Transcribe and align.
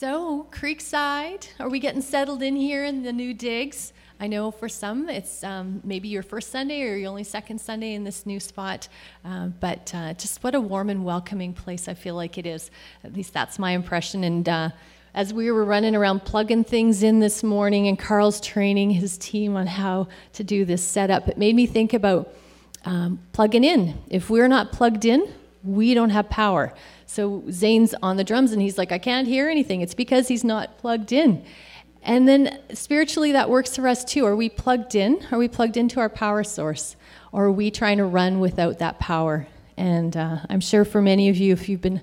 So, 0.00 0.46
Creekside, 0.52 1.48
are 1.58 1.68
we 1.68 1.80
getting 1.80 2.02
settled 2.02 2.40
in 2.40 2.54
here 2.54 2.84
in 2.84 3.02
the 3.02 3.12
new 3.12 3.34
digs? 3.34 3.92
I 4.20 4.28
know 4.28 4.52
for 4.52 4.68
some 4.68 5.08
it's 5.08 5.42
um, 5.42 5.80
maybe 5.82 6.06
your 6.06 6.22
first 6.22 6.52
Sunday 6.52 6.82
or 6.82 6.94
your 6.94 7.10
only 7.10 7.24
second 7.24 7.60
Sunday 7.60 7.94
in 7.94 8.04
this 8.04 8.24
new 8.24 8.38
spot, 8.38 8.86
uh, 9.24 9.48
but 9.58 9.92
uh, 9.92 10.14
just 10.14 10.44
what 10.44 10.54
a 10.54 10.60
warm 10.60 10.88
and 10.88 11.04
welcoming 11.04 11.52
place 11.52 11.88
I 11.88 11.94
feel 11.94 12.14
like 12.14 12.38
it 12.38 12.46
is. 12.46 12.70
At 13.02 13.14
least 13.14 13.32
that's 13.32 13.58
my 13.58 13.72
impression. 13.72 14.22
And 14.22 14.48
uh, 14.48 14.70
as 15.14 15.34
we 15.34 15.50
were 15.50 15.64
running 15.64 15.96
around 15.96 16.24
plugging 16.24 16.62
things 16.62 17.02
in 17.02 17.18
this 17.18 17.42
morning, 17.42 17.88
and 17.88 17.98
Carl's 17.98 18.40
training 18.40 18.90
his 18.90 19.18
team 19.18 19.56
on 19.56 19.66
how 19.66 20.06
to 20.34 20.44
do 20.44 20.64
this 20.64 20.84
setup, 20.84 21.26
it 21.26 21.38
made 21.38 21.56
me 21.56 21.66
think 21.66 21.92
about 21.92 22.32
um, 22.84 23.18
plugging 23.32 23.64
in. 23.64 23.98
If 24.08 24.30
we're 24.30 24.46
not 24.46 24.70
plugged 24.70 25.04
in, 25.04 25.34
we 25.62 25.94
don't 25.94 26.10
have 26.10 26.28
power. 26.30 26.72
So 27.06 27.44
Zane's 27.50 27.94
on 28.02 28.16
the 28.16 28.24
drums 28.24 28.52
and 28.52 28.62
he's 28.62 28.78
like, 28.78 28.92
I 28.92 28.98
can't 28.98 29.26
hear 29.26 29.48
anything. 29.48 29.80
It's 29.80 29.94
because 29.94 30.28
he's 30.28 30.44
not 30.44 30.78
plugged 30.78 31.12
in. 31.12 31.44
And 32.02 32.28
then 32.28 32.60
spiritually, 32.72 33.32
that 33.32 33.50
works 33.50 33.76
for 33.76 33.88
us 33.88 34.04
too. 34.04 34.24
Are 34.24 34.36
we 34.36 34.48
plugged 34.48 34.94
in? 34.94 35.26
Are 35.32 35.38
we 35.38 35.48
plugged 35.48 35.76
into 35.76 36.00
our 36.00 36.08
power 36.08 36.44
source? 36.44 36.96
Or 37.32 37.46
are 37.46 37.52
we 37.52 37.70
trying 37.70 37.98
to 37.98 38.04
run 38.04 38.40
without 38.40 38.78
that 38.78 38.98
power? 38.98 39.46
And 39.76 40.16
uh, 40.16 40.38
I'm 40.48 40.60
sure 40.60 40.84
for 40.84 41.02
many 41.02 41.28
of 41.28 41.36
you, 41.36 41.52
if 41.52 41.68
you've 41.68 41.80
been 41.80 42.02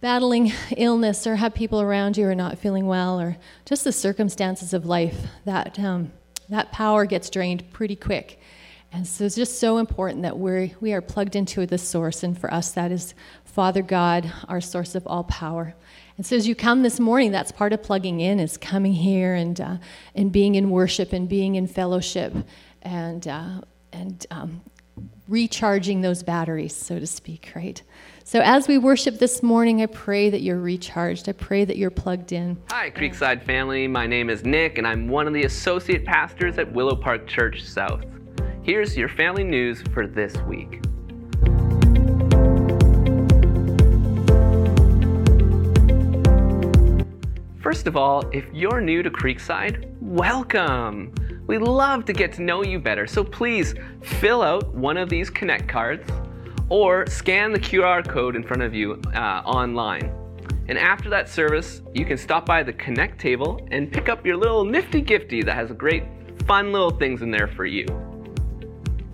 battling 0.00 0.52
illness 0.76 1.26
or 1.26 1.36
have 1.36 1.54
people 1.54 1.80
around 1.80 2.16
you 2.16 2.26
are 2.26 2.34
not 2.34 2.58
feeling 2.58 2.86
well, 2.86 3.20
or 3.20 3.36
just 3.64 3.84
the 3.84 3.92
circumstances 3.92 4.74
of 4.74 4.84
life, 4.86 5.26
that, 5.44 5.78
um, 5.78 6.12
that 6.48 6.72
power 6.72 7.06
gets 7.06 7.30
drained 7.30 7.70
pretty 7.72 7.96
quick. 7.96 8.40
And 8.96 9.06
so 9.06 9.24
it's 9.24 9.36
just 9.36 9.60
so 9.60 9.76
important 9.76 10.22
that 10.22 10.38
we're, 10.38 10.70
we 10.80 10.94
are 10.94 11.02
plugged 11.02 11.36
into 11.36 11.66
the 11.66 11.76
source. 11.76 12.22
And 12.22 12.36
for 12.36 12.52
us, 12.52 12.70
that 12.72 12.90
is 12.90 13.12
Father 13.44 13.82
God, 13.82 14.32
our 14.48 14.62
source 14.62 14.94
of 14.94 15.06
all 15.06 15.24
power. 15.24 15.74
And 16.16 16.24
so 16.24 16.34
as 16.34 16.48
you 16.48 16.54
come 16.54 16.82
this 16.82 16.98
morning, 16.98 17.30
that's 17.30 17.52
part 17.52 17.74
of 17.74 17.82
plugging 17.82 18.20
in, 18.20 18.40
is 18.40 18.56
coming 18.56 18.94
here 18.94 19.34
and, 19.34 19.60
uh, 19.60 19.76
and 20.14 20.32
being 20.32 20.54
in 20.54 20.70
worship 20.70 21.12
and 21.12 21.28
being 21.28 21.56
in 21.56 21.66
fellowship 21.66 22.32
and, 22.80 23.28
uh, 23.28 23.60
and 23.92 24.26
um, 24.30 24.62
recharging 25.28 26.00
those 26.00 26.22
batteries, 26.22 26.74
so 26.74 26.98
to 26.98 27.06
speak, 27.06 27.52
right? 27.54 27.82
So 28.24 28.40
as 28.40 28.66
we 28.66 28.78
worship 28.78 29.18
this 29.18 29.42
morning, 29.42 29.82
I 29.82 29.86
pray 29.86 30.30
that 30.30 30.40
you're 30.40 30.58
recharged. 30.58 31.28
I 31.28 31.32
pray 31.32 31.66
that 31.66 31.76
you're 31.76 31.90
plugged 31.90 32.32
in. 32.32 32.56
Hi, 32.70 32.90
Creekside 32.90 33.44
family. 33.44 33.86
My 33.88 34.06
name 34.06 34.30
is 34.30 34.42
Nick, 34.42 34.78
and 34.78 34.86
I'm 34.86 35.06
one 35.06 35.26
of 35.26 35.34
the 35.34 35.44
associate 35.44 36.06
pastors 36.06 36.56
at 36.56 36.72
Willow 36.72 36.96
Park 36.96 37.26
Church 37.26 37.62
South. 37.62 38.02
Here's 38.66 38.96
your 38.96 39.08
family 39.08 39.44
news 39.44 39.80
for 39.94 40.08
this 40.08 40.36
week. 40.38 40.82
First 47.62 47.86
of 47.86 47.96
all, 47.96 48.28
if 48.32 48.44
you're 48.52 48.80
new 48.80 49.04
to 49.04 49.08
Creekside, 49.08 49.88
welcome! 50.00 51.14
We 51.46 51.58
love 51.58 52.06
to 52.06 52.12
get 52.12 52.32
to 52.32 52.42
know 52.42 52.64
you 52.64 52.80
better, 52.80 53.06
so 53.06 53.22
please 53.22 53.76
fill 54.02 54.42
out 54.42 54.74
one 54.74 54.96
of 54.96 55.08
these 55.08 55.30
Connect 55.30 55.68
cards 55.68 56.10
or 56.68 57.06
scan 57.06 57.52
the 57.52 57.60
QR 57.60 58.04
code 58.04 58.34
in 58.34 58.42
front 58.42 58.64
of 58.64 58.74
you 58.74 59.00
uh, 59.14 59.42
online. 59.44 60.12
And 60.66 60.76
after 60.76 61.08
that 61.10 61.28
service, 61.28 61.82
you 61.94 62.04
can 62.04 62.18
stop 62.18 62.44
by 62.44 62.64
the 62.64 62.72
Connect 62.72 63.20
table 63.20 63.64
and 63.70 63.92
pick 63.92 64.08
up 64.08 64.26
your 64.26 64.36
little 64.36 64.64
nifty 64.64 65.02
gifty 65.02 65.44
that 65.44 65.54
has 65.54 65.70
great, 65.70 66.02
fun 66.48 66.72
little 66.72 66.90
things 66.90 67.22
in 67.22 67.30
there 67.30 67.46
for 67.46 67.64
you. 67.64 67.86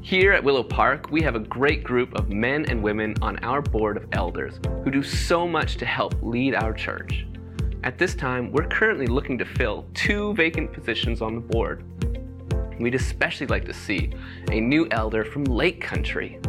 Here 0.04 0.32
at 0.32 0.42
Willow 0.42 0.64
Park, 0.64 1.12
we 1.12 1.22
have 1.22 1.36
a 1.36 1.38
great 1.38 1.84
group 1.84 2.14
of 2.16 2.28
men 2.28 2.66
and 2.68 2.82
women 2.82 3.14
on 3.22 3.38
our 3.44 3.62
board 3.62 3.96
of 3.96 4.08
elders 4.10 4.58
who 4.82 4.90
do 4.90 5.00
so 5.00 5.46
much 5.46 5.76
to 5.76 5.86
help 5.86 6.16
lead 6.20 6.56
our 6.56 6.72
church. 6.72 7.24
At 7.84 7.98
this 7.98 8.16
time, 8.16 8.50
we're 8.50 8.66
currently 8.66 9.06
looking 9.06 9.38
to 9.38 9.44
fill 9.44 9.86
two 9.94 10.34
vacant 10.34 10.72
positions 10.72 11.22
on 11.22 11.36
the 11.36 11.40
board. 11.40 11.84
We'd 12.80 12.96
especially 12.96 13.46
like 13.46 13.64
to 13.66 13.72
see 13.72 14.12
a 14.50 14.60
new 14.60 14.88
elder 14.90 15.24
from 15.24 15.44
Lake 15.44 15.80
Country. 15.80 16.40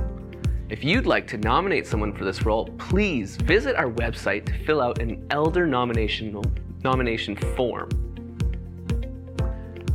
If 0.69 0.83
you'd 0.83 1.05
like 1.05 1.28
to 1.28 1.38
nominate 1.38 1.85
someone 1.85 2.11
for 2.11 2.25
this 2.25 2.47
role, 2.47 2.69
please 2.79 3.35
visit 3.35 3.75
our 3.75 3.91
website 3.91 4.47
to 4.47 4.66
fill 4.66 4.81
out 4.81 4.99
an 4.99 5.28
elder 5.29 5.67
nomination, 5.67 6.41
nomination 6.83 7.35
form. 7.55 7.88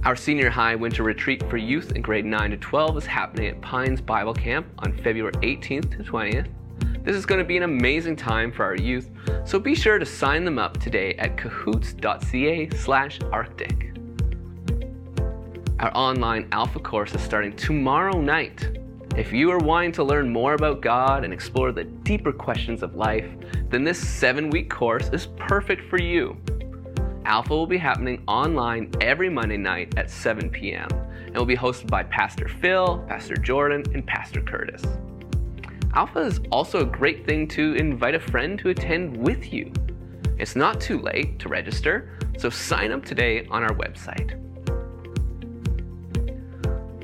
Our 0.09 0.17
senior 0.17 0.49
high 0.49 0.75
winter 0.75 1.03
retreat 1.03 1.43
for 1.51 1.59
youth 1.59 1.93
in 1.93 2.01
grade 2.01 2.25
9 2.25 2.53
to 2.53 2.57
12 2.57 2.97
is 2.97 3.05
happening 3.05 3.49
at 3.49 3.61
Pines 3.61 4.01
Bible 4.01 4.33
Camp 4.33 4.67
on 4.79 4.97
February 4.97 5.35
18th 5.43 5.99
to 5.99 5.99
20th. 5.99 6.49
This 7.05 7.15
is 7.15 7.27
going 7.27 7.41
to 7.41 7.45
be 7.45 7.59
an 7.59 7.65
amazing 7.65 8.17
time 8.17 8.51
for 8.51 8.65
our 8.65 8.75
youth, 8.75 9.11
so 9.45 9.59
be 9.59 9.75
sure 9.75 9.99
to 9.99 10.07
sign 10.07 10.47
them 10.47 10.59
up 10.59 10.81
today 10.81 11.13
at 11.17 11.37
cahoots.ca/arctic. 11.37 13.99
Our 15.79 15.95
online 15.95 16.49
alpha 16.53 16.81
course 16.81 17.15
is 17.15 17.21
starting 17.21 17.55
tomorrow 17.55 18.19
night. 18.19 18.79
If 19.15 19.35
you 19.35 19.51
are 19.51 19.59
wanting 19.59 19.93
to 19.93 20.05
learn 20.05 20.33
more 20.33 20.55
about 20.55 20.81
God 20.81 21.23
and 21.23 21.35
explore 21.35 21.71
the 21.71 21.85
deeper 21.85 22.33
questions 22.33 22.83
of 22.83 22.95
life, 22.95 23.29
then 23.69 23.85
this 23.85 24.03
7-week 24.03 24.71
course 24.71 25.11
is 25.11 25.27
perfect 25.37 25.83
for 25.91 26.01
you. 26.01 26.39
Alpha 27.29 27.55
will 27.55 27.67
be 27.67 27.77
happening 27.77 28.23
online 28.27 28.91
every 29.03 29.29
Monday 29.29 29.59
night 29.59 29.99
at 29.99 30.11
7 30.11 30.49
p.m. 30.49 30.89
and 31.27 31.37
will 31.37 31.45
be 31.45 31.55
hosted 31.55 31.91
by 31.91 32.03
Pastor 32.03 32.49
Phil, 32.49 33.05
Pastor 33.07 33.37
Jordan, 33.37 33.85
and 33.93 34.07
Pastor 34.07 34.41
Curtis. 34.41 34.83
Alpha 35.93 36.21
is 36.21 36.41
also 36.51 36.81
a 36.81 36.87
great 36.87 37.27
thing 37.27 37.47
to 37.49 37.75
invite 37.75 38.15
a 38.15 38.19
friend 38.19 38.59
to 38.61 38.71
attend 38.71 39.15
with 39.15 39.53
you. 39.53 39.71
It's 40.39 40.57
not 40.57 40.81
too 40.81 41.03
late 41.03 41.39
to 41.41 41.51
register, 41.51 42.19
so 42.39 42.49
sign 42.49 42.93
up 42.93 43.05
today 43.05 43.47
on 43.51 43.63
our 43.63 43.75
website. 43.75 44.41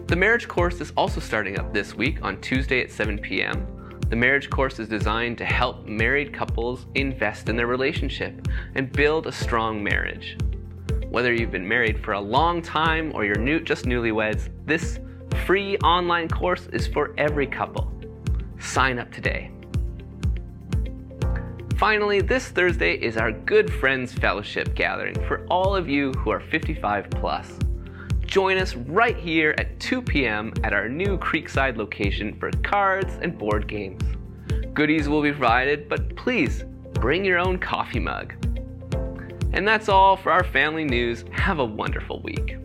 The 0.06 0.16
marriage 0.16 0.48
course 0.48 0.80
is 0.80 0.90
also 0.96 1.20
starting 1.20 1.58
up 1.58 1.74
this 1.74 1.94
week 1.94 2.20
on 2.22 2.40
Tuesday 2.40 2.80
at 2.80 2.90
7 2.90 3.18
p.m. 3.18 3.66
The 4.14 4.20
marriage 4.20 4.48
course 4.48 4.78
is 4.78 4.86
designed 4.86 5.38
to 5.38 5.44
help 5.44 5.88
married 5.88 6.32
couples 6.32 6.86
invest 6.94 7.48
in 7.48 7.56
their 7.56 7.66
relationship 7.66 8.46
and 8.76 8.92
build 8.92 9.26
a 9.26 9.32
strong 9.32 9.82
marriage. 9.82 10.38
Whether 11.08 11.32
you've 11.32 11.50
been 11.50 11.66
married 11.66 11.98
for 11.98 12.12
a 12.12 12.20
long 12.20 12.62
time 12.62 13.10
or 13.12 13.24
you're 13.24 13.34
new, 13.34 13.58
just 13.58 13.86
newlyweds, 13.86 14.50
this 14.66 15.00
free 15.44 15.76
online 15.78 16.28
course 16.28 16.68
is 16.72 16.86
for 16.86 17.12
every 17.18 17.48
couple. 17.48 17.92
Sign 18.60 19.00
up 19.00 19.10
today. 19.10 19.50
Finally, 21.76 22.20
this 22.20 22.46
Thursday 22.50 22.94
is 22.94 23.16
our 23.16 23.32
Good 23.32 23.68
Friends 23.68 24.12
Fellowship 24.12 24.76
gathering 24.76 25.16
for 25.26 25.44
all 25.46 25.74
of 25.74 25.88
you 25.88 26.12
who 26.12 26.30
are 26.30 26.38
55 26.38 27.10
plus. 27.10 27.58
Join 28.34 28.58
us 28.58 28.74
right 28.74 29.16
here 29.16 29.54
at 29.58 29.78
2 29.78 30.02
p.m. 30.02 30.52
at 30.64 30.72
our 30.72 30.88
new 30.88 31.16
Creekside 31.18 31.76
location 31.76 32.36
for 32.36 32.50
cards 32.64 33.16
and 33.22 33.38
board 33.38 33.68
games. 33.68 34.02
Goodies 34.72 35.08
will 35.08 35.22
be 35.22 35.30
provided, 35.30 35.88
but 35.88 36.16
please 36.16 36.64
bring 36.94 37.24
your 37.24 37.38
own 37.38 37.60
coffee 37.60 38.00
mug. 38.00 38.34
And 39.52 39.68
that's 39.68 39.88
all 39.88 40.16
for 40.16 40.32
our 40.32 40.42
family 40.42 40.82
news. 40.82 41.24
Have 41.30 41.60
a 41.60 41.64
wonderful 41.64 42.22
week. 42.22 42.56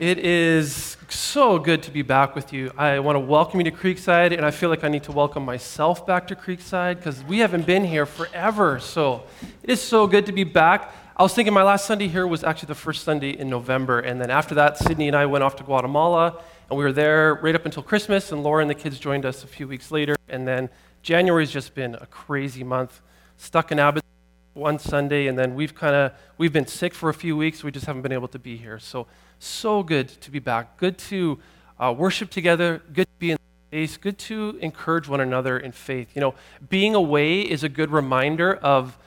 It 0.00 0.18
is 0.18 0.96
so 1.08 1.60
good 1.60 1.84
to 1.84 1.92
be 1.92 2.02
back 2.02 2.34
with 2.34 2.52
you. 2.52 2.72
I 2.76 2.98
want 2.98 3.14
to 3.14 3.20
welcome 3.20 3.60
you 3.60 3.70
to 3.70 3.76
Creekside, 3.76 4.36
and 4.36 4.44
I 4.44 4.50
feel 4.50 4.70
like 4.70 4.82
I 4.82 4.88
need 4.88 5.04
to 5.04 5.12
welcome 5.12 5.44
myself 5.44 6.04
back 6.04 6.26
to 6.26 6.34
Creekside 6.34 6.96
because 6.96 7.22
we 7.22 7.38
haven't 7.38 7.64
been 7.64 7.84
here 7.84 8.06
forever. 8.06 8.80
So 8.80 9.22
it 9.62 9.70
is 9.70 9.80
so 9.80 10.08
good 10.08 10.26
to 10.26 10.32
be 10.32 10.42
back. 10.42 10.92
I 11.18 11.22
was 11.22 11.32
thinking 11.32 11.54
my 11.54 11.62
last 11.62 11.86
Sunday 11.86 12.08
here 12.08 12.26
was 12.26 12.44
actually 12.44 12.66
the 12.66 12.74
first 12.74 13.02
Sunday 13.02 13.30
in 13.30 13.48
November. 13.48 14.00
And 14.00 14.20
then 14.20 14.30
after 14.30 14.54
that, 14.56 14.76
Sydney 14.76 15.06
and 15.06 15.16
I 15.16 15.24
went 15.24 15.42
off 15.42 15.56
to 15.56 15.64
Guatemala, 15.64 16.42
and 16.68 16.76
we 16.76 16.84
were 16.84 16.92
there 16.92 17.36
right 17.36 17.54
up 17.54 17.64
until 17.64 17.82
Christmas. 17.82 18.32
And 18.32 18.42
Laura 18.42 18.60
and 18.60 18.68
the 18.68 18.74
kids 18.74 18.98
joined 18.98 19.24
us 19.24 19.42
a 19.42 19.46
few 19.46 19.66
weeks 19.66 19.90
later. 19.90 20.16
And 20.28 20.46
then 20.46 20.68
January's 21.02 21.50
just 21.50 21.74
been 21.74 21.94
a 21.94 22.04
crazy 22.04 22.62
month. 22.62 23.00
Stuck 23.38 23.72
in 23.72 23.78
Abbotsford 23.78 24.04
one 24.52 24.78
Sunday, 24.78 25.26
and 25.26 25.38
then 25.38 25.54
we've 25.54 25.74
kind 25.74 25.94
of 25.94 26.12
we've 26.36 26.52
been 26.52 26.66
sick 26.66 26.92
for 26.92 27.08
a 27.08 27.14
few 27.14 27.34
weeks. 27.34 27.64
We 27.64 27.70
just 27.70 27.86
haven't 27.86 28.02
been 28.02 28.12
able 28.12 28.28
to 28.28 28.38
be 28.38 28.58
here. 28.58 28.78
So 28.78 29.06
so 29.38 29.82
good 29.82 30.08
to 30.20 30.30
be 30.30 30.38
back. 30.38 30.76
Good 30.76 30.98
to 30.98 31.38
uh, 31.80 31.94
worship 31.96 32.28
together. 32.28 32.82
Good 32.92 33.06
to 33.06 33.18
be 33.18 33.30
in 33.30 33.38
space. 33.70 33.96
Good 33.96 34.18
to 34.18 34.58
encourage 34.60 35.08
one 35.08 35.22
another 35.22 35.58
in 35.58 35.72
faith. 35.72 36.10
You 36.14 36.20
know, 36.20 36.34
being 36.68 36.94
away 36.94 37.40
is 37.40 37.64
a 37.64 37.70
good 37.70 37.90
reminder 37.90 38.56
of 38.56 38.98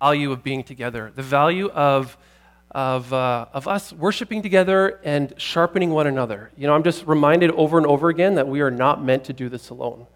value 0.00 0.32
of 0.32 0.42
being 0.42 0.62
together, 0.62 1.12
the 1.14 1.22
value 1.22 1.68
of, 1.70 2.16
of, 2.70 3.12
uh, 3.12 3.46
of 3.52 3.66
us 3.66 3.92
worshiping 3.92 4.42
together 4.42 5.00
and 5.02 5.34
sharpening 5.38 5.90
one 5.90 6.06
another. 6.06 6.50
You 6.56 6.66
know, 6.66 6.74
I'm 6.74 6.84
just 6.84 7.06
reminded 7.06 7.50
over 7.52 7.78
and 7.78 7.86
over 7.86 8.08
again 8.08 8.34
that 8.36 8.46
we 8.46 8.60
are 8.60 8.70
not 8.70 9.02
meant 9.02 9.24
to 9.24 9.32
do 9.32 9.48
this 9.48 9.70
alone. 9.70 10.06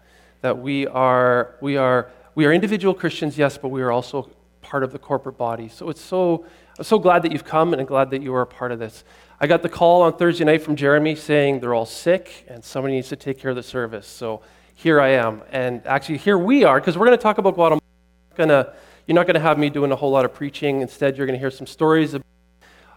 That 0.41 0.57
we 0.57 0.87
are, 0.87 1.55
we 1.61 1.77
are, 1.77 2.09
we 2.35 2.45
are 2.45 2.53
individual 2.53 2.93
Christians, 2.93 3.37
yes, 3.37 3.57
but 3.57 3.69
we 3.69 3.81
are 3.81 3.91
also 3.91 4.29
part 4.61 4.83
of 4.83 4.91
the 4.91 4.99
corporate 4.99 5.37
body. 5.37 5.67
So 5.67 5.89
it's 5.89 6.01
so, 6.01 6.45
I'm 6.77 6.83
so 6.83 6.97
glad 6.97 7.23
that 7.23 7.31
you've 7.31 7.43
come 7.45 7.73
and 7.73 7.81
I'm 7.81 7.87
glad 7.87 8.09
that 8.11 8.21
you 8.21 8.33
are 8.35 8.41
a 8.41 8.47
part 8.47 8.71
of 8.71 8.79
this. 8.79 9.03
I 9.39 9.47
got 9.47 9.61
the 9.61 9.69
call 9.69 10.01
on 10.03 10.17
Thursday 10.17 10.45
night 10.45 10.61
from 10.61 10.77
Jeremy 10.77 11.15
saying 11.15 11.59
they're 11.59 11.73
all 11.73 11.85
sick 11.85 12.45
and 12.47 12.63
somebody 12.63 12.95
needs 12.95 13.09
to 13.09 13.17
take 13.17 13.37
care 13.37 13.51
of 13.51 13.57
the 13.57 13.63
service. 13.63 14.07
So 14.07 14.41
here 14.73 15.01
I 15.01 15.09
am. 15.09 15.41
And 15.51 15.85
actually, 15.85 16.17
here 16.17 16.37
we 16.37 16.63
are, 16.63 16.79
because 16.79 16.97
we're 16.97 17.05
going 17.05 17.17
to 17.17 17.21
talk 17.21 17.37
about 17.37 17.55
Guatemala 17.55 17.81
Gonna, 18.35 18.73
you're 19.07 19.15
not 19.15 19.27
going 19.27 19.35
to 19.35 19.41
have 19.41 19.57
me 19.57 19.69
doing 19.69 19.91
a 19.91 19.95
whole 19.95 20.11
lot 20.11 20.25
of 20.25 20.33
preaching. 20.33 20.81
Instead, 20.81 21.17
you're 21.17 21.27
going 21.27 21.35
to 21.35 21.39
hear 21.39 21.51
some 21.51 21.67
stories 21.67 22.13
about 22.13 22.25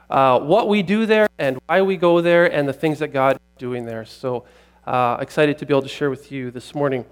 uh, 0.08 0.38
what 0.38 0.68
we 0.68 0.82
do 0.82 1.04
there 1.04 1.28
and 1.38 1.58
why 1.66 1.82
we 1.82 1.96
go 1.96 2.20
there 2.20 2.50
and 2.50 2.68
the 2.68 2.72
things 2.72 3.00
that 3.00 3.08
God 3.08 3.36
is 3.36 3.58
doing 3.58 3.84
there. 3.84 4.04
So 4.04 4.44
uh, 4.86 5.16
excited 5.20 5.58
to 5.58 5.66
be 5.66 5.72
able 5.72 5.82
to 5.82 5.88
share 5.88 6.10
with 6.10 6.30
you 6.30 6.50
this 6.52 6.74
morning. 6.74 7.04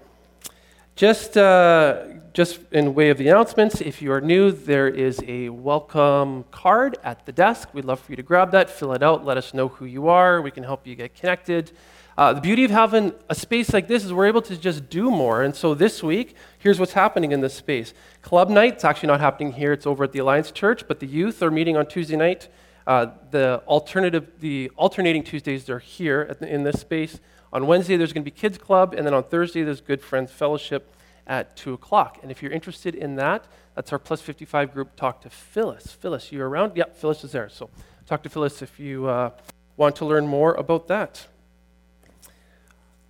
Just, 0.95 1.35
uh, 1.35 2.03
just 2.31 2.61
in 2.71 2.95
way 2.95 3.09
of 3.09 3.17
the 3.17 3.27
announcements, 3.27 3.81
if 3.81 4.01
you 4.01 4.13
are 4.13 4.21
new, 4.21 4.49
there 4.49 4.87
is 4.87 5.21
a 5.27 5.49
welcome 5.49 6.45
card 6.51 6.97
at 7.03 7.25
the 7.25 7.33
desk. 7.33 7.67
We'd 7.73 7.83
love 7.83 7.99
for 7.99 8.13
you 8.13 8.15
to 8.15 8.23
grab 8.23 8.51
that, 8.51 8.69
fill 8.69 8.93
it 8.93 9.03
out, 9.03 9.25
let 9.25 9.35
us 9.35 9.53
know 9.53 9.67
who 9.67 9.83
you 9.83 10.07
are. 10.07 10.41
We 10.41 10.51
can 10.51 10.63
help 10.63 10.87
you 10.87 10.95
get 10.95 11.13
connected. 11.13 11.73
Uh, 12.17 12.31
the 12.31 12.39
beauty 12.39 12.63
of 12.63 12.71
having 12.71 13.11
a 13.27 13.35
space 13.35 13.73
like 13.73 13.89
this 13.89 14.05
is 14.05 14.13
we're 14.13 14.27
able 14.27 14.41
to 14.43 14.55
just 14.55 14.89
do 14.89 15.11
more. 15.11 15.43
And 15.43 15.53
so 15.53 15.73
this 15.73 16.01
week, 16.01 16.33
here's 16.59 16.79
what's 16.79 16.93
happening 16.93 17.33
in 17.33 17.41
this 17.41 17.55
space. 17.55 17.93
Club 18.21 18.49
night, 18.49 18.75
it's 18.75 18.85
actually 18.85 19.07
not 19.07 19.19
happening 19.19 19.51
here, 19.51 19.73
it's 19.73 19.85
over 19.85 20.05
at 20.05 20.13
the 20.13 20.19
Alliance 20.19 20.49
Church, 20.49 20.87
but 20.87 21.01
the 21.01 21.07
youth 21.07 21.43
are 21.43 21.51
meeting 21.51 21.75
on 21.75 21.87
Tuesday 21.87 22.15
night. 22.15 22.47
Uh, 22.87 23.07
the 23.31 23.61
alternative, 23.67 24.31
the 24.39 24.71
alternating 24.77 25.23
Tuesdays, 25.23 25.65
they're 25.65 25.79
here 25.79 26.33
the, 26.39 26.47
in 26.47 26.63
this 26.63 26.79
space. 26.79 27.19
On 27.55 27.67
Wednesday, 27.67 27.95
there's 27.95 28.11
going 28.11 28.21
to 28.21 28.29
be 28.29 28.37
Kids 28.37 28.57
Club, 28.57 28.93
and 28.93 29.07
then 29.07 29.13
on 29.13 29.23
Thursday, 29.23 29.63
there's 29.63 29.79
Good 29.79 30.01
Friends 30.01 30.29
Fellowship 30.29 30.93
at 31.25 31.55
2 31.55 31.71
o'clock. 31.71 32.19
And 32.21 32.29
if 32.29 32.43
you're 32.43 32.51
interested 32.51 32.93
in 32.93 33.15
that, 33.15 33.45
that's 33.75 33.93
our 33.93 33.97
plus 33.97 34.19
55 34.19 34.73
group. 34.73 34.93
Talk 34.97 35.21
to 35.21 35.29
Phyllis. 35.29 35.93
Phyllis, 35.93 36.33
you 36.33 36.43
around? 36.43 36.75
Yep, 36.75 36.97
Phyllis 36.97 37.23
is 37.23 37.31
there. 37.31 37.47
So 37.47 37.69
talk 38.07 38.23
to 38.23 38.29
Phyllis 38.29 38.61
if 38.61 38.77
you 38.77 39.07
uh, 39.07 39.29
want 39.77 39.95
to 39.95 40.05
learn 40.05 40.27
more 40.27 40.53
about 40.55 40.89
that. 40.89 41.27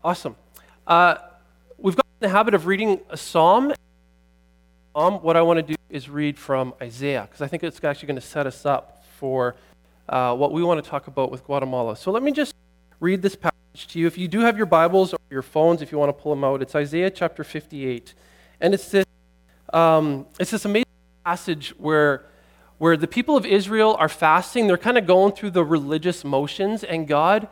Awesome. 0.04 0.36
Uh, 0.86 1.16
we've 1.80 1.96
got 1.96 2.06
the 2.20 2.30
habit 2.30 2.54
of 2.54 2.68
reading 2.68 3.00
a 3.10 3.18
psalm. 3.18 3.74
Um, 4.94 5.16
what 5.24 5.36
I 5.36 5.42
want 5.42 5.58
to 5.58 5.64
do 5.64 5.76
is 5.90 6.08
read 6.08 6.38
from 6.38 6.76
Isaiah, 6.80 7.24
because 7.28 7.42
I 7.42 7.48
think 7.48 7.64
it's 7.64 7.84
actually 7.84 8.10
going 8.10 8.22
to 8.22 8.22
set 8.22 8.46
us 8.46 8.64
up 8.64 9.04
for 9.18 9.56
uh, 10.08 10.36
what 10.36 10.52
we 10.52 10.64
want 10.64 10.84
to 10.84 10.88
talk 10.88 11.08
about 11.08 11.32
with 11.32 11.44
Guatemala. 11.44 11.96
So 11.96 12.12
let 12.12 12.22
me 12.22 12.32
just 12.32 12.54
read 13.00 13.24
this 13.24 13.36
passage 13.36 13.55
to 13.75 14.00
you. 14.00 14.07
If 14.07 14.18
you 14.18 14.27
do 14.27 14.42
have 14.42 14.57
your 14.57 14.66
Bibles 14.66 15.13
or 15.13 15.19
your 15.30 15.42
phones, 15.42 15.81
if 15.81 15.92
you 15.92 15.98
want 15.98 16.10
to 16.10 16.22
pull 16.22 16.33
them 16.33 16.44
out, 16.44 16.62
it's 16.62 16.75
Isaiah 16.75 17.10
chapter 17.10 17.44
58. 17.44 18.13
And 18.62 18.74
it's 18.74 18.89
this, 18.89 19.06
um, 19.74 20.25
it's 20.39 20.51
this 20.51 20.66
amazing 20.66 20.86
passage 21.25 21.74
where, 21.77 22.25
where 22.77 22.95
the 22.98 23.07
people 23.07 23.36
of 23.36 23.45
Israel 23.45 23.95
are 24.00 24.10
fasting. 24.10 24.68
They're 24.68 24.77
kind 24.77 24.98
of 24.98 25.06
going 25.06 25.33
through 25.33 25.51
the 25.51 25.63
religious 25.63 26.24
motions, 26.24 26.83
and 26.83 27.07
God, 27.07 27.48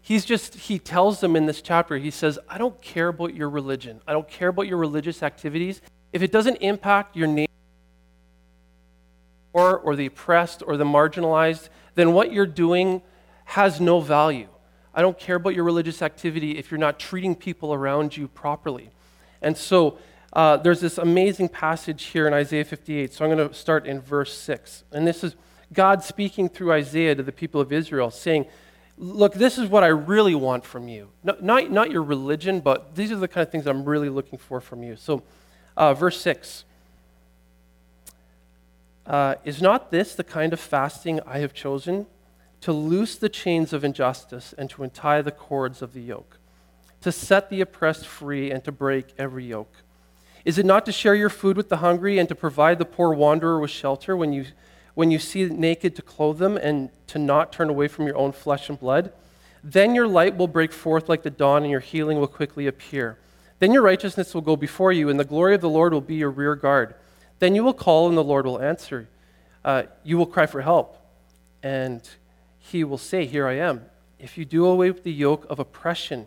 He's 0.00 0.24
just, 0.24 0.54
He 0.54 0.78
tells 0.78 1.20
them 1.20 1.36
in 1.36 1.46
this 1.46 1.60
chapter, 1.60 1.98
He 1.98 2.10
says, 2.10 2.38
I 2.48 2.58
don't 2.58 2.80
care 2.80 3.08
about 3.08 3.34
your 3.34 3.50
religion. 3.50 4.00
I 4.06 4.12
don't 4.12 4.28
care 4.28 4.48
about 4.48 4.68
your 4.68 4.78
religious 4.78 5.22
activities. 5.22 5.80
If 6.12 6.22
it 6.22 6.32
doesn't 6.32 6.56
impact 6.56 7.16
your 7.16 7.26
neighbor 7.26 7.50
or, 9.52 9.78
or 9.78 9.96
the 9.96 10.06
oppressed 10.06 10.62
or 10.66 10.76
the 10.76 10.84
marginalized, 10.84 11.68
then 11.94 12.12
what 12.12 12.32
you're 12.32 12.46
doing 12.46 13.02
has 13.46 13.80
no 13.80 14.00
value. 14.00 14.48
I 14.96 15.02
don't 15.02 15.18
care 15.18 15.36
about 15.36 15.54
your 15.54 15.64
religious 15.64 16.00
activity 16.00 16.56
if 16.56 16.70
you're 16.70 16.78
not 16.78 16.98
treating 16.98 17.36
people 17.36 17.74
around 17.74 18.16
you 18.16 18.28
properly. 18.28 18.90
And 19.42 19.54
so 19.56 19.98
uh, 20.32 20.56
there's 20.56 20.80
this 20.80 20.96
amazing 20.96 21.50
passage 21.50 22.04
here 22.04 22.26
in 22.26 22.32
Isaiah 22.32 22.64
58. 22.64 23.12
So 23.12 23.24
I'm 23.24 23.30
going 23.30 23.46
to 23.46 23.54
start 23.54 23.86
in 23.86 24.00
verse 24.00 24.36
6. 24.36 24.84
And 24.92 25.06
this 25.06 25.22
is 25.22 25.36
God 25.72 26.02
speaking 26.02 26.48
through 26.48 26.72
Isaiah 26.72 27.14
to 27.14 27.22
the 27.22 27.30
people 27.30 27.60
of 27.60 27.72
Israel, 27.72 28.10
saying, 28.10 28.46
Look, 28.98 29.34
this 29.34 29.58
is 29.58 29.68
what 29.68 29.84
I 29.84 29.88
really 29.88 30.34
want 30.34 30.64
from 30.64 30.88
you. 30.88 31.10
Not, 31.22 31.42
not, 31.42 31.70
not 31.70 31.90
your 31.90 32.02
religion, 32.02 32.60
but 32.60 32.94
these 32.94 33.12
are 33.12 33.16
the 33.16 33.28
kind 33.28 33.46
of 33.46 33.52
things 33.52 33.66
I'm 33.66 33.84
really 33.84 34.08
looking 34.08 34.38
for 34.38 34.58
from 34.58 34.82
you. 34.82 34.96
So, 34.96 35.22
uh, 35.76 35.92
verse 35.92 36.18
6 36.22 36.64
uh, 39.06 39.34
Is 39.44 39.60
not 39.60 39.90
this 39.90 40.14
the 40.14 40.24
kind 40.24 40.54
of 40.54 40.60
fasting 40.60 41.20
I 41.26 41.40
have 41.40 41.52
chosen? 41.52 42.06
To 42.60 42.72
loose 42.72 43.16
the 43.16 43.28
chains 43.28 43.72
of 43.72 43.84
injustice 43.84 44.54
and 44.56 44.68
to 44.70 44.82
untie 44.82 45.22
the 45.22 45.30
cords 45.30 45.82
of 45.82 45.92
the 45.92 46.00
yoke, 46.00 46.38
to 47.00 47.12
set 47.12 47.50
the 47.50 47.60
oppressed 47.60 48.06
free 48.06 48.50
and 48.50 48.64
to 48.64 48.72
break 48.72 49.14
every 49.18 49.46
yoke? 49.46 49.74
Is 50.44 50.58
it 50.58 50.66
not 50.66 50.86
to 50.86 50.92
share 50.92 51.14
your 51.14 51.28
food 51.28 51.56
with 51.56 51.68
the 51.68 51.78
hungry 51.78 52.18
and 52.18 52.28
to 52.28 52.34
provide 52.34 52.78
the 52.78 52.84
poor 52.84 53.12
wanderer 53.12 53.58
with 53.58 53.70
shelter 53.70 54.16
when 54.16 54.32
you, 54.32 54.46
when 54.94 55.10
you 55.10 55.18
see 55.18 55.44
naked 55.46 55.96
to 55.96 56.02
clothe 56.02 56.38
them 56.38 56.56
and 56.56 56.90
to 57.08 57.18
not 57.18 57.52
turn 57.52 57.68
away 57.68 57.88
from 57.88 58.06
your 58.06 58.16
own 58.16 58.32
flesh 58.32 58.68
and 58.68 58.78
blood? 58.78 59.12
Then 59.64 59.96
your 59.96 60.06
light 60.06 60.36
will 60.36 60.46
break 60.46 60.72
forth 60.72 61.08
like 61.08 61.24
the 61.24 61.30
dawn 61.30 61.62
and 61.62 61.70
your 61.70 61.80
healing 61.80 62.20
will 62.20 62.28
quickly 62.28 62.68
appear. 62.68 63.18
Then 63.58 63.72
your 63.72 63.82
righteousness 63.82 64.34
will 64.34 64.42
go 64.42 64.54
before 64.54 64.92
you 64.92 65.08
and 65.08 65.18
the 65.18 65.24
glory 65.24 65.56
of 65.56 65.60
the 65.60 65.68
Lord 65.68 65.92
will 65.92 66.00
be 66.00 66.14
your 66.14 66.30
rear 66.30 66.54
guard. 66.54 66.94
Then 67.40 67.56
you 67.56 67.64
will 67.64 67.74
call 67.74 68.08
and 68.08 68.16
the 68.16 68.22
Lord 68.22 68.46
will 68.46 68.62
answer. 68.62 69.08
Uh, 69.64 69.84
you 70.04 70.16
will 70.16 70.26
cry 70.26 70.46
for 70.46 70.62
help 70.62 70.96
and 71.62 72.08
he 72.70 72.84
will 72.84 72.98
say, 72.98 73.26
Here 73.26 73.46
I 73.46 73.54
am. 73.54 73.82
If 74.18 74.38
you 74.38 74.44
do 74.44 74.66
away 74.66 74.90
with 74.90 75.04
the 75.04 75.12
yoke 75.12 75.46
of 75.48 75.58
oppression, 75.58 76.26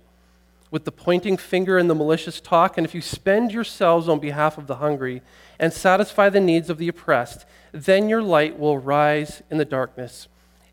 with 0.71 0.86
the 0.86 0.91
pointing 0.91 1.38
finger 1.38 1.77
and 1.77 1.89
the 1.89 1.95
malicious 1.95 2.39
talk, 2.39 2.77
and 2.77 2.86
if 2.86 2.94
you 2.94 3.01
spend 3.01 3.51
yourselves 3.51 4.07
on 4.07 4.19
behalf 4.19 4.57
of 4.57 4.68
the 4.68 4.75
hungry 4.75 5.21
and 5.57 5.74
satisfy 5.74 6.30
the 6.30 6.39
needs 6.39 6.69
of 6.69 6.77
the 6.77 6.88
oppressed, 6.88 7.45
then 7.71 8.07
your 8.07 8.21
light 8.21 8.59
will 8.59 8.77
rise 8.77 9.41
in 9.50 9.57
the 9.57 9.65
darkness 9.65 10.27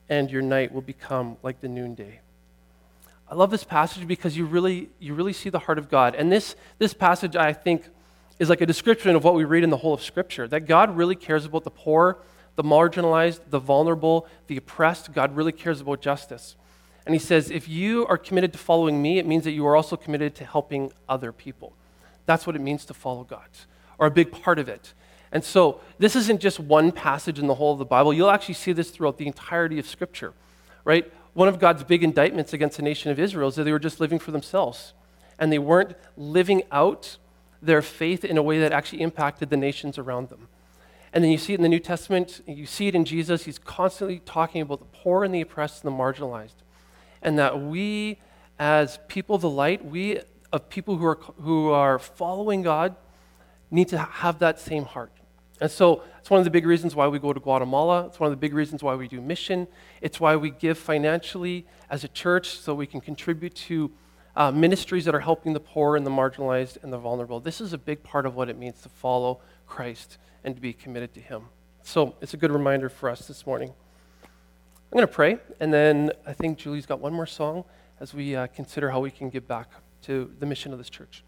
and 0.08 0.30
your 0.30 0.42
night 0.42 0.72
will 0.72 0.82
become 0.82 1.36
like 1.42 1.60
the 1.60 1.68
noonday. 1.68 2.20
I 3.28 3.34
love 3.34 3.50
this 3.50 3.64
passage 3.64 4.06
because 4.06 4.36
you 4.36 4.44
really, 4.44 4.90
you 5.00 5.14
really 5.14 5.32
see 5.32 5.50
the 5.50 5.58
heart 5.58 5.78
of 5.78 5.90
God. 5.90 6.14
And 6.14 6.30
this, 6.30 6.54
this 6.78 6.94
passage, 6.94 7.34
I 7.34 7.52
think, 7.52 7.84
is 8.38 8.48
like 8.48 8.60
a 8.60 8.66
description 8.66 9.16
of 9.16 9.24
what 9.24 9.34
we 9.34 9.44
read 9.44 9.64
in 9.64 9.70
the 9.70 9.78
whole 9.78 9.94
of 9.94 10.02
Scripture 10.02 10.46
that 10.48 10.60
God 10.60 10.96
really 10.96 11.16
cares 11.16 11.44
about 11.44 11.64
the 11.64 11.70
poor 11.70 12.18
the 12.56 12.64
marginalized, 12.64 13.40
the 13.50 13.58
vulnerable, 13.58 14.26
the 14.48 14.56
oppressed. 14.56 15.12
God 15.12 15.36
really 15.36 15.52
cares 15.52 15.80
about 15.80 16.00
justice. 16.00 16.56
And 17.04 17.14
he 17.14 17.18
says, 17.18 17.50
if 17.50 17.68
you 17.68 18.06
are 18.08 18.18
committed 18.18 18.52
to 18.54 18.58
following 18.58 19.00
me, 19.00 19.18
it 19.18 19.26
means 19.26 19.44
that 19.44 19.52
you 19.52 19.64
are 19.66 19.76
also 19.76 19.96
committed 19.96 20.34
to 20.36 20.44
helping 20.44 20.92
other 21.08 21.30
people. 21.30 21.72
That's 22.24 22.46
what 22.46 22.56
it 22.56 22.60
means 22.60 22.84
to 22.86 22.94
follow 22.94 23.22
God, 23.22 23.46
or 23.98 24.08
a 24.08 24.10
big 24.10 24.32
part 24.32 24.58
of 24.58 24.68
it. 24.68 24.92
And 25.30 25.44
so, 25.44 25.80
this 25.98 26.16
isn't 26.16 26.40
just 26.40 26.58
one 26.58 26.92
passage 26.92 27.38
in 27.38 27.46
the 27.46 27.54
whole 27.54 27.72
of 27.72 27.78
the 27.78 27.84
Bible. 27.84 28.12
You'll 28.12 28.30
actually 28.30 28.54
see 28.54 28.72
this 28.72 28.90
throughout 28.90 29.18
the 29.18 29.26
entirety 29.26 29.78
of 29.78 29.86
Scripture, 29.86 30.32
right? 30.84 31.12
One 31.34 31.48
of 31.48 31.58
God's 31.58 31.84
big 31.84 32.02
indictments 32.02 32.52
against 32.52 32.78
the 32.78 32.82
nation 32.82 33.10
of 33.10 33.20
Israel 33.20 33.48
is 33.48 33.56
that 33.56 33.64
they 33.64 33.72
were 33.72 33.78
just 33.78 34.00
living 34.00 34.18
for 34.18 34.30
themselves. 34.30 34.94
And 35.38 35.52
they 35.52 35.58
weren't 35.58 35.94
living 36.16 36.62
out 36.72 37.18
their 37.60 37.82
faith 37.82 38.24
in 38.24 38.38
a 38.38 38.42
way 38.42 38.58
that 38.60 38.72
actually 38.72 39.02
impacted 39.02 39.50
the 39.50 39.56
nations 39.56 39.98
around 39.98 40.30
them. 40.30 40.48
And 41.16 41.24
then 41.24 41.32
you 41.32 41.38
see 41.38 41.54
it 41.54 41.56
in 41.56 41.62
the 41.62 41.70
New 41.70 41.80
Testament, 41.80 42.42
you 42.46 42.66
see 42.66 42.88
it 42.88 42.94
in 42.94 43.06
Jesus. 43.06 43.46
He's 43.46 43.58
constantly 43.58 44.18
talking 44.26 44.60
about 44.60 44.80
the 44.80 44.84
poor 44.84 45.24
and 45.24 45.34
the 45.34 45.40
oppressed 45.40 45.82
and 45.82 45.90
the 45.90 45.96
marginalized. 45.96 46.56
And 47.22 47.38
that 47.38 47.58
we, 47.58 48.18
as 48.58 48.98
people 49.08 49.36
of 49.36 49.40
the 49.40 49.48
light, 49.48 49.82
we, 49.82 50.20
of 50.52 50.68
people 50.68 50.98
who 50.98 51.06
are, 51.06 51.18
who 51.40 51.70
are 51.70 51.98
following 51.98 52.60
God, 52.60 52.96
need 53.70 53.88
to 53.88 53.98
have 53.98 54.40
that 54.40 54.60
same 54.60 54.84
heart. 54.84 55.10
And 55.58 55.70
so 55.70 56.02
it's 56.18 56.28
one 56.28 56.36
of 56.36 56.44
the 56.44 56.50
big 56.50 56.66
reasons 56.66 56.94
why 56.94 57.08
we 57.08 57.18
go 57.18 57.32
to 57.32 57.40
Guatemala. 57.40 58.08
It's 58.08 58.20
one 58.20 58.30
of 58.30 58.32
the 58.32 58.36
big 58.36 58.52
reasons 58.52 58.82
why 58.82 58.94
we 58.94 59.08
do 59.08 59.22
mission. 59.22 59.68
It's 60.02 60.20
why 60.20 60.36
we 60.36 60.50
give 60.50 60.76
financially 60.76 61.66
as 61.88 62.04
a 62.04 62.08
church 62.08 62.58
so 62.58 62.74
we 62.74 62.86
can 62.86 63.00
contribute 63.00 63.54
to 63.54 63.90
uh, 64.36 64.50
ministries 64.50 65.06
that 65.06 65.14
are 65.14 65.20
helping 65.20 65.54
the 65.54 65.60
poor 65.60 65.96
and 65.96 66.04
the 66.04 66.10
marginalized 66.10 66.76
and 66.84 66.92
the 66.92 66.98
vulnerable. 66.98 67.40
This 67.40 67.62
is 67.62 67.72
a 67.72 67.78
big 67.78 68.02
part 68.02 68.26
of 68.26 68.34
what 68.34 68.50
it 68.50 68.58
means 68.58 68.82
to 68.82 68.90
follow 68.90 69.40
Christ 69.66 70.18
and 70.44 70.54
to 70.54 70.60
be 70.60 70.72
committed 70.72 71.14
to 71.14 71.20
Him. 71.20 71.42
So 71.82 72.14
it's 72.20 72.34
a 72.34 72.36
good 72.36 72.50
reminder 72.50 72.88
for 72.88 73.08
us 73.08 73.28
this 73.28 73.46
morning. 73.46 73.72
I'm 74.22 74.96
going 74.96 75.06
to 75.06 75.12
pray, 75.12 75.38
and 75.60 75.72
then 75.72 76.12
I 76.26 76.32
think 76.32 76.58
Julie's 76.58 76.86
got 76.86 77.00
one 77.00 77.12
more 77.12 77.26
song 77.26 77.64
as 78.00 78.14
we 78.14 78.36
uh, 78.36 78.46
consider 78.48 78.90
how 78.90 79.00
we 79.00 79.10
can 79.10 79.30
give 79.30 79.48
back 79.48 79.70
to 80.02 80.32
the 80.38 80.46
mission 80.46 80.72
of 80.72 80.78
this 80.78 80.90
church. 80.90 81.24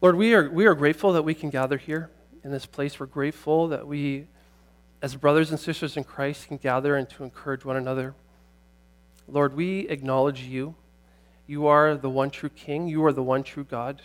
Lord, 0.00 0.16
we 0.16 0.34
are, 0.34 0.50
we 0.50 0.66
are 0.66 0.74
grateful 0.74 1.14
that 1.14 1.22
we 1.22 1.34
can 1.34 1.50
gather 1.50 1.78
here 1.78 2.10
in 2.42 2.50
this 2.50 2.66
place. 2.66 3.00
We're 3.00 3.06
grateful 3.06 3.68
that 3.68 3.86
we, 3.86 4.26
as 5.00 5.16
brothers 5.16 5.50
and 5.50 5.58
sisters 5.58 5.96
in 5.96 6.04
Christ, 6.04 6.48
can 6.48 6.58
gather 6.58 6.96
and 6.96 7.08
to 7.10 7.24
encourage 7.24 7.64
one 7.64 7.76
another. 7.76 8.14
Lord, 9.26 9.56
we 9.56 9.88
acknowledge 9.88 10.42
you. 10.42 10.74
You 11.46 11.66
are 11.66 11.96
the 11.96 12.10
one 12.10 12.30
true 12.30 12.50
King, 12.50 12.88
you 12.88 13.04
are 13.04 13.12
the 13.12 13.22
one 13.22 13.42
true 13.42 13.64
God. 13.64 14.02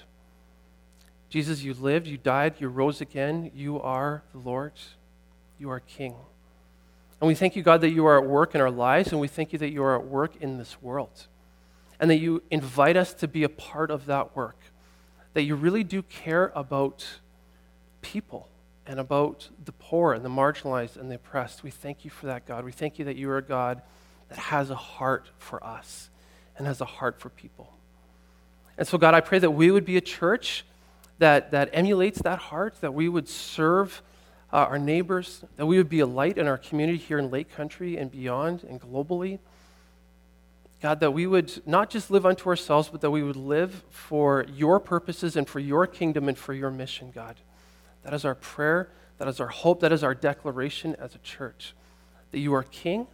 Jesus, 1.29 1.61
you 1.61 1.73
lived, 1.75 2.07
you 2.07 2.17
died, 2.17 2.55
you 2.59 2.67
rose 2.67 3.01
again. 3.01 3.51
You 3.53 3.79
are 3.79 4.23
the 4.31 4.39
Lord, 4.39 4.73
you 5.59 5.69
are 5.69 5.79
King. 5.79 6.15
And 7.21 7.27
we 7.27 7.35
thank 7.35 7.55
you, 7.55 7.63
God, 7.63 7.81
that 7.81 7.91
you 7.91 8.05
are 8.05 8.17
at 8.17 8.27
work 8.27 8.55
in 8.55 8.61
our 8.61 8.71
lives, 8.71 9.11
and 9.11 9.19
we 9.19 9.27
thank 9.27 9.51
you 9.53 9.59
that 9.59 9.69
you 9.69 9.83
are 9.83 9.95
at 9.95 10.05
work 10.05 10.37
in 10.41 10.57
this 10.57 10.81
world. 10.81 11.27
And 11.99 12.09
that 12.09 12.19
you 12.19 12.41
invite 12.49 12.95
us 12.95 13.13
to 13.15 13.27
be 13.27 13.43
a 13.43 13.49
part 13.49 13.91
of 13.91 14.05
that 14.05 14.35
work. 14.35 14.57
That 15.33 15.43
you 15.43 15.55
really 15.55 15.83
do 15.83 16.01
care 16.01 16.51
about 16.55 17.05
people 18.01 18.47
and 18.87 18.99
about 18.99 19.49
the 19.63 19.73
poor 19.73 20.13
and 20.13 20.23
the 20.23 20.29
marginalized 20.29 20.95
and 20.95 21.11
the 21.11 21.15
oppressed. 21.15 21.61
We 21.61 21.71
thank 21.71 22.05
you 22.05 22.09
for 22.09 22.27
that, 22.27 22.47
God. 22.47 22.63
We 22.63 22.71
thank 22.71 22.97
you 22.97 23.05
that 23.05 23.17
you 23.17 23.29
are 23.29 23.37
a 23.37 23.43
God 23.43 23.81
that 24.29 24.37
has 24.37 24.69
a 24.69 24.75
heart 24.75 25.29
for 25.37 25.63
us 25.63 26.09
and 26.57 26.65
has 26.65 26.79
a 26.79 26.85
heart 26.85 27.19
for 27.19 27.29
people. 27.29 27.73
And 28.77 28.87
so, 28.87 28.97
God, 28.97 29.13
I 29.13 29.19
pray 29.19 29.39
that 29.39 29.51
we 29.51 29.69
would 29.71 29.85
be 29.85 29.97
a 29.97 30.01
church 30.01 30.63
that, 31.19 31.51
that 31.51 31.69
emulates 31.73 32.21
that 32.23 32.39
heart, 32.39 32.75
that 32.81 32.93
we 32.93 33.07
would 33.07 33.29
serve 33.29 34.01
uh, 34.51 34.57
our 34.57 34.79
neighbors, 34.79 35.43
that 35.57 35.65
we 35.65 35.77
would 35.77 35.89
be 35.89 35.99
a 35.99 36.05
light 36.05 36.37
in 36.37 36.47
our 36.47 36.57
community 36.57 36.97
here 36.97 37.19
in 37.19 37.29
Lake 37.29 37.53
Country 37.53 37.97
and 37.97 38.11
beyond 38.11 38.63
and 38.63 38.81
globally. 38.81 39.39
God, 40.81 41.01
that 41.01 41.11
we 41.11 41.27
would 41.27 41.61
not 41.67 41.89
just 41.89 42.09
live 42.09 42.25
unto 42.25 42.49
ourselves, 42.49 42.87
but 42.87 43.01
that 43.01 43.11
we 43.11 43.21
would 43.21 43.35
live 43.35 43.83
for 43.89 44.45
your 44.53 44.79
purposes 44.79 45.35
and 45.35 45.47
for 45.47 45.59
your 45.59 45.85
kingdom 45.85 46.29
and 46.29 46.37
for 46.37 46.53
your 46.53 46.71
mission, 46.71 47.11
God. 47.13 47.35
That 48.03 48.13
is 48.13 48.23
our 48.23 48.35
prayer. 48.35 48.89
That 49.17 49.27
is 49.27 49.41
our 49.41 49.47
hope. 49.47 49.81
That 49.81 49.91
is 49.91 50.03
our 50.03 50.15
declaration 50.15 50.95
as 50.95 51.15
a 51.15 51.17
church. 51.19 51.75
That 52.31 52.39
you 52.39 52.53
are 52.53 52.63
king, 52.63 53.07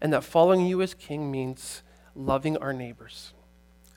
and 0.00 0.12
that 0.14 0.24
following 0.24 0.66
you 0.66 0.80
as 0.80 0.94
king 0.94 1.30
means 1.30 1.82
loving 2.14 2.56
our 2.56 2.72
neighbors. 2.72 3.34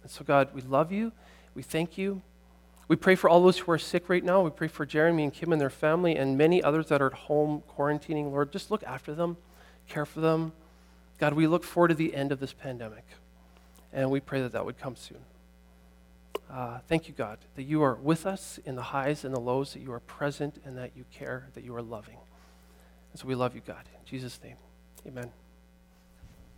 And 0.02 0.12
so, 0.12 0.26
God, 0.26 0.50
we 0.54 0.62
love 0.62 0.92
you. 0.92 1.14
We 1.56 1.64
thank 1.64 1.98
you. 1.98 2.22
We 2.88 2.96
pray 2.96 3.16
for 3.16 3.30
all 3.30 3.42
those 3.42 3.60
who 3.60 3.72
are 3.72 3.78
sick 3.78 4.10
right 4.10 4.24
now. 4.24 4.42
We 4.42 4.50
pray 4.50 4.68
for 4.68 4.86
Jeremy 4.86 5.24
and 5.24 5.34
Kim 5.34 5.52
and 5.52 5.62
their 5.62 5.70
family 5.70 6.16
and 6.16 6.38
many 6.38 6.62
others 6.62 6.88
that 6.88 7.02
are 7.02 7.08
at 7.08 7.14
home 7.14 7.64
quarantining. 7.78 8.32
Lord, 8.32 8.52
just 8.52 8.72
look 8.72 8.84
after 8.84 9.16
them, 9.16 9.38
care 9.88 10.06
for 10.06 10.20
them. 10.20 10.52
God, 11.20 11.34
we 11.34 11.48
look 11.48 11.64
forward 11.64 11.90
to 11.90 11.96
the 11.96 12.14
end 12.14 12.32
of 12.32 12.40
this 12.40 12.52
pandemic, 12.52 13.06
and 13.94 14.12
we 14.12 14.20
pray 14.20 14.42
that 14.42 14.52
that 14.52 14.66
would 14.66 14.78
come 14.78 14.96
soon. 14.96 15.20
Uh, 16.52 16.80
thank 16.88 17.08
you, 17.08 17.14
God, 17.14 17.40
that 17.56 17.64
you 17.64 17.82
are 17.82 17.96
with 17.96 18.26
us 18.26 18.60
in 18.66 18.76
the 18.76 18.82
highs 18.82 19.24
and 19.24 19.34
the 19.34 19.40
lows, 19.40 19.74
that 19.74 19.80
you 19.80 19.92
are 19.94 20.02
present 20.02 20.62
and 20.66 20.78
that 20.78 20.92
you 20.96 21.06
care, 21.12 21.48
that 21.54 21.64
you 21.64 21.76
are 21.76 21.82
loving. 21.82 22.18
And 23.12 23.20
so 23.20 23.28
we 23.28 23.36
love 23.36 23.56
you, 23.56 23.62
God. 23.66 23.84
In 24.00 24.06
Jesus' 24.06 24.40
name, 24.44 24.58
amen. 25.08 25.32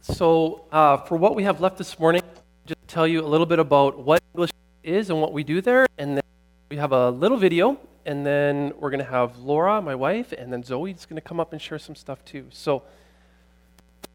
So, 0.02 0.66
uh, 0.72 0.98
for 0.98 1.18
what 1.18 1.36
we 1.36 1.44
have 1.44 1.62
left 1.62 1.78
this 1.78 1.98
morning, 2.00 2.22
just 2.66 2.80
tell 2.88 3.08
you 3.08 3.22
a 3.22 3.28
little 3.28 3.46
bit 3.46 3.60
about 3.60 3.98
what 3.98 4.22
English 4.34 4.52
is 4.86 5.10
and 5.10 5.20
what 5.20 5.34
we 5.34 5.44
do 5.44 5.62
there, 5.62 5.88
and 5.98 6.18
then 6.18 6.24
we 6.70 6.78
have 6.78 6.92
a 6.92 7.10
little 7.10 7.38
video, 7.38 7.78
and 8.06 8.26
then 8.26 8.72
we're 8.80 8.90
going 8.90 9.04
to 9.04 9.10
have 9.10 9.38
Laura, 9.40 9.82
my 9.82 9.96
wife, 9.96 10.32
and 10.32 10.54
then 10.54 10.64
Zoe 10.64 10.92
is 10.92 11.06
going 11.06 11.16
to 11.16 11.28
come 11.28 11.40
up 11.40 11.52
and 11.52 11.62
share 11.62 11.80
some 11.80 11.96
stuff 11.96 12.24
too. 12.24 12.46
So, 12.52 12.84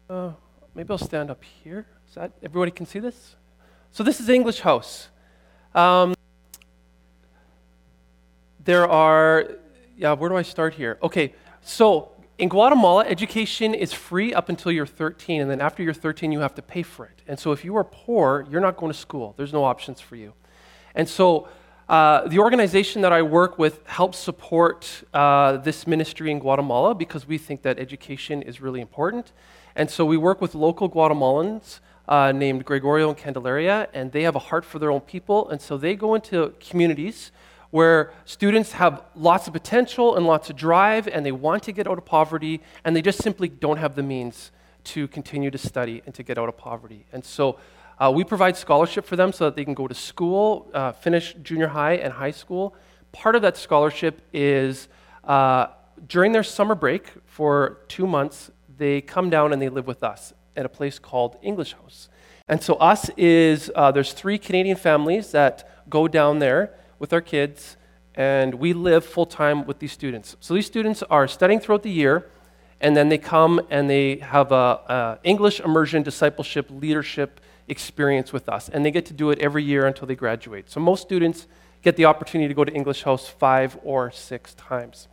uh, 0.09 0.31
maybe 0.73 0.89
I'll 0.91 0.97
stand 0.97 1.29
up 1.29 1.43
here. 1.63 1.85
Is 2.07 2.15
that 2.15 2.31
everybody 2.41 2.71
can 2.71 2.85
see 2.85 2.99
this? 2.99 3.35
So 3.91 4.03
this 4.03 4.19
is 4.19 4.29
English 4.29 4.61
House. 4.61 5.09
Um, 5.75 6.13
there 8.63 8.87
are, 8.87 9.49
yeah. 9.97 10.13
Where 10.13 10.29
do 10.29 10.35
I 10.35 10.41
start 10.43 10.73
here? 10.73 10.97
Okay, 11.03 11.33
so 11.61 12.11
in 12.37 12.49
Guatemala, 12.49 13.05
education 13.05 13.73
is 13.73 13.93
free 13.93 14.33
up 14.33 14.49
until 14.49 14.71
you're 14.71 14.85
13, 14.85 15.41
and 15.41 15.49
then 15.49 15.61
after 15.61 15.83
you're 15.83 15.93
13, 15.93 16.31
you 16.31 16.39
have 16.39 16.55
to 16.55 16.61
pay 16.61 16.83
for 16.83 17.05
it. 17.05 17.21
And 17.27 17.37
so 17.37 17.51
if 17.51 17.63
you 17.63 17.75
are 17.75 17.83
poor, 17.83 18.45
you're 18.49 18.61
not 18.61 18.77
going 18.77 18.91
to 18.91 18.97
school. 18.97 19.33
There's 19.37 19.53
no 19.53 19.63
options 19.63 20.01
for 20.01 20.15
you. 20.15 20.33
And 20.95 21.07
so 21.07 21.47
uh, 21.89 22.27
the 22.27 22.39
organization 22.39 23.01
that 23.01 23.11
I 23.11 23.21
work 23.21 23.59
with 23.59 23.85
helps 23.85 24.17
support 24.17 25.03
uh, 25.13 25.57
this 25.57 25.85
ministry 25.85 26.31
in 26.31 26.39
Guatemala 26.39 26.95
because 26.95 27.27
we 27.27 27.37
think 27.37 27.63
that 27.63 27.79
education 27.79 28.41
is 28.41 28.61
really 28.61 28.79
important. 28.79 29.33
And 29.75 29.89
so 29.89 30.05
we 30.05 30.17
work 30.17 30.41
with 30.41 30.55
local 30.55 30.89
Guatemalans 30.89 31.79
uh, 32.07 32.31
named 32.31 32.65
Gregorio 32.65 33.09
and 33.09 33.17
Candelaria, 33.17 33.89
and 33.93 34.11
they 34.11 34.23
have 34.23 34.35
a 34.35 34.39
heart 34.39 34.65
for 34.65 34.79
their 34.79 34.91
own 34.91 35.01
people. 35.01 35.49
And 35.49 35.61
so 35.61 35.77
they 35.77 35.95
go 35.95 36.15
into 36.15 36.53
communities 36.59 37.31
where 37.71 38.11
students 38.25 38.73
have 38.73 39.01
lots 39.15 39.47
of 39.47 39.53
potential 39.53 40.15
and 40.15 40.25
lots 40.25 40.49
of 40.49 40.55
drive, 40.57 41.07
and 41.07 41.25
they 41.25 41.31
want 41.31 41.63
to 41.63 41.71
get 41.71 41.87
out 41.87 41.97
of 41.97 42.05
poverty, 42.05 42.61
and 42.83 42.95
they 42.95 43.01
just 43.01 43.21
simply 43.21 43.47
don't 43.47 43.77
have 43.77 43.95
the 43.95 44.03
means 44.03 44.51
to 44.83 45.07
continue 45.07 45.49
to 45.51 45.57
study 45.57 46.01
and 46.05 46.13
to 46.15 46.23
get 46.23 46.37
out 46.37 46.49
of 46.49 46.57
poverty. 46.57 47.05
And 47.13 47.23
so 47.23 47.57
uh, 48.01 48.09
we 48.09 48.23
provide 48.23 48.57
scholarship 48.57 49.05
for 49.05 49.15
them 49.15 49.31
so 49.31 49.45
that 49.45 49.55
they 49.55 49.63
can 49.63 49.75
go 49.75 49.87
to 49.87 49.93
school, 49.93 50.71
uh, 50.73 50.91
finish 50.91 51.35
junior 51.43 51.67
high 51.67 51.93
and 51.93 52.11
high 52.11 52.31
school. 52.31 52.73
Part 53.11 53.35
of 53.35 53.43
that 53.43 53.57
scholarship 53.57 54.21
is 54.33 54.87
uh, 55.23 55.67
during 56.07 56.31
their 56.31 56.41
summer 56.43 56.73
break 56.73 57.11
for 57.27 57.81
two 57.87 58.07
months, 58.07 58.49
they 58.75 59.01
come 59.01 59.29
down 59.29 59.53
and 59.53 59.61
they 59.61 59.69
live 59.69 59.85
with 59.85 60.03
us 60.03 60.33
at 60.55 60.65
a 60.65 60.69
place 60.69 60.97
called 60.97 61.37
English 61.43 61.73
House. 61.73 62.09
And 62.47 62.63
so, 62.63 62.73
us 62.75 63.11
is 63.17 63.69
uh, 63.75 63.91
there's 63.91 64.13
three 64.13 64.39
Canadian 64.39 64.77
families 64.77 65.31
that 65.31 65.85
go 65.87 66.07
down 66.07 66.39
there 66.39 66.73
with 66.97 67.13
our 67.13 67.21
kids, 67.21 67.77
and 68.15 68.55
we 68.55 68.73
live 68.73 69.05
full 69.05 69.27
time 69.27 69.65
with 69.67 69.77
these 69.77 69.91
students. 69.91 70.35
So, 70.39 70.55
these 70.55 70.65
students 70.65 71.03
are 71.03 71.27
studying 71.27 71.59
throughout 71.59 71.83
the 71.83 71.91
year, 71.91 72.31
and 72.81 72.97
then 72.97 73.09
they 73.09 73.19
come 73.19 73.61
and 73.69 73.87
they 73.87 74.17
have 74.17 74.51
a, 74.51 74.55
a 74.55 75.19
English 75.23 75.59
immersion, 75.59 76.01
discipleship, 76.01 76.65
leadership 76.71 77.39
experience 77.71 78.31
with 78.31 78.47
us, 78.49 78.69
and 78.69 78.85
they 78.85 78.91
get 78.91 79.05
to 79.07 79.13
do 79.13 79.31
it 79.31 79.39
every 79.39 79.63
year 79.63 79.87
until 79.87 80.05
they 80.05 80.15
graduate. 80.15 80.69
So, 80.69 80.79
most 80.79 81.01
students 81.01 81.47
get 81.81 81.95
the 81.95 82.05
opportunity 82.05 82.47
to 82.47 82.53
go 82.53 82.65
to 82.65 82.71
English 82.71 83.03
House 83.03 83.27
five 83.27 83.79
or 83.83 84.11
six 84.11 84.53
times. 84.53 85.07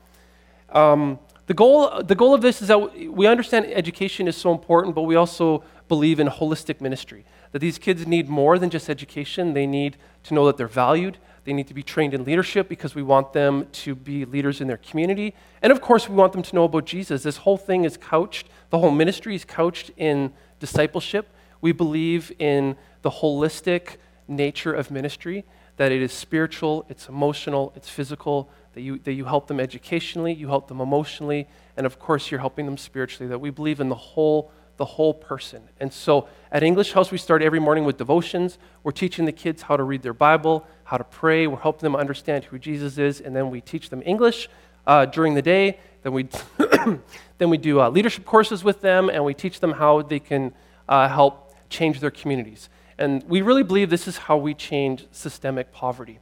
Um, 0.71 1.19
the 1.47 1.55
goal, 1.55 2.03
the 2.03 2.15
goal 2.15 2.35
of 2.35 2.43
this 2.43 2.61
is 2.61 2.69
that 2.69 2.79
we 3.11 3.27
understand 3.27 3.67
education 3.67 4.29
is 4.29 4.37
so 4.37 4.53
important, 4.53 4.95
but 4.95 5.03
we 5.03 5.15
also 5.15 5.65
believe 5.89 6.21
in 6.21 6.27
holistic 6.27 6.83
ministry. 6.83 7.25
That 7.53 7.61
these 7.61 7.79
kids 7.79 8.07
need 8.07 8.29
more 8.29 8.59
than 8.59 8.69
just 8.69 8.91
education. 8.91 9.55
They 9.55 9.67
need 9.67 9.97
to 10.25 10.35
know 10.35 10.45
that 10.47 10.59
they're 10.59 10.69
valued. 10.69 11.17
They 11.45 11.55
need 11.55 11.69
to 11.69 11.75
be 11.75 11.83
trained 11.83 12.13
in 12.13 12.25
leadership 12.25 12.69
because 12.69 12.95
we 12.95 13.03
want 13.03 13.33
them 13.33 13.69
to 13.85 13.95
be 13.95 14.27
leaders 14.27 14.61
in 14.61 14.67
their 14.67 14.77
community. 14.77 15.35
And 15.63 15.73
of 15.73 15.81
course, 15.81 16.07
we 16.07 16.15
want 16.15 16.35
them 16.35 16.43
to 16.43 16.55
know 16.55 16.65
about 16.65 16.85
Jesus. 16.85 17.23
This 17.23 17.39
whole 17.39 17.57
thing 17.57 17.85
is 17.85 17.97
couched, 17.97 18.49
the 18.69 18.79
whole 18.79 18.91
ministry 18.91 19.35
is 19.35 19.47
couched 19.47 19.91
in 19.97 20.35
discipleship. 20.61 21.31
We 21.61 21.73
believe 21.73 22.33
in 22.39 22.77
the 23.03 23.11
holistic 23.11 23.97
nature 24.27 24.73
of 24.73 24.91
ministry, 24.91 25.45
that 25.77 25.93
it 25.93 26.03
is 26.03 26.13
spiritual, 26.13 26.85
it's 26.89 27.09
emotional, 27.09 27.73
it's 27.77 27.89
physical, 27.89 28.51
that 28.75 28.83
you, 28.83 28.99
that 29.01 29.13
you 29.13 29.25
help 29.25 29.47
them 29.47 29.59
educationally, 29.59 30.33
you 30.33 30.49
help 30.49 30.69
them 30.69 30.81
emotionally, 30.81 31.49
and 31.77 31.87
of 31.87 31.99
course, 31.99 32.31
you're 32.31 32.41
helping 32.41 32.67
them 32.67 32.77
spiritually, 32.77 33.29
that 33.29 33.39
we 33.39 33.51
believe 33.51 33.81
in 33.81 33.89
the 33.89 33.95
whole, 33.95 34.51
the 34.77 34.85
whole 34.85 35.15
person. 35.15 35.63
And 35.81 35.93
so 35.93 36.29
at 36.53 36.63
English 36.63 36.93
House, 36.93 37.11
we 37.11 37.19
start 37.19 37.43
every 37.43 37.61
morning 37.61 37.85
with 37.85 37.97
devotions. 37.97 38.59
We're 38.83 38.93
teaching 38.93 39.25
the 39.25 39.33
kids 39.33 39.63
how 39.63 39.77
to 39.77 39.83
read 39.83 40.03
their 40.03 40.13
Bible, 40.13 40.67
how 40.85 40.97
to 40.97 41.05
pray. 41.05 41.47
We're 41.47 41.59
helping 41.59 41.87
them 41.87 41.97
understand 41.97 42.45
who 42.45 42.59
Jesus 42.59 42.99
is, 42.99 43.21
and 43.21 43.35
then 43.35 43.51
we 43.51 43.61
teach 43.61 43.89
them 43.91 44.03
English 44.05 44.49
uh, 44.87 45.07
during 45.07 45.35
the 45.35 45.43
day. 45.43 45.79
Then 46.03 46.13
we, 46.13 46.29
then 47.39 47.51
we 47.51 47.57
do 47.57 47.81
uh, 47.81 47.89
leadership 47.89 48.25
courses 48.25 48.65
with 48.65 48.81
them, 48.81 49.09
and 49.09 49.25
we 49.25 49.35
teach 49.35 49.61
them 49.61 49.73
how 49.73 50.03
they 50.03 50.21
can 50.21 50.53
uh, 50.89 51.09
help 51.09 51.48
change 51.69 52.01
their 52.01 52.11
communities. 52.11 52.69
And 52.99 53.23
we 53.29 53.43
really 53.43 53.63
believe 53.63 53.91
this 53.91 54.09
is 54.09 54.19
how 54.19 54.37
we 54.37 54.55
change 54.55 55.07
systemic 55.13 55.73
poverty. 55.73 56.19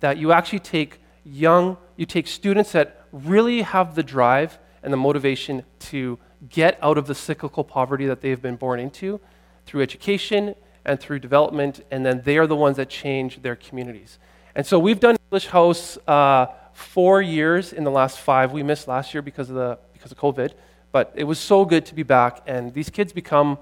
That 0.00 0.18
you 0.18 0.32
actually 0.32 0.60
take 0.60 1.00
young, 1.24 1.76
you 1.96 2.06
take 2.06 2.26
students 2.26 2.72
that 2.72 3.06
really 3.12 3.62
have 3.62 3.94
the 3.94 4.02
drive 4.02 4.58
and 4.82 4.92
the 4.92 4.96
motivation 4.96 5.64
to 5.78 6.18
get 6.48 6.78
out 6.82 6.98
of 6.98 7.06
the 7.06 7.14
cyclical 7.14 7.64
poverty 7.64 8.06
that 8.06 8.20
they've 8.20 8.40
been 8.40 8.56
born 8.56 8.78
into 8.78 9.20
through 9.66 9.82
education 9.82 10.54
and 10.84 11.00
through 11.00 11.18
development, 11.18 11.84
and 11.90 12.06
then 12.06 12.22
they 12.24 12.38
are 12.38 12.46
the 12.46 12.56
ones 12.56 12.76
that 12.76 12.88
change 12.88 13.42
their 13.42 13.56
communities. 13.56 14.18
And 14.54 14.66
so 14.66 14.78
we've 14.78 15.00
done 15.00 15.16
English 15.26 15.48
House 15.48 15.98
uh, 16.06 16.46
four 16.72 17.20
years 17.20 17.72
in 17.72 17.84
the 17.84 17.90
last 17.90 18.18
five. 18.18 18.52
We 18.52 18.62
missed 18.62 18.88
last 18.88 19.12
year 19.12 19.22
because 19.22 19.50
of, 19.50 19.56
the, 19.56 19.78
because 19.92 20.12
of 20.12 20.18
COVID, 20.18 20.52
but 20.92 21.12
it 21.14 21.24
was 21.24 21.38
so 21.38 21.64
good 21.64 21.84
to 21.86 21.94
be 21.94 22.02
back, 22.02 22.42
and 22.46 22.72
these 22.72 22.88
kids 22.88 23.12
become, 23.12 23.58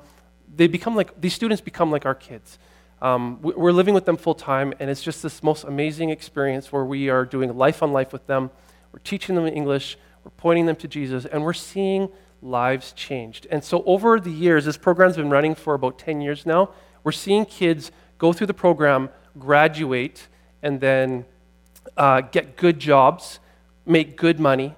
they 0.56 0.66
become 0.66 0.96
like, 0.96 1.20
these 1.20 1.34
students 1.34 1.60
become 1.60 1.90
like 1.90 2.06
our 2.06 2.14
kids. 2.14 2.58
Um, 3.02 3.40
we're 3.42 3.72
living 3.72 3.92
with 3.92 4.06
them 4.06 4.16
full 4.16 4.34
time, 4.34 4.72
and 4.80 4.88
it's 4.88 5.02
just 5.02 5.22
this 5.22 5.42
most 5.42 5.64
amazing 5.64 6.10
experience 6.10 6.72
where 6.72 6.84
we 6.84 7.10
are 7.10 7.26
doing 7.26 7.56
life 7.56 7.82
on 7.82 7.92
life 7.92 8.12
with 8.12 8.26
them. 8.26 8.50
We're 8.90 9.00
teaching 9.00 9.34
them 9.34 9.46
English, 9.46 9.98
we're 10.24 10.30
pointing 10.30 10.64
them 10.64 10.76
to 10.76 10.88
Jesus, 10.88 11.26
and 11.26 11.44
we're 11.44 11.52
seeing 11.52 12.08
lives 12.40 12.92
changed. 12.92 13.46
And 13.50 13.62
so, 13.62 13.84
over 13.84 14.18
the 14.18 14.30
years, 14.30 14.64
this 14.64 14.78
program's 14.78 15.16
been 15.16 15.28
running 15.28 15.54
for 15.54 15.74
about 15.74 15.98
10 15.98 16.22
years 16.22 16.46
now. 16.46 16.70
We're 17.04 17.12
seeing 17.12 17.44
kids 17.44 17.92
go 18.16 18.32
through 18.32 18.46
the 18.46 18.54
program, 18.54 19.10
graduate, 19.38 20.28
and 20.62 20.80
then 20.80 21.26
uh, 21.98 22.22
get 22.22 22.56
good 22.56 22.78
jobs, 22.78 23.40
make 23.84 24.16
good 24.16 24.40
money, 24.40 24.74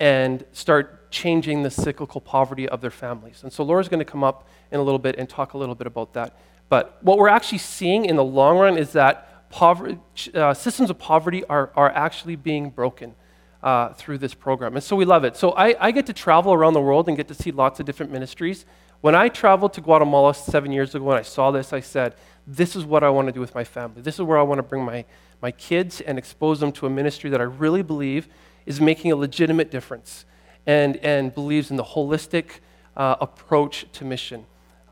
and 0.00 0.44
start 0.52 0.97
changing 1.10 1.62
the 1.62 1.70
cyclical 1.70 2.20
poverty 2.20 2.68
of 2.68 2.80
their 2.80 2.90
families. 2.90 3.42
And 3.42 3.52
so, 3.52 3.64
Laura's 3.64 3.88
going 3.88 4.00
to 4.00 4.04
come 4.04 4.24
up 4.24 4.48
in 4.70 4.80
a 4.80 4.82
little 4.82 4.98
bit 4.98 5.16
and 5.18 5.28
talk 5.28 5.54
a 5.54 5.58
little 5.58 5.74
bit 5.74 5.86
about 5.86 6.12
that. 6.14 6.36
But 6.68 6.98
what 7.02 7.18
we're 7.18 7.28
actually 7.28 7.58
seeing 7.58 8.04
in 8.04 8.16
the 8.16 8.24
long 8.24 8.58
run 8.58 8.76
is 8.76 8.92
that 8.92 9.24
uh, 9.60 10.54
systems 10.54 10.90
of 10.90 10.98
poverty 10.98 11.44
are, 11.44 11.70
are 11.74 11.90
actually 11.90 12.36
being 12.36 12.70
broken 12.70 13.14
uh, 13.62 13.92
through 13.94 14.18
this 14.18 14.34
program. 14.34 14.74
And 14.74 14.84
so 14.84 14.94
we 14.94 15.04
love 15.04 15.24
it. 15.24 15.36
So 15.36 15.52
I, 15.52 15.74
I 15.80 15.90
get 15.90 16.06
to 16.06 16.12
travel 16.12 16.52
around 16.52 16.74
the 16.74 16.80
world 16.80 17.08
and 17.08 17.16
get 17.16 17.28
to 17.28 17.34
see 17.34 17.50
lots 17.50 17.80
of 17.80 17.86
different 17.86 18.12
ministries. 18.12 18.66
When 19.00 19.14
I 19.14 19.28
traveled 19.28 19.72
to 19.74 19.80
Guatemala 19.80 20.34
seven 20.34 20.72
years 20.72 20.94
ago 20.94 21.10
and 21.10 21.18
I 21.18 21.22
saw 21.22 21.50
this, 21.50 21.72
I 21.72 21.80
said, 21.80 22.14
This 22.46 22.76
is 22.76 22.84
what 22.84 23.02
I 23.02 23.10
want 23.10 23.26
to 23.28 23.32
do 23.32 23.40
with 23.40 23.54
my 23.54 23.64
family. 23.64 24.02
This 24.02 24.16
is 24.16 24.22
where 24.22 24.38
I 24.38 24.42
want 24.42 24.58
to 24.58 24.62
bring 24.62 24.84
my, 24.84 25.04
my 25.40 25.50
kids 25.50 26.00
and 26.00 26.18
expose 26.18 26.60
them 26.60 26.72
to 26.72 26.86
a 26.86 26.90
ministry 26.90 27.30
that 27.30 27.40
I 27.40 27.44
really 27.44 27.82
believe 27.82 28.28
is 28.66 28.80
making 28.80 29.12
a 29.12 29.16
legitimate 29.16 29.70
difference 29.70 30.24
and, 30.68 30.98
and 30.98 31.34
believes 31.34 31.70
in 31.70 31.76
the 31.76 31.82
holistic 31.82 32.60
uh, 32.94 33.16
approach 33.22 33.86
to 33.94 34.04
mission 34.04 34.44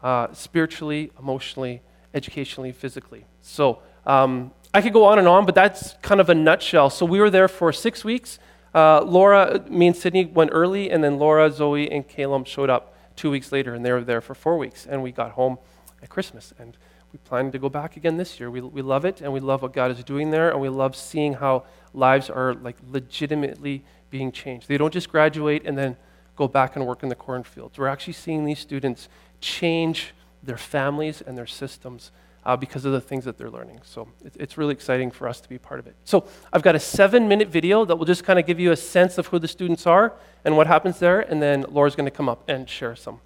uh, 0.02 0.32
spiritually, 0.32 1.12
emotionally, 1.18 1.82
educationally, 2.14 2.72
physically. 2.72 3.26
So 3.42 3.82
um, 4.06 4.52
I 4.72 4.80
could 4.80 4.94
go 4.94 5.04
on 5.04 5.18
and 5.18 5.28
on, 5.28 5.44
but 5.44 5.54
that's 5.54 5.92
kind 6.00 6.18
of 6.20 6.30
a 6.30 6.34
nutshell. 6.34 6.88
So 6.88 7.04
we 7.04 7.20
were 7.20 7.28
there 7.28 7.46
for 7.46 7.74
six 7.74 8.04
weeks. 8.04 8.38
Uh, 8.74 9.02
Laura, 9.02 9.64
me 9.68 9.88
and 9.88 9.96
Sydney 9.96 10.24
went 10.24 10.50
early, 10.52 10.90
and 10.90 11.04
then 11.04 11.18
Laura, 11.18 11.50
Zoe, 11.50 11.90
and 11.90 12.08
Caleb 12.08 12.46
showed 12.46 12.70
up 12.70 12.94
two 13.14 13.30
weeks 13.30 13.52
later, 13.52 13.74
and 13.74 13.84
they 13.84 13.92
were 13.92 14.04
there 14.04 14.22
for 14.22 14.34
four 14.34 14.56
weeks. 14.56 14.86
And 14.86 15.02
we 15.02 15.12
got 15.12 15.32
home 15.32 15.58
at 16.02 16.08
Christmas, 16.08 16.54
and 16.58 16.74
we 17.12 17.18
plan 17.18 17.52
to 17.52 17.58
go 17.58 17.68
back 17.68 17.98
again 17.98 18.16
this 18.16 18.40
year. 18.40 18.50
We, 18.50 18.62
we 18.62 18.80
love 18.80 19.04
it, 19.04 19.20
and 19.20 19.30
we 19.30 19.40
love 19.40 19.60
what 19.60 19.74
God 19.74 19.90
is 19.90 20.02
doing 20.04 20.30
there, 20.30 20.50
and 20.50 20.60
we 20.60 20.70
love 20.70 20.96
seeing 20.96 21.34
how 21.34 21.64
lives 21.92 22.30
are 22.30 22.54
like 22.54 22.76
legitimately 22.90 23.84
being 24.10 24.32
changed. 24.32 24.68
They 24.68 24.78
don't 24.78 24.92
just 24.92 25.10
graduate 25.10 25.62
and 25.64 25.76
then 25.76 25.96
go 26.36 26.46
back 26.48 26.76
and 26.76 26.86
work 26.86 27.02
in 27.02 27.08
the 27.08 27.14
cornfields. 27.14 27.78
We're 27.78 27.88
actually 27.88 28.12
seeing 28.12 28.44
these 28.44 28.58
students 28.58 29.08
change 29.40 30.12
their 30.42 30.58
families 30.58 31.22
and 31.22 31.36
their 31.36 31.46
systems 31.46 32.10
uh, 32.44 32.56
because 32.56 32.84
of 32.84 32.92
the 32.92 33.00
things 33.00 33.24
that 33.24 33.36
they're 33.36 33.50
learning. 33.50 33.80
So 33.84 34.06
it's, 34.24 34.36
it's 34.36 34.56
really 34.56 34.72
exciting 34.72 35.10
for 35.10 35.28
us 35.28 35.40
to 35.40 35.48
be 35.48 35.58
part 35.58 35.80
of 35.80 35.88
it. 35.88 35.96
So 36.04 36.28
I've 36.52 36.62
got 36.62 36.76
a 36.76 36.80
seven 36.80 37.26
minute 37.26 37.48
video 37.48 37.84
that 37.84 37.96
will 37.96 38.06
just 38.06 38.22
kind 38.22 38.38
of 38.38 38.46
give 38.46 38.60
you 38.60 38.70
a 38.70 38.76
sense 38.76 39.18
of 39.18 39.26
who 39.26 39.40
the 39.40 39.48
students 39.48 39.86
are 39.86 40.12
and 40.44 40.56
what 40.56 40.68
happens 40.68 41.00
there, 41.00 41.20
and 41.20 41.42
then 41.42 41.64
Laura's 41.68 41.96
going 41.96 42.04
to 42.06 42.10
come 42.10 42.28
up 42.28 42.48
and 42.48 42.70
share 42.70 42.94
some. 42.94 43.20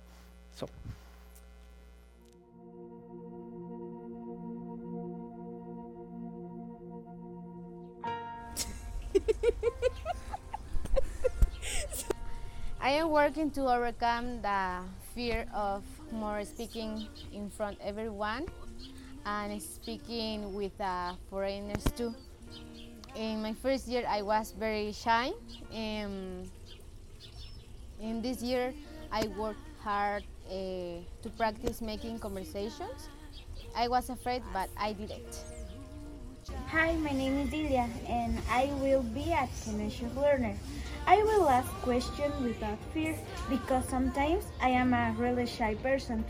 So. 0.54 0.68
I 12.82 12.90
am 12.92 13.10
working 13.10 13.50
to 13.52 13.68
overcome 13.68 14.40
the 14.40 14.80
fear 15.14 15.44
of 15.52 15.84
more 16.10 16.42
speaking 16.44 17.06
in 17.30 17.50
front 17.50 17.78
of 17.80 17.86
everyone 17.86 18.46
and 19.26 19.60
speaking 19.60 20.54
with 20.54 20.72
uh, 20.80 21.12
foreigners 21.28 21.84
too. 21.94 22.14
In 23.14 23.42
my 23.42 23.52
first 23.52 23.86
year, 23.86 24.04
I 24.08 24.22
was 24.22 24.52
very 24.58 24.92
shy. 24.92 25.32
Um, 25.70 26.48
in 28.00 28.22
this 28.22 28.40
year, 28.40 28.72
I 29.12 29.26
worked 29.36 29.60
hard 29.82 30.24
uh, 30.48 31.04
to 31.20 31.28
practice 31.36 31.82
making 31.82 32.18
conversations. 32.18 33.10
I 33.76 33.88
was 33.88 34.08
afraid, 34.08 34.42
but 34.54 34.70
I 34.78 34.94
did 34.94 35.10
it. 35.10 35.59
Hi, 36.68 36.94
my 36.96 37.10
name 37.10 37.38
is 37.38 37.50
Delia, 37.50 37.88
and 38.08 38.38
I 38.50 38.70
will 38.80 39.02
be 39.02 39.32
a 39.32 39.48
tenacious 39.64 40.14
learner. 40.14 40.54
I 41.06 41.16
will 41.22 41.48
ask 41.48 41.68
questions 41.82 42.34
without 42.42 42.78
fear 42.94 43.16
because 43.48 43.84
sometimes 43.86 44.44
I 44.60 44.68
am 44.70 44.94
a 44.94 45.14
really 45.18 45.46
shy 45.46 45.74
person. 45.74 46.24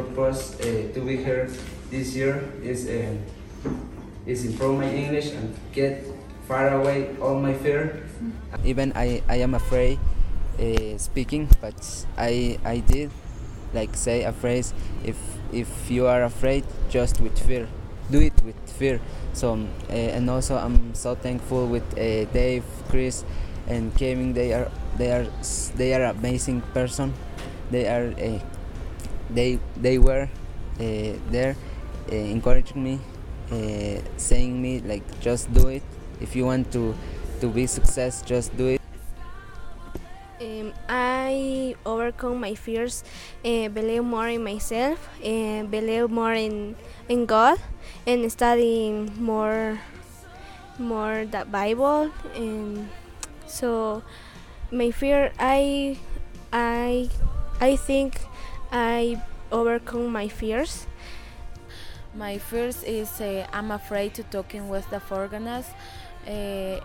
Purpose 0.00 0.56
uh, 0.60 0.88
to 0.94 1.00
be 1.00 1.16
here 1.16 1.48
this 1.90 2.14
year 2.16 2.40
is 2.62 2.88
uh, 2.88 3.14
is 4.26 4.44
improve 4.44 4.78
my 4.78 4.88
English 4.88 5.32
and 5.32 5.54
get 5.72 6.04
far 6.48 6.68
away 6.80 7.14
all 7.20 7.38
my 7.38 7.54
fear. 7.54 8.02
even 8.64 8.92
I, 8.94 9.22
I 9.28 9.36
am 9.36 9.54
afraid 9.54 9.98
uh, 10.58 10.98
speaking 10.98 11.48
but 11.60 11.78
I, 12.18 12.58
I 12.64 12.78
did 12.80 13.10
like 13.72 13.94
say 13.96 14.24
a 14.24 14.32
phrase 14.32 14.74
if 15.04 15.16
if 15.52 15.68
you 15.90 16.06
are 16.06 16.24
afraid 16.24 16.64
just 16.90 17.20
with 17.20 17.38
fear 17.38 17.68
do 18.10 18.20
it 18.20 18.34
with 18.44 18.58
fear 18.78 19.00
so 19.32 19.52
um, 19.52 19.68
uh, 19.88 19.92
and 19.92 20.28
also 20.28 20.56
I'm 20.56 20.94
so 20.94 21.14
thankful 21.14 21.66
with 21.66 21.86
uh, 21.94 22.24
Dave 22.32 22.64
Chris 22.88 23.24
and 23.68 23.94
Kevin 23.96 24.34
they 24.34 24.52
are 24.52 24.70
they 24.98 25.12
are 25.12 25.26
they 25.76 25.94
are 25.94 26.10
amazing 26.10 26.60
person 26.74 27.14
they 27.70 27.86
are 27.86 28.12
uh, 28.18 28.38
they 29.34 29.58
they 29.76 29.98
were 29.98 30.28
uh, 30.80 31.12
there 31.30 31.56
uh, 32.10 32.14
encouraging 32.14 32.82
me 32.82 33.00
uh, 33.52 34.00
saying 34.16 34.60
me 34.60 34.80
like 34.80 35.04
just 35.20 35.52
do 35.52 35.68
it 35.68 35.82
if 36.20 36.36
you 36.36 36.44
want 36.44 36.70
to 36.72 36.94
to 37.40 37.48
be 37.48 37.66
success 37.66 38.22
just 38.22 38.54
do 38.56 38.66
it 38.68 38.80
Um, 40.40 40.72
I 40.88 41.76
overcome 41.84 42.40
my 42.40 42.56
fears, 42.56 43.04
uh, 43.44 43.68
believe 43.68 44.00
more 44.04 44.24
in 44.24 44.40
myself, 44.42 44.96
uh, 45.20 45.68
believe 45.68 46.08
more 46.08 46.32
in, 46.32 46.76
in 47.12 47.26
God, 47.26 47.60
and 48.06 48.24
studying 48.32 49.12
more 49.20 49.76
more 50.80 51.28
the 51.28 51.44
Bible. 51.44 52.08
And 52.32 52.88
so, 53.44 54.00
my 54.72 54.90
fear, 54.90 55.28
I 55.36 56.00
I 56.52 57.12
I 57.60 57.76
think 57.76 58.24
I 58.72 59.20
overcome 59.50 60.12
my 60.12 60.28
fears. 60.28 60.86
My 62.14 62.38
fears 62.38 62.82
is 62.84 63.20
uh, 63.20 63.46
I'm 63.52 63.70
afraid 63.70 64.14
to 64.14 64.22
talking 64.24 64.68
with 64.68 64.88
the 64.90 65.00
foreigners 65.00 65.66
uh, 66.26 66.80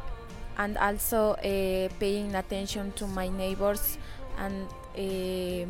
and 0.58 0.78
also 0.78 1.32
uh, 1.32 1.90
paying 2.00 2.36
attention 2.36 2.92
to 2.94 3.08
my 3.08 3.28
neighbors 3.28 3.98
and 4.38 4.68
uh, 4.98 5.68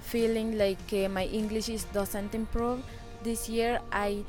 feeling 0.00 0.58
like 0.58 0.92
uh, 0.92 1.08
my 1.08 1.24
English 1.26 1.68
is 1.68 1.84
doesn't 1.84 2.34
improve. 2.34 2.82
This 3.22 3.48
year 3.48 3.80
I 3.92 4.24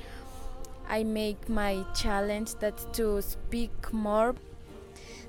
I 0.88 1.04
make 1.04 1.50
my 1.50 1.84
challenge 1.96 2.56
that 2.56 2.78
to 2.94 3.22
speak 3.22 3.92
more 3.92 4.36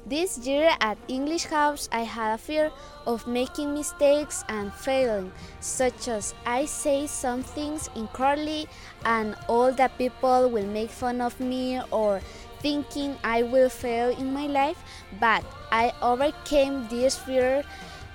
This 0.07 0.39
year 0.39 0.71
at 0.81 0.99
English 1.09 1.51
House, 1.51 1.89
I 1.91 2.07
had 2.07 2.33
a 2.33 2.39
fear 2.39 2.71
of 3.09 3.27
making 3.27 3.75
mistakes 3.75 4.45
and 4.49 4.73
failing, 4.73 5.33
such 5.59 6.07
as 6.07 6.33
I 6.47 6.67
say 6.67 7.09
some 7.09 7.43
things 7.43 7.91
incorrectly 7.97 8.69
and 9.05 9.35
all 9.49 9.73
the 9.73 9.91
people 9.99 10.49
will 10.49 10.71
make 10.71 10.91
fun 10.91 11.21
of 11.21 11.35
me 11.41 11.83
or 11.91 12.21
thinking 12.63 13.19
I 13.25 13.43
will 13.43 13.69
fail 13.69 14.15
in 14.15 14.33
my 14.33 14.47
life. 14.47 14.79
But 15.19 15.43
I 15.73 15.91
overcame 16.01 16.87
this 16.87 17.19
fear 17.19 17.65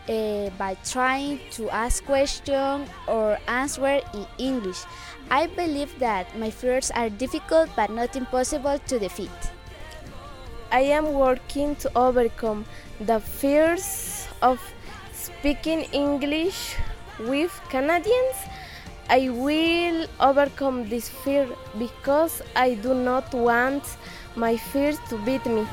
uh, 0.07 0.49
by 0.55 0.77
trying 0.87 1.41
to 1.59 1.69
ask 1.71 2.05
questions 2.05 2.87
or 3.05 3.37
answer 3.49 3.99
in 4.15 4.25
English. 4.37 4.79
I 5.29 5.47
believe 5.47 5.91
that 5.99 6.39
my 6.39 6.51
fears 6.51 6.89
are 6.91 7.09
difficult 7.09 7.69
but 7.75 7.91
not 7.91 8.15
impossible 8.15 8.79
to 8.79 8.97
defeat. 8.97 9.51
I 10.71 10.81
am 10.81 11.13
working 11.13 11.75
to 11.77 11.91
overcome 11.97 12.65
the 13.01 13.19
fears 13.19 14.27
of 14.41 14.57
speaking 15.11 15.81
English 15.91 16.75
with 17.19 17.51
Canadians. 17.69 18.37
I 19.09 19.27
will 19.29 20.07
overcome 20.21 20.87
this 20.87 21.09
fear 21.09 21.45
because 21.77 22.41
I 22.55 22.75
do 22.75 22.93
not 22.93 23.33
want 23.33 23.83
my 24.37 24.55
fears 24.55 24.97
to 25.09 25.17
beat 25.25 25.45
me. 25.45 25.67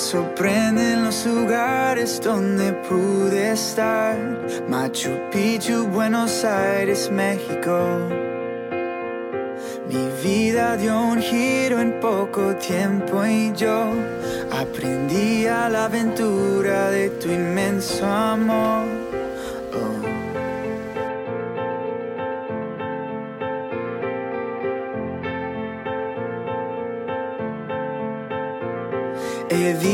Sorprenden 0.00 1.04
los 1.04 1.26
lugares 1.26 2.20
donde 2.22 2.72
pude 2.88 3.52
estar. 3.52 4.16
Machu 4.66 5.10
Picchu, 5.30 5.86
Buenos 5.88 6.42
Aires, 6.44 7.10
México. 7.12 7.78
Mi 9.88 10.08
vida 10.22 10.76
dio 10.76 10.98
un 10.98 11.20
giro 11.20 11.80
en 11.80 12.00
poco 12.00 12.56
tiempo 12.56 13.24
y 13.26 13.52
yo 13.54 13.92
aprendí 14.50 15.46
a 15.46 15.68
la 15.68 15.84
aventura 15.84 16.90
de 16.90 17.10
tu 17.10 17.28
inmenso 17.28 18.06
amor. 18.06 18.89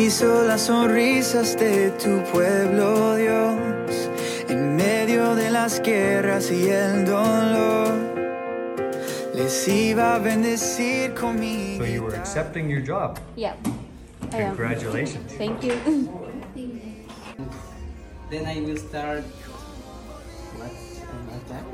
Visto 0.06 0.44
las 0.44 0.60
sonrisas 0.60 1.58
de 1.58 1.90
tu 1.90 2.22
pueblo, 2.30 3.16
Dios, 3.16 3.58
en 4.48 4.76
medio 4.76 5.34
de 5.34 5.50
las 5.50 5.82
guerras 5.82 6.48
y 6.52 6.68
el 6.68 7.04
dolor. 7.04 7.92
Les 9.34 9.66
iba 9.66 10.14
a 10.14 10.18
bendecir 10.20 11.12
con 11.12 11.40
mi 11.40 11.76
So 11.78 11.84
you 11.84 12.04
were 12.04 12.14
accepting 12.16 12.70
your 12.70 12.80
job. 12.80 13.18
Yeah. 13.34 13.56
Congratulations. 14.30 15.32
Thank 15.36 15.64
you. 15.64 15.74
Then 18.30 18.46
I 18.46 18.60
will 18.60 18.78
start. 18.78 19.24
What? 20.54 20.70
What 21.26 21.48
time? 21.48 21.66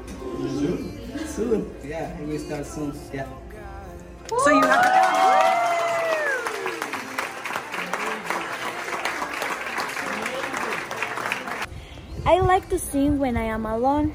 Soon. 0.56 1.26
Soon. 1.28 1.66
Yeah, 1.86 2.16
I 2.18 2.24
will 2.24 2.38
start 2.38 2.64
soon. 2.64 2.94
Yeah. 3.12 3.26
So 4.42 4.48
you 4.48 4.62
have 4.62 5.01
like 12.52 12.68
to 12.68 12.78
sing 12.78 13.18
when 13.18 13.34
I 13.34 13.44
am 13.44 13.64
alone. 13.64 14.14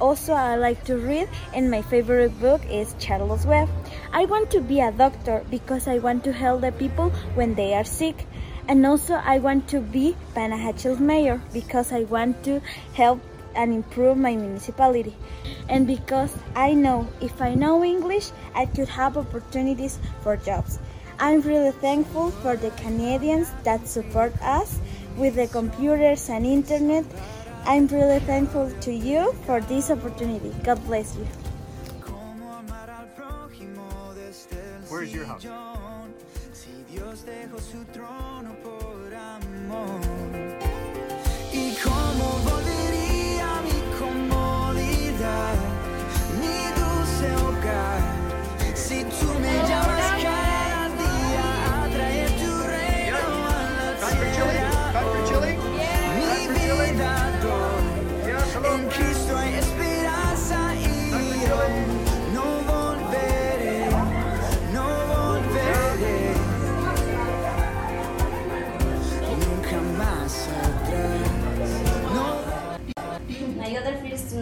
Also, 0.00 0.32
I 0.32 0.56
like 0.56 0.82
to 0.86 0.96
read, 0.96 1.28
and 1.54 1.70
my 1.70 1.82
favorite 1.82 2.34
book 2.40 2.60
is 2.68 2.96
Charlotte's 2.98 3.46
Web. 3.46 3.68
I 4.12 4.24
want 4.24 4.50
to 4.50 4.60
be 4.60 4.80
a 4.80 4.90
doctor 4.90 5.44
because 5.52 5.86
I 5.86 5.98
want 5.98 6.24
to 6.24 6.32
help 6.32 6.62
the 6.62 6.72
people 6.72 7.10
when 7.36 7.54
they 7.54 7.74
are 7.74 7.84
sick. 7.84 8.26
And 8.66 8.84
also, 8.84 9.14
I 9.14 9.38
want 9.38 9.68
to 9.68 9.78
be 9.80 10.16
Panajachel's 10.34 10.98
mayor 10.98 11.40
because 11.52 11.92
I 11.92 12.02
want 12.14 12.42
to 12.42 12.60
help 12.94 13.20
and 13.54 13.72
improve 13.72 14.18
my 14.18 14.34
municipality. 14.34 15.14
And 15.68 15.86
because 15.86 16.34
I 16.56 16.74
know 16.74 17.06
if 17.20 17.40
I 17.40 17.54
know 17.54 17.84
English, 17.84 18.32
I 18.52 18.66
could 18.66 18.88
have 18.88 19.16
opportunities 19.16 20.00
for 20.22 20.36
jobs. 20.36 20.80
I'm 21.20 21.40
really 21.40 21.70
thankful 21.70 22.32
for 22.42 22.56
the 22.56 22.70
Canadians 22.82 23.52
that 23.62 23.86
support 23.86 24.34
us 24.42 24.80
with 25.16 25.36
the 25.36 25.46
computers 25.46 26.28
and 26.28 26.44
internet. 26.44 27.04
I'm 27.66 27.88
really 27.88 28.20
thankful 28.20 28.70
to 28.70 28.92
you 28.92 29.32
for 29.44 29.60
this 29.60 29.90
opportunity. 29.90 30.54
God 30.62 30.84
bless 30.86 31.16
you. 31.16 31.26
Where's 34.88 35.12
your 35.12 35.24
house? 35.24 35.42
Si 36.52 36.84
Dios 36.88 37.24
dejó 37.26 37.58
su 37.58 37.84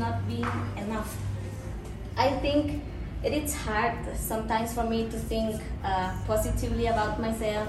not 0.05 0.27
be 0.29 0.41
enough. 0.85 1.17
I 2.17 2.31
think 2.45 2.83
it 3.23 3.33
is 3.33 3.55
hard 3.55 3.97
sometimes 4.17 4.75
for 4.75 4.85
me 4.85 5.05
to 5.09 5.19
think 5.33 5.61
uh, 5.83 6.13
positively 6.27 6.87
about 6.87 7.21
myself. 7.21 7.69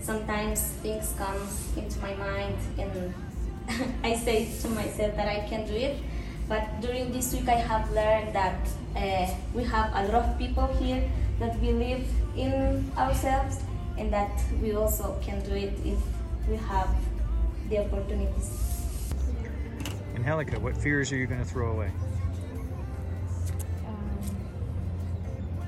Sometimes 0.00 0.60
things 0.84 1.14
come 1.18 1.40
into 1.76 1.98
my 2.00 2.14
mind 2.14 2.56
and 2.78 3.14
I 4.10 4.14
say 4.16 4.48
to 4.62 4.68
myself 4.68 5.14
that 5.16 5.28
I 5.28 5.46
can 5.48 5.66
do 5.66 5.74
it. 5.74 5.96
But 6.48 6.80
during 6.80 7.12
this 7.12 7.34
week, 7.34 7.48
I 7.48 7.60
have 7.70 7.90
learned 7.92 8.34
that 8.34 8.60
uh, 8.96 9.26
we 9.52 9.64
have 9.64 9.92
a 9.92 10.02
lot 10.10 10.24
of 10.24 10.38
people 10.38 10.66
here 10.80 11.04
that 11.40 11.60
believe 11.60 12.08
in 12.36 12.90
ourselves 12.96 13.60
and 13.98 14.10
that 14.12 14.32
we 14.62 14.72
also 14.74 15.18
can 15.20 15.44
do 15.44 15.54
it 15.66 15.74
if 15.84 16.00
we 16.48 16.56
have 16.56 16.88
the 17.68 17.84
opportunities. 17.84 18.77
Angelica, 20.18 20.58
what 20.58 20.76
fears 20.76 21.12
are 21.12 21.16
you 21.16 21.28
going 21.28 21.38
to 21.38 21.46
throw 21.46 21.70
away? 21.70 21.92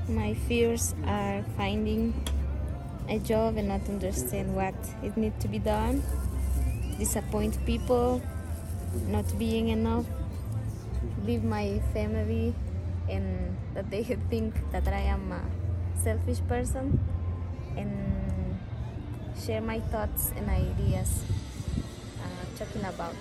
My 0.08 0.34
fears 0.34 0.92
are 1.06 1.44
finding 1.56 2.12
a 3.08 3.20
job 3.20 3.56
and 3.58 3.68
not 3.68 3.86
understand 3.88 4.56
what 4.56 4.74
it 5.04 5.16
needs 5.16 5.40
to 5.42 5.48
be 5.48 5.60
done, 5.60 6.02
disappoint 6.98 7.64
people, 7.64 8.20
not 9.06 9.24
being 9.38 9.68
enough, 9.68 10.04
leave 11.24 11.44
my 11.44 11.78
family, 11.94 12.52
and 13.08 13.56
that 13.74 13.88
they 13.88 14.02
think 14.30 14.52
that 14.72 14.88
I 14.88 15.14
am 15.14 15.30
a 15.30 15.42
selfish 16.02 16.40
person, 16.48 16.98
and 17.76 18.58
share 19.46 19.60
my 19.60 19.78
thoughts 19.78 20.32
and 20.34 20.50
ideas, 20.50 21.22
uh, 22.18 22.58
talking 22.58 22.82
about 22.82 23.14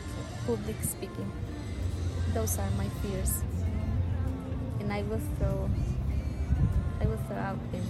public 0.50 0.82
speaking. 0.82 1.32
Those 2.34 2.58
are 2.58 2.70
my 2.78 2.90
fears, 3.02 3.44
and 4.80 4.92
I 4.92 5.04
will 5.04 5.22
throw 5.38 5.70
I 7.00 7.06
will 7.06 7.22
throw 7.30 7.38
out 7.38 7.62
them. 7.72 7.86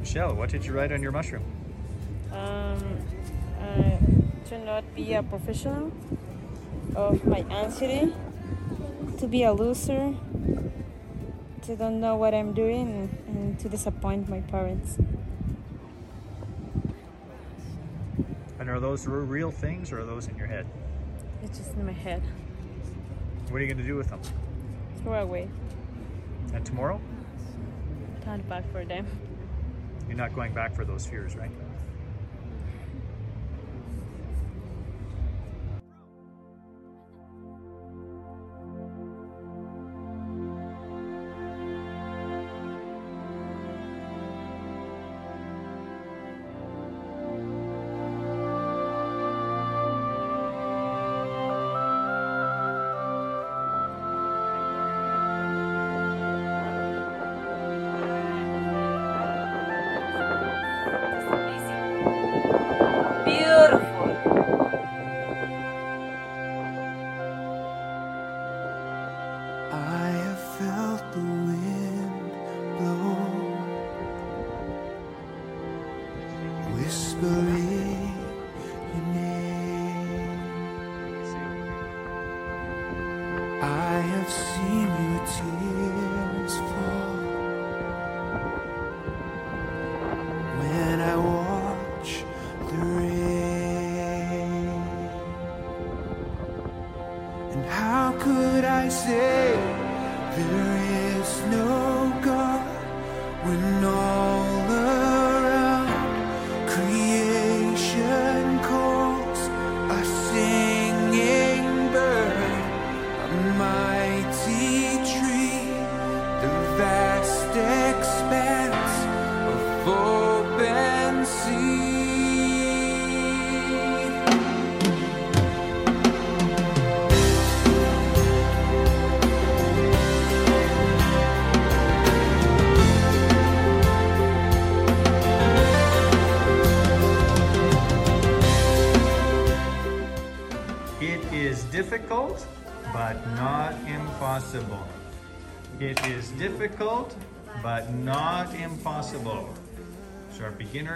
Michelle, 0.00 0.34
what 0.34 0.50
did 0.50 0.66
you 0.66 0.72
write 0.74 0.92
on 0.92 1.00
your 1.00 1.12
mushroom? 1.12 1.42
um, 2.34 2.98
uh, 3.60 3.96
to 4.48 4.58
not 4.58 4.84
be 4.94 5.14
a 5.14 5.22
professional, 5.22 5.92
of 6.94 7.24
my 7.24 7.44
anxiety, 7.50 8.12
to 9.18 9.26
be 9.26 9.44
a 9.44 9.52
loser, 9.52 10.14
to 11.62 11.76
don't 11.76 12.00
know 12.00 12.16
what 12.16 12.34
I'm 12.34 12.52
doing, 12.52 13.08
and 13.26 13.58
to 13.60 13.68
disappoint 13.68 14.28
my 14.28 14.40
parents. 14.40 14.98
And 18.58 18.63
are 18.74 18.80
those 18.80 19.06
real 19.06 19.52
things 19.52 19.92
or 19.92 20.00
are 20.00 20.04
those 20.04 20.26
in 20.26 20.36
your 20.36 20.48
head? 20.48 20.66
It's 21.44 21.58
just 21.58 21.74
in 21.74 21.86
my 21.86 21.92
head. 21.92 22.22
What 23.48 23.58
are 23.58 23.64
you 23.64 23.68
going 23.72 23.78
to 23.78 23.86
do 23.86 23.94
with 23.94 24.08
them? 24.08 24.20
Throw 25.02 25.22
away, 25.22 25.48
And 26.52 26.66
tomorrow? 26.66 27.00
not 28.26 28.48
back 28.48 28.64
for 28.72 28.84
them. 28.84 29.06
You're 30.08 30.16
not 30.16 30.34
going 30.34 30.54
back 30.54 30.74
for 30.74 30.84
those 30.84 31.06
fears, 31.06 31.36
right? 31.36 31.50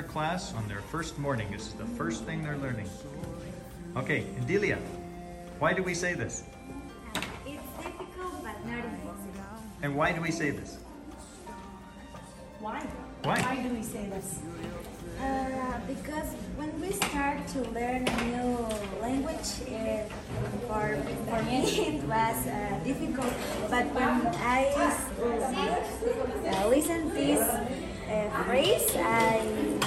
Class 0.09 0.55
on 0.55 0.67
their 0.69 0.81
first 0.81 1.19
morning, 1.19 1.51
this 1.53 1.69
is 1.69 1.75
the 1.75 1.85
first 1.85 2.25
thing 2.25 2.43
they're 2.43 2.57
learning. 2.57 2.89
Okay, 3.97 4.25
Delia, 4.47 4.79
why 5.59 5.73
do 5.73 5.83
we 5.83 5.95
say 5.95 6.15
this? 6.15 6.45
It's 7.47 7.63
difficult 7.77 8.43
but 8.43 8.67
not 8.67 8.85
impossible. 8.85 9.45
And 9.83 9.95
why 9.95 10.13
do 10.13 10.21
we 10.21 10.31
say 10.31 10.51
this? 10.51 10.79
Why? 12.61 12.81
Why? 13.23 13.41
Why 13.41 13.63
do 13.63 13.69
we 13.75 13.83
say 13.83 14.07
this? 14.09 14.41
Uh, 15.21 15.81
because 15.89 16.31
when 16.57 16.71
we 16.81 16.93
start 16.93 17.47
to 17.49 17.61
learn 17.71 18.07
a 18.07 18.25
new 18.25 18.67
language, 19.03 19.51
uh, 19.67 20.07
for, 20.67 20.97
for 21.27 21.43
me 21.43 21.59
it 21.91 22.03
was 22.05 22.47
uh, 22.47 22.81
difficult. 22.85 23.33
But 23.69 23.87
when 23.95 24.27
I 24.43 24.73
uh, 24.79 26.69
listen 26.69 27.13
this 27.15 27.41
uh, 27.41 28.45
phrase, 28.45 28.87
I 28.97 29.78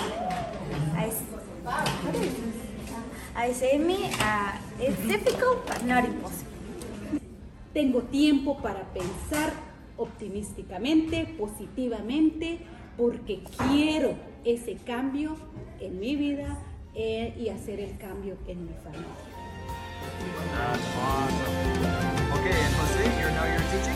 I 3.36 3.54
say 3.54 3.78
me 3.78 4.12
uh, 4.20 4.52
it's 4.80 5.00
difficult 5.08 5.66
but 5.66 5.84
not 5.86 6.04
impossible. 6.04 6.52
Tengo 7.74 8.02
tiempo 8.02 8.58
para 8.62 8.84
pensar 8.94 9.54
optimísticamente, 9.98 11.26
positivamente, 11.38 12.60
porque 12.98 13.44
quiero 13.70 14.16
ese 14.44 14.76
cambio 14.76 15.38
en 15.80 16.00
mi 16.00 16.18
vida 16.18 16.58
eh, 16.94 17.34
y 17.38 17.48
hacer 17.50 17.80
el 17.80 17.98
cambio 17.98 18.38
en 18.48 18.66
mi 18.66 18.74
familia. 18.84 19.08
That's 20.52 20.84
awesome. 20.98 21.72
Okay, 22.40 22.52
and 22.52 22.76
Jose, 22.76 23.22
you're 23.22 23.32
now 23.32 23.46
you're 23.46 23.68
teaching? 23.72 23.96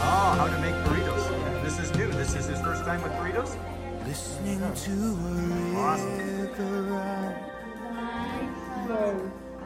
Oh, 0.00 0.34
how 0.38 0.46
to 0.46 0.58
make 0.60 0.74
burritos. 0.86 1.62
This 1.62 1.78
is 1.80 1.94
new. 1.98 2.08
This 2.12 2.34
is 2.34 2.46
his 2.46 2.60
first 2.60 2.84
time 2.84 3.02
with 3.02 3.12
burritos? 3.12 3.56
Listening 4.06 4.60
to 4.60 4.92
a 4.92 5.34
river 6.14 6.82
run, 6.82 7.34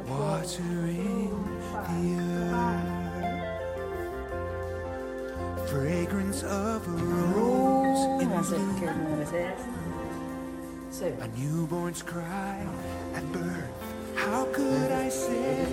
watering 0.09 1.33
the 1.71 2.03
earth, 2.41 2.89
fragrance 5.69 6.43
of 6.45 6.87
a 6.89 6.91
rose 6.91 8.03
in 8.23 8.29
the 8.31 8.43
a 11.03 11.29
newborn's 11.39 12.01
cry 12.03 12.67
at 13.15 13.33
birth. 13.33 13.71
How 14.15 14.47
could 14.53 14.91
I 14.91 15.11
say 15.11 15.67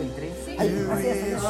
there 0.58 1.00
is 1.00 1.42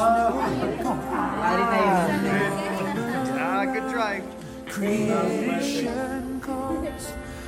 Ah, 3.40 3.64
good 3.72 3.90
try. 3.92 4.22
creation 4.68 5.88
calls 5.88 6.27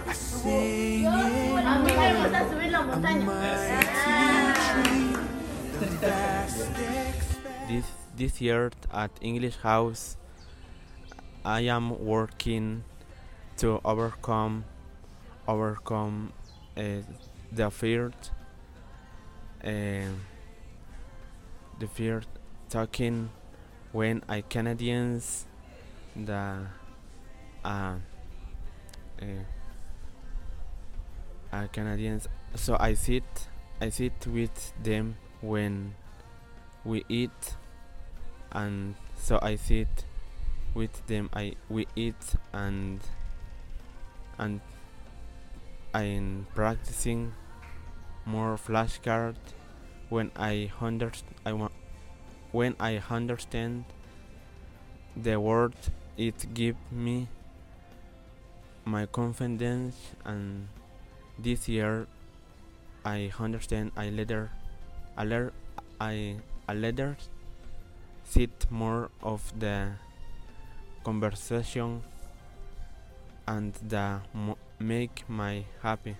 a 0.06 0.14
singing 0.14 1.06
A 1.06 1.78
mí 1.78 1.92
me 1.92 2.14
gusta 2.22 2.48
subir 2.48 2.70
la 2.72 2.82
montaña. 2.82 3.26
This, 7.68 7.84
this 8.16 8.40
year 8.40 8.70
at 8.92 9.10
English 9.20 9.56
House, 9.58 10.16
I 11.44 11.60
am 11.60 12.04
working 12.04 12.84
to 13.58 13.80
overcome 13.84 14.64
overcome 15.46 16.32
uh, 16.76 16.82
the 17.52 17.70
fear, 17.70 18.12
uh, 19.64 19.68
the 21.78 21.86
fear 21.92 22.22
talking 22.68 23.30
when 23.92 24.22
I 24.28 24.42
Canadians, 24.42 25.46
the 26.14 26.66
uh, 27.64 27.94
uh, 29.22 29.26
uh, 31.52 31.66
Canadians. 31.68 32.28
So 32.54 32.76
I 32.78 32.94
sit, 32.94 33.24
I 33.80 33.88
sit 33.90 34.26
with 34.26 34.72
them 34.82 35.16
when 35.40 35.94
we 36.84 37.04
eat, 37.08 37.56
and 38.52 38.94
so 39.16 39.38
I 39.42 39.56
sit 39.56 40.04
with 40.74 41.06
them. 41.06 41.30
I 41.32 41.54
we 41.68 41.86
eat 41.96 42.34
and 42.52 43.00
and 44.38 44.60
I'm 45.92 46.46
practicing 46.54 47.32
more 48.24 48.56
flashcard 48.56 49.36
when 50.08 50.30
I 50.36 50.70
under 50.80 51.10
I 51.44 51.52
wa- 51.52 51.76
when 52.52 52.76
I 52.80 53.02
understand 53.10 53.84
the 55.16 55.38
word 55.40 55.74
it 56.16 56.54
give 56.54 56.76
me 56.90 57.28
my 58.84 59.06
confidence 59.06 59.96
and 60.24 60.68
this 61.38 61.68
year 61.68 62.06
I 63.04 63.32
understand 63.38 63.92
I 63.96 64.10
later 64.10 64.50
I 65.16 65.24
lear 65.24 65.52
I 66.00 66.36
I 66.68 66.74
later 66.74 67.16
sit 68.24 68.70
more 68.70 69.10
of 69.22 69.42
the 69.58 69.92
conversation 71.04 72.02
and 73.46 73.74
the 73.88 74.20
make 74.78 75.24
my 75.28 75.64
happy. 75.82 76.16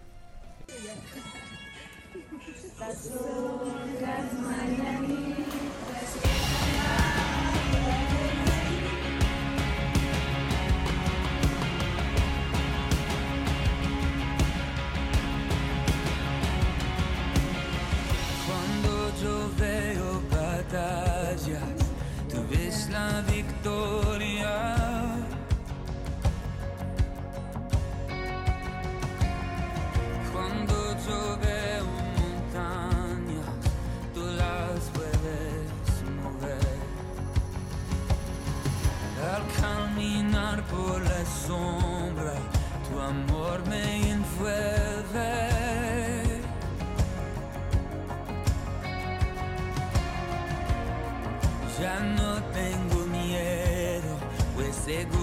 Cuando 2.78 5.29
sossego. 54.90 55.19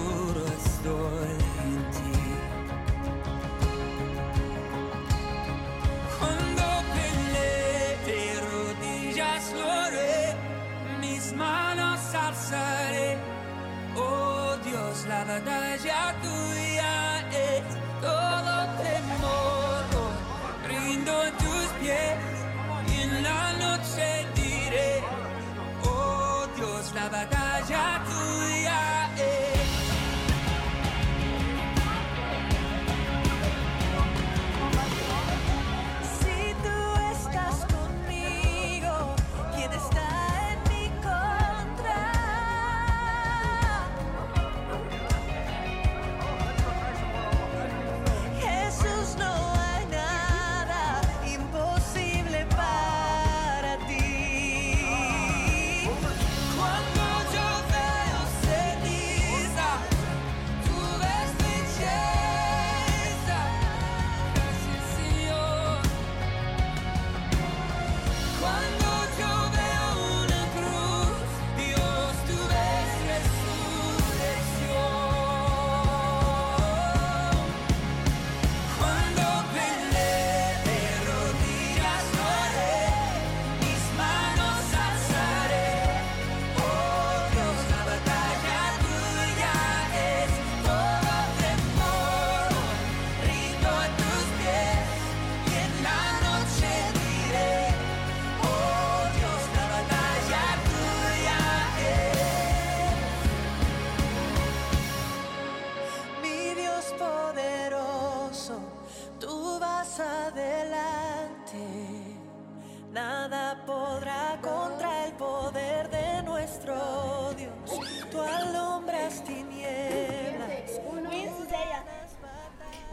Podrá 114.08 114.40
contra 114.40 115.04
el 115.04 115.12
poder 115.12 115.90
de 115.90 116.22
nuestro 116.22 117.34
Dios. 117.36 117.78
Tú 118.10 118.18
alumbras 118.18 119.22
tinieblas. 119.22 120.80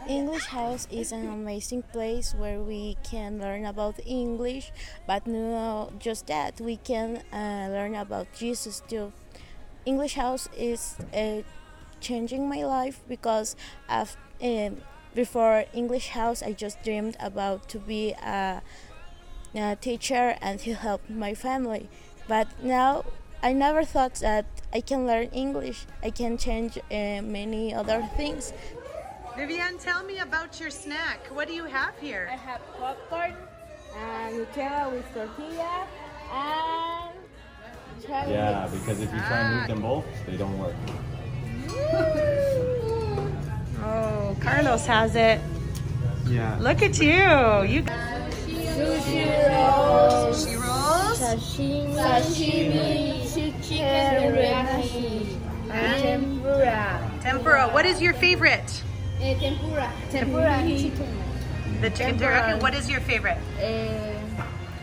English 0.06 0.46
House 0.46 0.86
is 0.90 1.12
an 1.12 1.26
amazing 1.28 1.82
place 1.82 2.34
where 2.34 2.60
we 2.60 2.98
can 3.02 3.40
learn 3.40 3.64
about 3.64 3.98
English, 4.04 4.70
but 5.06 5.26
not 5.26 5.98
just 5.98 6.26
that, 6.26 6.60
we 6.60 6.76
can 6.76 7.22
uh, 7.32 7.68
learn 7.70 7.94
about 7.94 8.26
Jesus 8.38 8.82
too. 8.86 9.10
English 9.86 10.16
House 10.16 10.50
is 10.54 10.96
uh, 11.14 11.40
changing 11.98 12.46
my 12.46 12.62
life 12.64 13.00
because 13.08 13.56
af- 13.88 14.18
um, 14.42 14.82
before 15.14 15.64
English 15.72 16.08
House, 16.10 16.42
I 16.42 16.52
just 16.52 16.82
dreamed 16.82 17.16
about 17.18 17.68
to 17.70 17.78
be 17.78 18.12
a, 18.12 18.60
a 19.54 19.76
teacher 19.76 20.36
and 20.40 20.60
he 20.60 20.72
helped 20.72 21.10
my 21.10 21.34
family. 21.34 21.88
But 22.28 22.48
now 22.62 23.04
I 23.42 23.52
never 23.52 23.84
thought 23.84 24.14
that 24.16 24.46
I 24.72 24.80
can 24.80 25.06
learn 25.06 25.28
English. 25.32 25.86
I 26.02 26.10
can 26.10 26.36
change 26.38 26.78
uh, 26.78 27.22
many 27.22 27.74
other 27.74 28.08
things. 28.16 28.52
Vivian, 29.36 29.78
tell 29.78 30.02
me 30.02 30.18
about 30.18 30.58
your 30.58 30.70
snack. 30.70 31.18
What 31.30 31.46
do 31.46 31.54
you 31.54 31.64
have 31.64 31.94
here? 32.00 32.28
I 32.32 32.36
have 32.36 32.60
popcorn 32.78 33.34
and 33.94 34.36
Nutella 34.36 34.92
with 34.92 35.04
tortilla 35.14 35.86
and 36.32 37.14
cherry 38.04 38.32
Yeah, 38.32 38.68
because 38.72 39.00
if 39.00 39.12
you 39.12 39.18
try 39.20 39.40
and 39.40 39.56
move 39.56 39.68
them 39.68 39.82
both, 39.82 40.04
they 40.26 40.36
don't 40.36 40.58
work. 40.58 40.74
Oh, 43.88 44.36
Carlos 44.40 44.84
has 44.86 45.14
it. 45.14 45.40
Yeah. 46.26 46.58
Look 46.58 46.82
at 46.82 46.98
you. 46.98 47.72
You 47.72 47.84
Sushi 48.76 49.24
rolls. 49.48 50.44
Sushi 50.46 50.54
rolls. 50.60 51.18
Sashimi. 51.18 51.94
Sashimi. 51.96 53.34
Chicken 53.34 53.78
teriyaki. 53.78 55.40
And 55.70 56.02
Tempura. 56.02 57.10
tempura. 57.22 57.68
What 57.72 57.86
is 57.86 58.00
your 58.02 58.12
favorite? 58.14 58.82
tempura. 59.18 59.90
Tempura 60.10 60.62
chicken. 60.66 61.08
The 61.80 61.90
chicken 61.90 62.18
Tempura. 62.18 62.40
teriyaki. 62.42 62.62
What 62.62 62.74
is 62.74 62.88
your 62.90 63.00
favorite? 63.00 63.38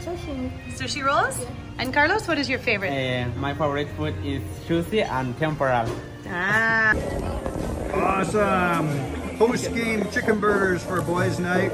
Sashimi. 0.01 0.49
Sushi 0.73 1.03
rolls. 1.05 1.37
And 1.77 1.93
Carlos, 1.93 2.27
what 2.27 2.37
is 2.37 2.49
your 2.49 2.59
favorite? 2.59 2.91
Uh, 2.91 3.29
my 3.39 3.53
favorite 3.53 3.89
food 3.95 4.15
is 4.25 4.41
sushi 4.67 5.05
and 5.07 5.37
tempura. 5.37 5.87
Ah. 6.29 6.93
Awesome. 7.93 8.89
Post 9.37 9.73
game 9.73 10.09
chicken 10.11 10.39
burgers 10.39 10.83
for 10.83 11.01
boys' 11.01 11.39
night. 11.39 11.71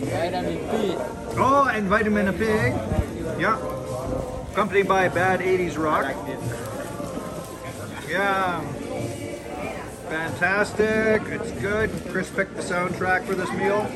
Vitamin 0.00 0.58
P. 0.58 0.94
Oh, 1.38 1.70
and 1.72 1.86
Vitamin 1.88 2.28
a 2.28 2.32
Pig. 2.32 2.72
Yeah. 3.38 3.58
Accompanied 4.52 4.88
by 4.88 5.08
Bad 5.08 5.40
80s 5.40 5.78
Rock. 5.78 6.14
Yeah. 8.08 8.60
Fantastic. 10.08 11.22
It's 11.28 11.52
good. 11.60 11.90
Chris 12.08 12.30
picked 12.30 12.56
the 12.56 12.62
soundtrack 12.62 13.24
for 13.24 13.34
this 13.34 13.50
meal. 13.52 13.86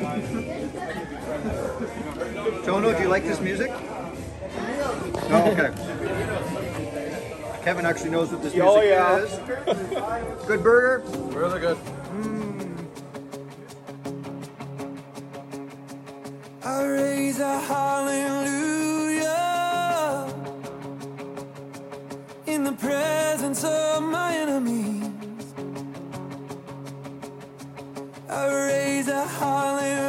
Tono, 2.65 2.95
do 2.95 3.03
you 3.03 3.09
like 3.09 3.23
this 3.23 3.41
music? 3.41 3.69
No, 5.29 5.51
okay. 5.51 5.71
Kevin 7.63 7.85
actually 7.85 8.11
knows 8.11 8.31
what 8.31 8.43
this 8.43 8.53
oh, 8.55 8.77
music 8.77 8.77
Oh, 8.77 8.81
yeah. 8.81 9.17
is. 9.17 10.45
Good 10.47 10.63
burger? 10.63 11.03
Really 11.37 11.59
good. 11.59 11.77
I 16.75 16.83
raise 16.83 17.39
a 17.39 17.57
hallelujah 17.71 19.23
in 22.47 22.65
the 22.65 22.73
presence 22.73 23.63
of 23.63 24.03
my 24.03 24.35
enemies. 24.35 25.53
I 28.29 28.53
raise 28.67 29.07
a 29.07 29.25
hallelujah 29.25 30.04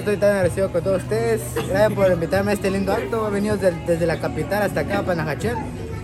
estoy 0.00 0.16
tan 0.16 0.30
agradecido 0.30 0.72
con 0.72 0.82
todos 0.82 1.02
ustedes. 1.02 1.40
Gracias 1.54 1.92
por 1.92 2.10
invitarme 2.10 2.50
a 2.50 2.54
este 2.54 2.70
lindo 2.70 2.92
acto. 2.92 3.28
He 3.28 3.30
venido 3.30 3.56
desde, 3.56 4.06
la 4.06 4.20
capital 4.20 4.62
hasta 4.64 4.80
acá, 4.80 5.02
Panajachel, 5.02 5.56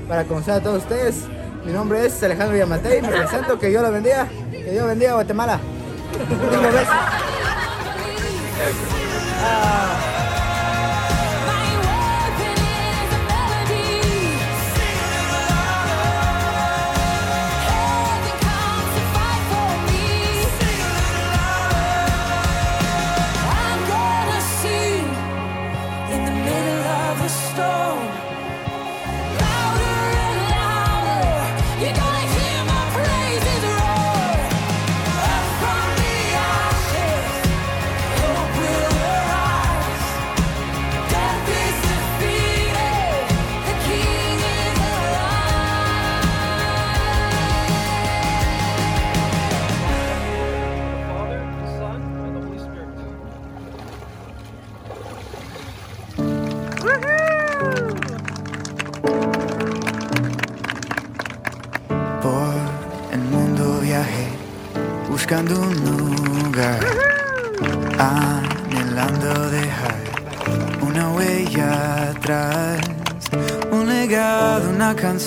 para 0.09 0.25
conocer 0.25 0.55
a 0.55 0.61
todos 0.61 0.83
ustedes. 0.83 1.25
Mi 1.65 1.73
nombre 1.73 2.07
es 2.07 2.23
Alejandro 2.23 2.57
Yamatei, 2.57 3.03
me 3.03 3.09
presento, 3.09 3.59
que 3.59 3.69
Dios 3.69 3.83
lo 3.83 3.91
bendiga, 3.91 4.29
que 4.53 4.71
Dios 4.71 4.87
bendiga 4.87 5.11
a 5.11 5.15
Guatemala. 5.15 5.59
Tengo 6.51 6.63
besos. 6.63 6.95
I'm 9.39 10.06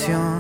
canción 0.09 0.38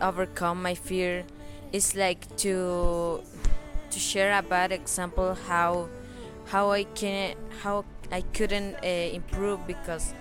overcome 0.00 0.62
my 0.62 0.74
fear, 0.74 1.24
it's 1.72 1.94
like 1.94 2.36
to 2.38 3.22
to 3.90 3.98
share 3.98 4.38
a 4.38 4.42
bad 4.42 4.72
example 4.72 5.34
how 5.46 5.88
how 6.46 6.70
I 6.70 6.84
can 6.84 7.34
how 7.62 7.84
I 8.10 8.22
couldn't 8.22 8.76
uh, 8.82 8.86
improve 8.86 9.66
because 9.66 10.14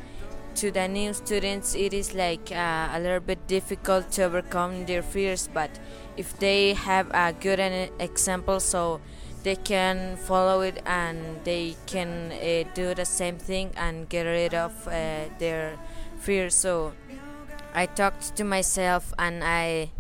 to 0.56 0.72
the 0.72 0.88
new 0.88 1.14
students 1.14 1.76
it 1.76 1.94
is 1.94 2.14
like 2.14 2.52
uh, 2.52 2.90
a 2.92 3.00
little 3.00 3.20
bit 3.20 3.48
difficult 3.48 4.12
to 4.12 4.24
overcome 4.24 4.86
their 4.86 5.02
fears 5.02 5.48
but 5.54 5.70
if 6.18 6.38
they 6.40 6.74
have 6.74 7.10
a 7.12 7.34
good 7.34 7.60
example 8.00 8.60
so 8.60 9.00
they 9.44 9.56
can 9.56 10.18
follow 10.18 10.62
it 10.62 10.82
and 10.86 11.44
they 11.44 11.76
can 11.86 12.32
uh, 12.32 12.68
do 12.74 12.94
the 12.94 13.06
same 13.06 13.38
thing 13.38 13.72
and 13.78 14.10
get 14.10 14.24
rid 14.24 14.54
of 14.54 14.88
uh, 14.88 15.26
their 15.40 15.78
fears. 16.18 16.56
So 16.56 16.94
I 17.74 17.86
talked 17.86 18.36
to 18.38 18.44
myself 18.44 19.14
and 19.18 19.44
I 19.44 19.92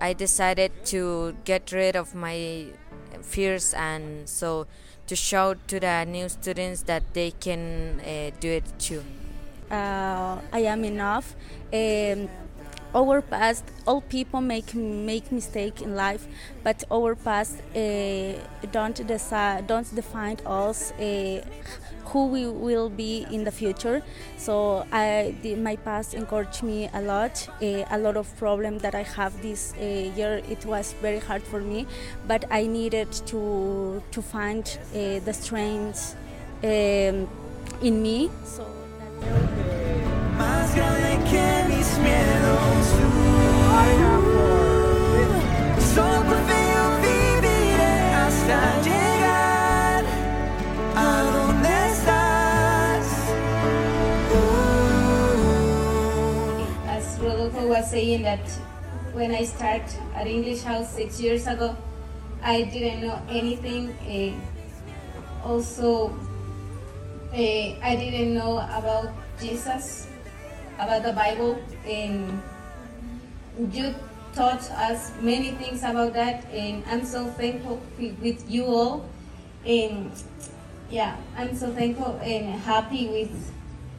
I 0.00 0.12
decided 0.12 0.84
to 0.86 1.36
get 1.44 1.72
rid 1.72 1.96
of 1.96 2.14
my 2.14 2.66
fears 3.22 3.74
and 3.74 4.28
so 4.28 4.66
to 5.06 5.16
show 5.16 5.54
to 5.66 5.80
the 5.80 6.04
new 6.04 6.28
students 6.28 6.82
that 6.82 7.14
they 7.14 7.30
can 7.32 8.00
uh, 8.00 8.30
do 8.40 8.48
it 8.50 8.64
too. 8.78 9.02
uh, 9.70 10.38
I 10.52 10.60
am 10.60 10.84
enough. 10.84 11.34
Um, 11.72 12.28
our 12.94 13.20
past, 13.20 13.64
all 13.86 14.00
people 14.00 14.40
make 14.40 14.74
make 14.74 15.30
mistake 15.30 15.82
in 15.82 15.94
life, 15.94 16.26
but 16.64 16.84
our 16.90 17.14
past 17.14 17.60
uh, 17.76 18.32
don't 18.72 19.06
decide, 19.06 19.66
don't 19.66 19.94
define 19.94 20.38
us 20.46 20.92
uh, 20.92 21.42
who 22.08 22.26
we 22.26 22.46
will 22.46 22.88
be 22.88 23.26
in 23.30 23.44
the 23.44 23.50
future. 23.50 24.02
So 24.36 24.86
I, 24.92 25.34
the, 25.42 25.54
my 25.56 25.76
past 25.76 26.14
encouraged 26.14 26.62
me 26.62 26.88
a 26.94 27.02
lot. 27.02 27.48
Uh, 27.62 27.84
a 27.90 27.98
lot 27.98 28.16
of 28.16 28.26
problem 28.38 28.78
that 28.78 28.94
I 28.94 29.02
have 29.02 29.40
this 29.42 29.74
uh, 29.78 29.84
year, 29.84 30.42
it 30.48 30.64
was 30.64 30.94
very 31.02 31.20
hard 31.20 31.42
for 31.42 31.60
me, 31.60 31.86
but 32.26 32.44
I 32.50 32.66
needed 32.66 33.12
to 33.26 34.02
to 34.10 34.22
find 34.22 34.64
uh, 34.94 35.20
the 35.24 35.32
strength 35.32 36.16
um, 36.62 37.28
in 37.82 38.02
me. 38.02 38.30
So. 38.44 38.64
Más 40.38 40.70
was 57.78 57.90
saying 57.90 58.22
that 58.22 58.42
when 59.14 59.30
I 59.30 59.44
started 59.44 59.86
at 60.14 60.26
English 60.26 60.62
House 60.62 60.90
six 60.94 61.20
years 61.20 61.46
ago, 61.46 61.76
I 62.42 62.62
didn't 62.62 63.06
know 63.06 63.22
anything. 63.30 63.94
eh, 64.06 64.34
also, 65.44 66.10
eh, 67.32 67.78
I 67.82 67.94
didn't 67.94 68.34
know 68.34 68.58
about 68.58 69.14
Jesus, 69.38 70.08
about 70.74 71.04
the 71.04 71.12
Bible, 71.12 71.62
and 71.86 72.42
you 73.70 73.94
taught 74.34 74.62
us 74.74 75.12
many 75.22 75.52
things 75.52 75.82
about 75.82 76.14
that, 76.14 76.44
and 76.50 76.82
I'm 76.90 77.04
so 77.04 77.26
thankful 77.38 77.80
with 77.98 78.42
you 78.50 78.66
all. 78.66 79.06
And 79.64 80.10
yeah, 80.90 81.16
I'm 81.36 81.54
so 81.54 81.70
thankful 81.70 82.18
and 82.22 82.58
happy 82.58 83.06
with 83.06 83.52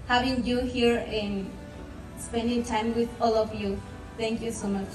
having 0.07 0.43
you 0.43 0.59
here 0.67 1.05
and 1.07 1.47
spending 2.19 2.63
time 2.63 2.93
with 2.95 3.09
all 3.21 3.35
of 3.35 3.53
you. 3.53 3.81
Thank 4.17 4.41
you 4.41 4.51
so 4.51 4.67
much. 4.67 4.87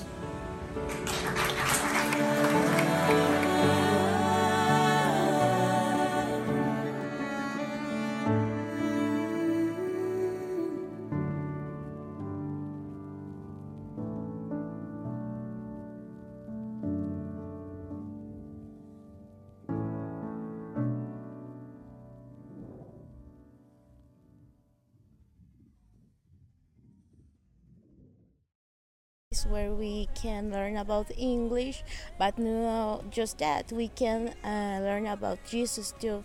Where 29.47 29.73
we 29.73 30.09
can 30.15 30.51
learn 30.51 30.77
about 30.77 31.11
English, 31.17 31.83
but 32.19 32.39
not 32.39 33.11
just 33.11 33.39
that, 33.39 33.73
we 33.73 33.89
can 33.89 34.35
uh, 34.45 34.81
learn 34.83 35.07
about 35.07 35.39
Jesus 35.49 35.95
too. 36.01 36.25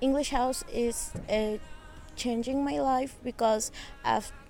English 0.00 0.30
House 0.30 0.64
is 0.72 1.12
uh, 1.30 1.58
changing 2.16 2.64
my 2.64 2.80
life 2.80 3.16
because 3.22 3.70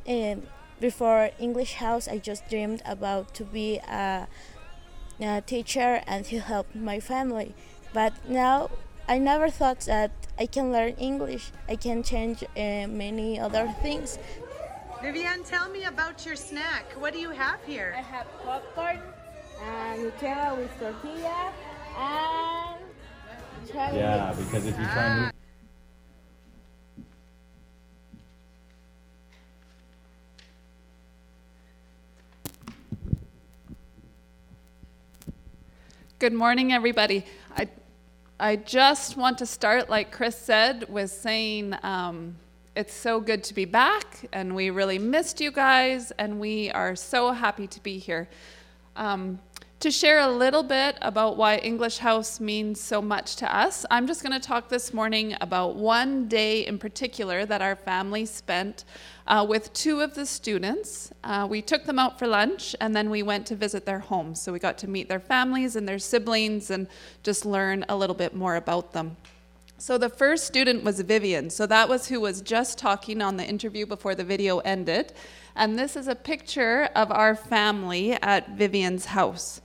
um 0.06 0.42
before 0.80 1.30
English 1.38 1.74
House, 1.74 2.08
I 2.08 2.18
just 2.18 2.48
dreamed 2.48 2.82
about 2.84 3.34
to 3.34 3.44
be 3.44 3.78
a, 3.78 4.28
a 5.20 5.40
teacher 5.40 6.02
and 6.06 6.24
to 6.26 6.38
help 6.38 6.74
my 6.74 7.00
family. 7.00 7.54
But 7.92 8.12
now 8.28 8.70
I 9.08 9.18
never 9.18 9.48
thought 9.50 9.80
that 9.80 10.12
I 10.38 10.46
can 10.46 10.70
learn 10.70 10.92
English. 10.98 11.50
I 11.68 11.76
can 11.76 12.02
change 12.02 12.44
uh, 12.44 12.86
many 12.86 13.40
other 13.40 13.74
things. 13.82 14.18
Vivian, 15.02 15.44
tell 15.44 15.68
me 15.70 15.84
about 15.84 16.26
your 16.26 16.34
snack. 16.34 16.84
What 16.98 17.12
do 17.12 17.20
you 17.20 17.30
have 17.30 17.62
here? 17.64 17.94
I 17.96 18.00
have 18.00 18.26
popcorn, 18.42 19.00
and 19.62 20.02
Nutella 20.02 20.56
with 20.56 20.76
tortilla, 20.80 21.52
and 21.96 22.80
cherry 23.70 23.98
Yeah, 23.98 24.34
because 24.36 24.66
if 24.66 24.76
you 24.76 24.84
try 24.84 25.04
and 25.04 25.20
move 25.22 25.32
Good 36.18 36.32
morning, 36.32 36.72
everybody. 36.72 37.24
I, 37.56 37.68
I 38.40 38.56
just 38.56 39.16
want 39.16 39.38
to 39.38 39.46
start, 39.46 39.88
like 39.88 40.10
Chris 40.10 40.36
said, 40.36 40.88
with 40.88 41.12
saying 41.12 41.76
um, 41.84 42.34
it's 42.74 42.94
so 42.94 43.20
good 43.20 43.42
to 43.44 43.54
be 43.54 43.64
back, 43.64 44.26
and 44.32 44.54
we 44.54 44.70
really 44.70 44.98
missed 44.98 45.40
you 45.40 45.50
guys, 45.50 46.12
and 46.12 46.38
we 46.38 46.70
are 46.70 46.94
so 46.94 47.32
happy 47.32 47.66
to 47.66 47.82
be 47.82 47.98
here. 47.98 48.28
Um, 48.96 49.40
to 49.80 49.92
share 49.92 50.18
a 50.18 50.28
little 50.28 50.64
bit 50.64 50.98
about 51.02 51.36
why 51.36 51.58
English 51.58 51.98
House 51.98 52.40
means 52.40 52.80
so 52.80 53.00
much 53.00 53.36
to 53.36 53.56
us, 53.56 53.86
I'm 53.92 54.08
just 54.08 54.24
going 54.24 54.32
to 54.32 54.44
talk 54.44 54.68
this 54.68 54.92
morning 54.92 55.36
about 55.40 55.76
one 55.76 56.26
day 56.26 56.66
in 56.66 56.80
particular 56.80 57.46
that 57.46 57.62
our 57.62 57.76
family 57.76 58.26
spent 58.26 58.84
uh, 59.28 59.46
with 59.48 59.72
two 59.74 60.00
of 60.00 60.14
the 60.14 60.26
students. 60.26 61.12
Uh, 61.22 61.46
we 61.48 61.62
took 61.62 61.84
them 61.84 61.96
out 61.96 62.18
for 62.18 62.26
lunch 62.26 62.74
and 62.80 62.96
then 62.96 63.08
we 63.08 63.22
went 63.22 63.46
to 63.46 63.54
visit 63.54 63.86
their 63.86 64.00
homes. 64.00 64.42
So 64.42 64.52
we 64.52 64.58
got 64.58 64.78
to 64.78 64.88
meet 64.88 65.08
their 65.08 65.20
families 65.20 65.76
and 65.76 65.88
their 65.88 66.00
siblings 66.00 66.70
and 66.72 66.88
just 67.22 67.46
learn 67.46 67.84
a 67.88 67.96
little 67.96 68.16
bit 68.16 68.34
more 68.34 68.56
about 68.56 68.92
them. 68.92 69.16
So 69.80 69.96
the 69.96 70.08
first 70.08 70.44
student 70.44 70.82
was 70.82 71.00
Vivian. 71.02 71.50
So 71.50 71.64
that 71.66 71.88
was 71.88 72.08
who 72.08 72.20
was 72.20 72.40
just 72.40 72.78
talking 72.78 73.22
on 73.22 73.36
the 73.36 73.44
interview 73.44 73.86
before 73.86 74.16
the 74.16 74.24
video 74.24 74.58
ended. 74.58 75.12
And 75.54 75.78
this 75.78 75.94
is 75.94 76.08
a 76.08 76.16
picture 76.16 76.88
of 76.96 77.12
our 77.12 77.36
family 77.36 78.14
at 78.14 78.56
Vivian's 78.56 79.04
house. 79.04 79.60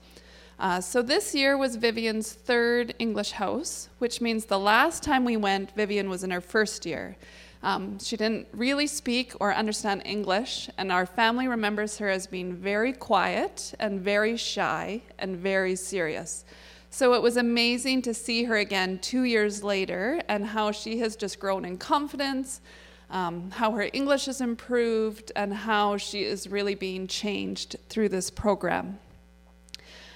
Uh, 0.60 0.80
so 0.82 1.02
this 1.02 1.34
year 1.34 1.58
was 1.58 1.78
Vivian's 1.78 2.32
third 2.32 2.94
English 3.00 3.32
house, 3.32 3.90
which 3.98 4.22
means 4.22 4.46
the 4.46 4.60
last 4.60 5.02
time 5.02 5.26
we 5.26 5.36
went, 5.36 5.76
Vivian 5.76 6.12
was 6.12 6.24
in 6.24 6.30
her 6.30 6.42
first 6.42 6.86
year. 6.86 7.18
Um, 7.64 7.98
she 7.98 8.16
didn't 8.16 8.48
really 8.54 8.86
speak 8.86 9.34
or 9.40 9.52
understand 9.52 10.04
English, 10.06 10.70
and 10.78 10.92
our 10.92 11.08
family 11.08 11.48
remembers 11.48 11.98
her 11.98 12.10
as 12.10 12.28
being 12.28 12.54
very 12.54 12.94
quiet 12.94 13.74
and 13.80 14.00
very 14.00 14.38
shy 14.38 15.02
and 15.18 15.38
very 15.38 15.76
serious. 15.76 16.46
So 16.94 17.16
it 17.16 17.24
was 17.24 17.38
amazing 17.38 18.04
to 18.04 18.14
see 18.14 18.44
her 18.44 18.56
again 18.56 19.00
two 19.00 19.24
years 19.24 19.64
later 19.64 20.22
and 20.28 20.46
how 20.46 20.72
she 20.72 21.00
has 21.00 21.16
just 21.16 21.40
grown 21.40 21.66
in 21.66 21.80
confidence, 21.80 22.62
um, 23.10 23.50
how 23.50 23.72
her 23.72 23.90
English 23.94 24.28
has 24.28 24.42
improved, 24.42 25.32
and 25.36 25.52
how 25.52 25.98
she 25.98 26.24
is 26.24 26.48
really 26.48 26.76
being 26.76 27.08
changed 27.08 27.78
through 27.90 28.10
this 28.10 28.30
program. 28.30 29.00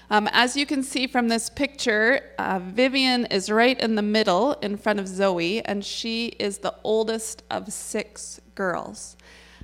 Um, 0.08 0.28
as 0.30 0.56
you 0.56 0.66
can 0.66 0.84
see 0.84 1.08
from 1.08 1.26
this 1.26 1.50
picture, 1.50 2.20
uh, 2.38 2.60
Vivian 2.62 3.26
is 3.26 3.50
right 3.50 3.78
in 3.80 3.96
the 3.96 4.02
middle 4.02 4.52
in 4.62 4.76
front 4.76 5.00
of 5.00 5.08
Zoe, 5.08 5.60
and 5.64 5.84
she 5.84 6.26
is 6.38 6.58
the 6.58 6.76
oldest 6.84 7.42
of 7.50 7.72
six 7.72 8.40
girls. 8.54 9.16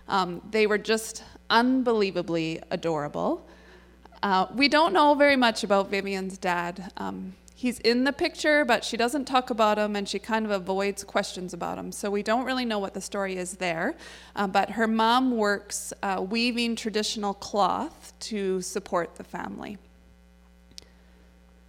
Um, 0.09 0.43
they 0.51 0.67
were 0.67 0.79
just 0.79 1.23
unbelievably 1.49 2.61
adorable. 2.73 3.47
Uh, 4.25 4.47
we 4.55 4.69
don't 4.69 4.95
know 4.95 5.15
very 5.15 5.37
much 5.37 5.65
about 5.65 5.91
Vivian's 5.91 6.39
dad. 6.39 6.91
Um, 6.97 7.35
he's 7.55 7.79
in 7.81 8.05
the 8.05 8.13
picture, 8.13 8.65
but 8.65 8.83
she 8.83 8.97
doesn't 8.97 9.27
talk 9.27 9.51
about 9.51 9.77
him 9.77 9.95
and 9.95 10.09
she 10.09 10.19
kind 10.19 10.47
of 10.47 10.51
avoids 10.51 11.05
questions 11.05 11.53
about 11.53 11.77
him. 11.77 11.93
So 11.93 12.11
we 12.11 12.23
don't 12.23 12.47
really 12.47 12.65
know 12.65 12.79
what 12.79 12.95
the 12.95 13.03
story 13.03 13.37
is 13.37 13.59
there. 13.59 13.95
Uh, 14.35 14.47
but 14.47 14.71
her 14.71 14.87
mom 14.87 15.37
works 15.37 15.93
uh, 16.03 16.25
weaving 16.27 16.75
traditional 16.75 17.35
cloth 17.35 18.15
to 18.21 18.63
support 18.63 19.17
the 19.17 19.25
family. 19.25 19.77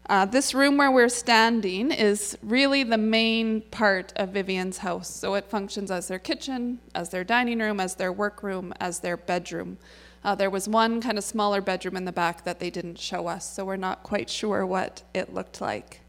Uh, 0.08 0.24
this 0.24 0.54
room 0.54 0.78
where 0.78 0.92
we're 0.92 1.10
standing 1.10 1.92
is 1.92 2.38
really 2.42 2.84
the 2.84 2.98
main 2.98 3.60
part 3.64 4.14
of 4.16 4.30
Vivian's 4.30 4.78
house. 4.78 5.14
So 5.14 5.34
it 5.34 5.44
functions 5.44 5.92
as 5.92 6.08
their 6.08 6.20
kitchen, 6.20 6.80
as 6.94 7.10
their 7.10 7.26
dining 7.26 7.60
room, 7.60 7.82
as 7.82 7.96
their 7.96 8.14
workroom, 8.14 8.74
as 8.80 9.00
their 9.00 9.18
bedroom. 9.18 9.78
Uh, 10.26 10.34
there 10.34 10.50
was 10.50 10.68
one 10.68 11.00
kind 11.02 11.20
of 11.20 11.24
smaller 11.24 11.62
bedroom 11.62 11.96
in 11.96 12.04
the 12.04 12.12
back 12.12 12.44
that 12.46 12.60
they 12.60 12.72
didn't 12.72 12.98
show 12.98 13.28
us, 13.28 13.48
so 13.48 13.64
we're 13.64 13.76
not 13.76 14.02
quite 14.02 14.28
sure 14.28 14.66
what 14.66 15.04
it 15.14 15.32
looked 15.36 15.62
like. 15.62 16.02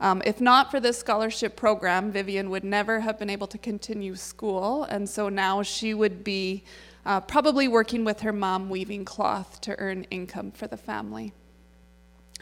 Um, 0.00 0.22
if 0.24 0.40
not 0.40 0.70
for 0.70 0.80
this 0.80 0.98
scholarship 0.98 1.54
program, 1.54 2.10
Vivian 2.10 2.48
would 2.48 2.64
never 2.64 3.00
have 3.00 3.18
been 3.18 3.28
able 3.28 3.46
to 3.48 3.58
continue 3.58 4.16
school, 4.16 4.84
and 4.84 5.06
so 5.06 5.28
now 5.28 5.62
she 5.62 5.92
would 5.92 6.24
be 6.24 6.64
uh, 7.04 7.20
probably 7.20 7.68
working 7.68 8.06
with 8.06 8.22
her 8.22 8.32
mom 8.32 8.70
weaving 8.70 9.04
cloth 9.04 9.60
to 9.60 9.78
earn 9.78 10.04
income 10.04 10.50
for 10.50 10.66
the 10.66 10.78
family. 10.78 11.34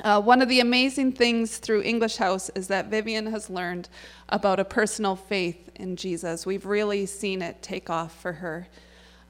Uh, 0.04 0.22
one 0.22 0.40
of 0.40 0.48
the 0.48 0.60
amazing 0.60 1.10
things 1.10 1.58
through 1.58 1.82
English 1.82 2.18
House 2.18 2.50
is 2.50 2.68
that 2.68 2.86
Vivian 2.86 3.26
has 3.26 3.50
learned 3.50 3.88
about 4.28 4.60
a 4.60 4.64
personal 4.64 5.16
faith 5.16 5.70
in 5.74 5.96
Jesus. 5.96 6.46
We've 6.46 6.66
really 6.66 7.04
seen 7.04 7.42
it 7.42 7.62
take 7.62 7.90
off 7.90 8.14
for 8.20 8.34
her. 8.34 8.68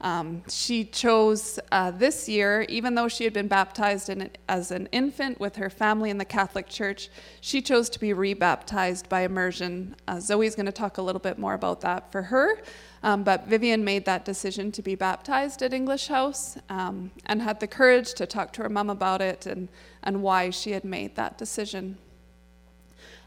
Um, 0.01 0.41
she 0.49 0.83
chose 0.83 1.59
uh, 1.71 1.91
this 1.91 2.27
year, 2.27 2.65
even 2.67 2.95
though 2.95 3.07
she 3.07 3.23
had 3.23 3.33
been 3.33 3.47
baptized 3.47 4.09
in, 4.09 4.31
as 4.49 4.71
an 4.71 4.87
infant 4.91 5.39
with 5.39 5.55
her 5.57 5.69
family 5.69 6.09
in 6.09 6.17
the 6.17 6.25
Catholic 6.25 6.67
Church, 6.67 7.09
she 7.39 7.61
chose 7.61 7.87
to 7.91 7.99
be 7.99 8.11
rebaptized 8.11 9.07
by 9.09 9.21
immersion. 9.21 9.95
Uh, 10.07 10.19
Zoe's 10.19 10.55
going 10.55 10.65
to 10.65 10.71
talk 10.71 10.97
a 10.97 11.01
little 11.03 11.19
bit 11.19 11.37
more 11.37 11.53
about 11.53 11.81
that 11.81 12.11
for 12.11 12.23
her. 12.23 12.61
Um, 13.03 13.23
but 13.23 13.47
Vivian 13.47 13.83
made 13.83 14.05
that 14.05 14.25
decision 14.25 14.71
to 14.73 14.81
be 14.81 14.95
baptized 14.95 15.61
at 15.61 15.73
English 15.73 16.07
House 16.07 16.57
um, 16.69 17.11
and 17.27 17.41
had 17.41 17.59
the 17.59 17.67
courage 17.67 18.13
to 18.15 18.25
talk 18.25 18.53
to 18.53 18.63
her 18.63 18.69
mom 18.69 18.89
about 18.89 19.21
it 19.21 19.45
and, 19.45 19.69
and 20.03 20.23
why 20.23 20.49
she 20.49 20.71
had 20.71 20.83
made 20.83 21.15
that 21.15 21.37
decision. 21.37 21.97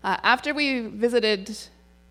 Uh, 0.03 0.19
after 0.23 0.53
we 0.53 0.81
visited 0.81 1.57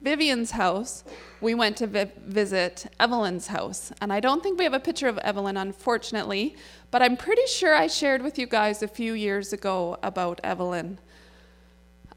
Vivian's 0.03 0.51
house, 0.51 1.05
we 1.39 1.55
went 1.55 1.77
to 1.77 1.87
vi- 1.87 2.11
visit 2.25 2.87
Evelyn's 2.99 3.47
house. 3.47 3.93
And 4.01 4.11
I 4.11 4.19
don't 4.19 4.43
think 4.43 4.59
we 4.59 4.65
have 4.65 4.73
a 4.73 4.79
picture 4.79 5.07
of 5.07 5.17
Evelyn, 5.19 5.55
unfortunately, 5.55 6.55
but 6.91 7.01
I'm 7.01 7.15
pretty 7.15 7.45
sure 7.47 7.73
I 7.73 7.87
shared 7.87 8.21
with 8.21 8.37
you 8.37 8.45
guys 8.45 8.83
a 8.83 8.87
few 8.87 9.13
years 9.13 9.53
ago 9.53 9.97
about 10.03 10.41
Evelyn. 10.43 10.99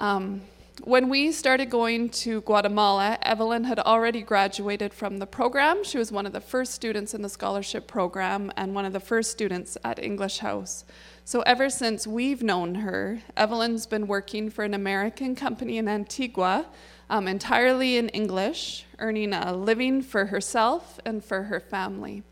Um, 0.01 0.43
when 0.83 1.09
we 1.09 1.33
started 1.33 1.71
going 1.71 2.11
to 2.11 2.43
Guatemala, 2.43 3.19
Evelyn 3.23 3.65
had 3.65 3.79
already 3.79 4.21
graduated 4.21 4.93
from 4.93 5.19
the 5.19 5.27
program. 5.27 5.83
She 5.83 5.97
was 5.97 6.13
one 6.13 6.27
of 6.27 6.33
the 6.33 6.41
first 6.41 6.73
students 6.73 7.15
in 7.15 7.23
the 7.23 7.31
scholarship 7.31 7.87
program 7.87 8.53
and 8.57 8.75
one 8.75 8.85
of 8.85 8.93
the 8.93 9.01
first 9.01 9.31
students 9.31 9.79
at 9.85 10.03
English 10.03 10.39
House. 10.39 10.85
So, 11.25 11.41
ever 11.43 11.71
since 11.71 12.07
we've 12.07 12.43
known 12.43 12.77
her, 12.77 13.21
Evelyn's 13.37 13.87
been 13.87 14.07
working 14.07 14.51
for 14.51 14.65
an 14.65 14.75
American 14.75 15.35
company 15.35 15.79
in 15.79 15.89
Antigua, 15.89 16.67
um, 17.09 17.29
entirely 17.29 17.97
in 17.97 18.09
English, 18.11 18.85
earning 18.99 19.33
a 19.33 19.55
living 19.55 20.03
for 20.03 20.27
herself 20.27 20.99
and 21.05 21.25
for 21.25 21.45
her 21.45 21.61
family. 21.61 22.23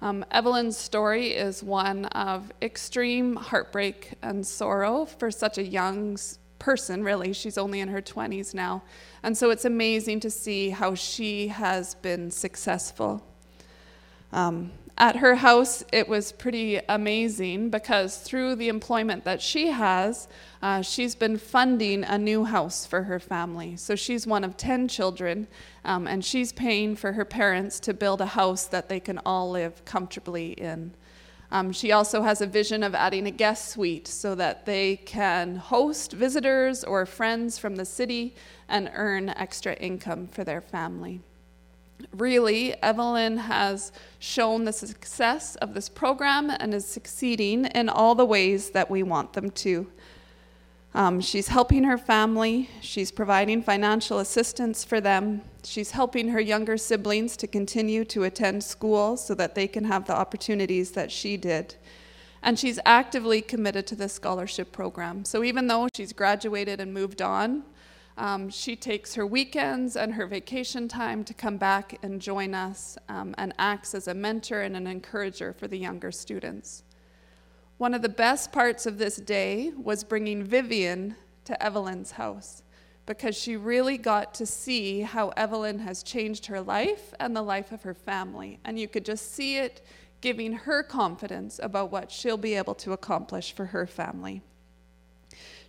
Um, 0.00 0.24
Evelyn's 0.32 0.76
story 0.76 1.28
is 1.28 1.62
one 1.62 2.06
of 2.06 2.50
extreme 2.60 3.36
heartbreak 3.36 4.14
and 4.20 4.44
sorrow 4.44 5.04
for 5.04 5.30
such 5.30 5.58
a 5.58 5.62
young 5.62 6.18
person, 6.58 7.04
really. 7.04 7.32
She's 7.32 7.56
only 7.56 7.78
in 7.78 7.88
her 7.88 8.02
20s 8.02 8.52
now. 8.52 8.82
And 9.22 9.38
so 9.38 9.50
it's 9.50 9.64
amazing 9.64 10.18
to 10.20 10.30
see 10.30 10.70
how 10.70 10.94
she 10.94 11.48
has 11.48 11.94
been 11.94 12.32
successful. 12.32 13.24
Um, 14.32 14.72
at 14.98 15.16
her 15.16 15.36
house, 15.36 15.82
it 15.90 16.06
was 16.08 16.32
pretty 16.32 16.78
amazing 16.88 17.70
because 17.70 18.18
through 18.18 18.56
the 18.56 18.68
employment 18.68 19.24
that 19.24 19.40
she 19.40 19.68
has, 19.68 20.28
uh, 20.60 20.82
she's 20.82 21.14
been 21.14 21.38
funding 21.38 22.04
a 22.04 22.18
new 22.18 22.44
house 22.44 22.84
for 22.84 23.04
her 23.04 23.18
family. 23.18 23.76
So 23.76 23.96
she's 23.96 24.26
one 24.26 24.44
of 24.44 24.56
10 24.56 24.88
children, 24.88 25.48
um, 25.84 26.06
and 26.06 26.24
she's 26.24 26.52
paying 26.52 26.94
for 26.94 27.12
her 27.12 27.24
parents 27.24 27.80
to 27.80 27.94
build 27.94 28.20
a 28.20 28.26
house 28.26 28.66
that 28.66 28.88
they 28.88 29.00
can 29.00 29.18
all 29.24 29.50
live 29.50 29.84
comfortably 29.84 30.52
in. 30.52 30.94
Um, 31.50 31.72
she 31.72 31.92
also 31.92 32.22
has 32.22 32.40
a 32.40 32.46
vision 32.46 32.82
of 32.82 32.94
adding 32.94 33.26
a 33.26 33.30
guest 33.30 33.70
suite 33.70 34.08
so 34.08 34.34
that 34.34 34.66
they 34.66 34.96
can 34.96 35.56
host 35.56 36.12
visitors 36.12 36.84
or 36.84 37.04
friends 37.06 37.58
from 37.58 37.76
the 37.76 37.84
city 37.84 38.34
and 38.68 38.90
earn 38.94 39.30
extra 39.30 39.74
income 39.74 40.28
for 40.28 40.44
their 40.44 40.60
family. 40.60 41.20
Really, 42.12 42.74
Evelyn 42.82 43.36
has 43.36 43.92
shown 44.18 44.64
the 44.64 44.72
success 44.72 45.56
of 45.56 45.74
this 45.74 45.88
program 45.88 46.50
and 46.50 46.74
is 46.74 46.86
succeeding 46.86 47.66
in 47.66 47.88
all 47.88 48.14
the 48.14 48.24
ways 48.24 48.70
that 48.70 48.90
we 48.90 49.02
want 49.02 49.32
them 49.32 49.50
to. 49.50 49.86
Um, 50.94 51.22
she's 51.22 51.48
helping 51.48 51.84
her 51.84 51.96
family, 51.96 52.68
she's 52.82 53.10
providing 53.10 53.62
financial 53.62 54.18
assistance 54.18 54.84
for 54.84 55.00
them, 55.00 55.40
she's 55.64 55.92
helping 55.92 56.28
her 56.28 56.40
younger 56.40 56.76
siblings 56.76 57.34
to 57.38 57.46
continue 57.46 58.04
to 58.06 58.24
attend 58.24 58.62
school 58.62 59.16
so 59.16 59.34
that 59.36 59.54
they 59.54 59.66
can 59.66 59.84
have 59.84 60.06
the 60.06 60.14
opportunities 60.14 60.90
that 60.90 61.10
she 61.10 61.38
did. 61.38 61.76
And 62.42 62.58
she's 62.58 62.78
actively 62.84 63.40
committed 63.40 63.86
to 63.86 63.96
this 63.96 64.12
scholarship 64.12 64.70
program. 64.70 65.24
So 65.24 65.42
even 65.42 65.66
though 65.66 65.88
she's 65.94 66.12
graduated 66.12 66.78
and 66.78 66.92
moved 66.92 67.22
on, 67.22 67.62
Um, 68.22 68.50
she 68.50 68.76
takes 68.76 69.16
her 69.16 69.26
weekends 69.26 69.96
and 69.96 70.14
her 70.14 70.28
vacation 70.28 70.86
time 70.86 71.24
to 71.24 71.34
come 71.34 71.56
back 71.56 71.98
and 72.04 72.20
join 72.20 72.54
us 72.54 72.96
um, 73.08 73.34
and 73.36 73.52
acts 73.58 73.96
as 73.96 74.06
a 74.06 74.14
mentor 74.14 74.60
and 74.60 74.76
an 74.76 74.86
encourager 74.86 75.52
for 75.52 75.66
the 75.66 75.76
younger 75.76 76.12
students. 76.12 76.84
One 77.78 77.94
of 77.94 78.00
the 78.00 78.08
best 78.08 78.52
parts 78.52 78.86
of 78.86 78.98
this 78.98 79.16
day 79.16 79.72
was 79.76 80.04
bringing 80.04 80.44
Vivian 80.44 81.16
to 81.46 81.60
Evelyn's 81.60 82.12
house 82.12 82.62
because 83.06 83.36
she 83.36 83.56
really 83.56 83.98
got 83.98 84.34
to 84.34 84.46
see 84.46 85.00
how 85.00 85.30
Evelyn 85.30 85.80
has 85.80 86.04
changed 86.04 86.46
her 86.46 86.60
life 86.60 87.12
and 87.18 87.34
the 87.34 87.42
life 87.42 87.72
of 87.72 87.82
her 87.82 87.92
family. 87.92 88.60
And 88.64 88.78
you 88.78 88.86
could 88.86 89.04
just 89.04 89.34
see 89.34 89.56
it 89.56 89.84
giving 90.20 90.52
her 90.52 90.84
confidence 90.84 91.58
about 91.60 91.90
what 91.90 92.12
she'll 92.12 92.36
be 92.36 92.54
able 92.54 92.76
to 92.76 92.92
accomplish 92.92 93.52
for 93.52 93.66
her 93.66 93.84
family. 93.84 94.42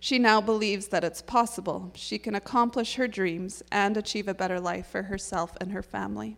She 0.04 0.18
now 0.18 0.42
believes 0.42 0.88
that 0.88 1.02
it's 1.02 1.22
possible. 1.22 1.90
She 1.94 2.18
can 2.18 2.34
accomplish 2.34 2.96
her 2.96 3.08
dreams 3.08 3.62
and 3.72 3.96
achieve 3.96 4.28
a 4.28 4.34
better 4.34 4.60
life 4.60 4.86
for 4.86 5.04
herself 5.04 5.56
and 5.62 5.72
her 5.72 5.82
family. 5.82 6.36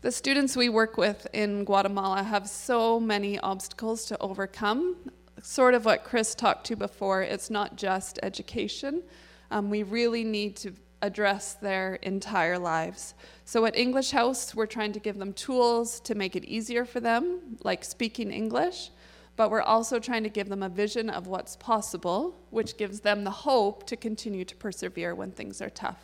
The 0.00 0.10
students 0.10 0.56
we 0.56 0.68
work 0.68 0.96
with 0.96 1.28
in 1.32 1.62
Guatemala 1.62 2.24
have 2.24 2.48
so 2.48 2.98
many 2.98 3.38
obstacles 3.38 4.04
to 4.06 4.18
overcome. 4.18 4.96
Sort 5.40 5.74
of 5.74 5.84
what 5.84 6.02
Chris 6.02 6.34
talked 6.34 6.66
to 6.66 6.74
before, 6.74 7.22
it's 7.22 7.50
not 7.50 7.76
just 7.76 8.18
education. 8.24 9.04
Um, 9.52 9.70
we 9.70 9.84
really 9.84 10.24
need 10.24 10.56
to 10.56 10.72
address 11.02 11.54
their 11.54 11.94
entire 11.96 12.58
lives. 12.58 13.14
So 13.44 13.64
at 13.66 13.76
English 13.76 14.10
House, 14.10 14.54
we're 14.54 14.66
trying 14.66 14.92
to 14.92 15.00
give 15.00 15.18
them 15.18 15.32
tools 15.32 16.00
to 16.00 16.14
make 16.14 16.34
it 16.34 16.44
easier 16.44 16.84
for 16.84 17.00
them, 17.00 17.56
like 17.62 17.84
speaking 17.84 18.30
English, 18.30 18.90
but 19.36 19.50
we're 19.50 19.62
also 19.62 20.00
trying 20.00 20.24
to 20.24 20.28
give 20.28 20.48
them 20.48 20.62
a 20.62 20.68
vision 20.68 21.08
of 21.08 21.28
what's 21.28 21.56
possible, 21.56 22.36
which 22.50 22.76
gives 22.76 23.00
them 23.00 23.22
the 23.22 23.30
hope 23.30 23.86
to 23.86 23.96
continue 23.96 24.44
to 24.44 24.56
persevere 24.56 25.14
when 25.14 25.30
things 25.30 25.62
are 25.62 25.70
tough. 25.70 26.02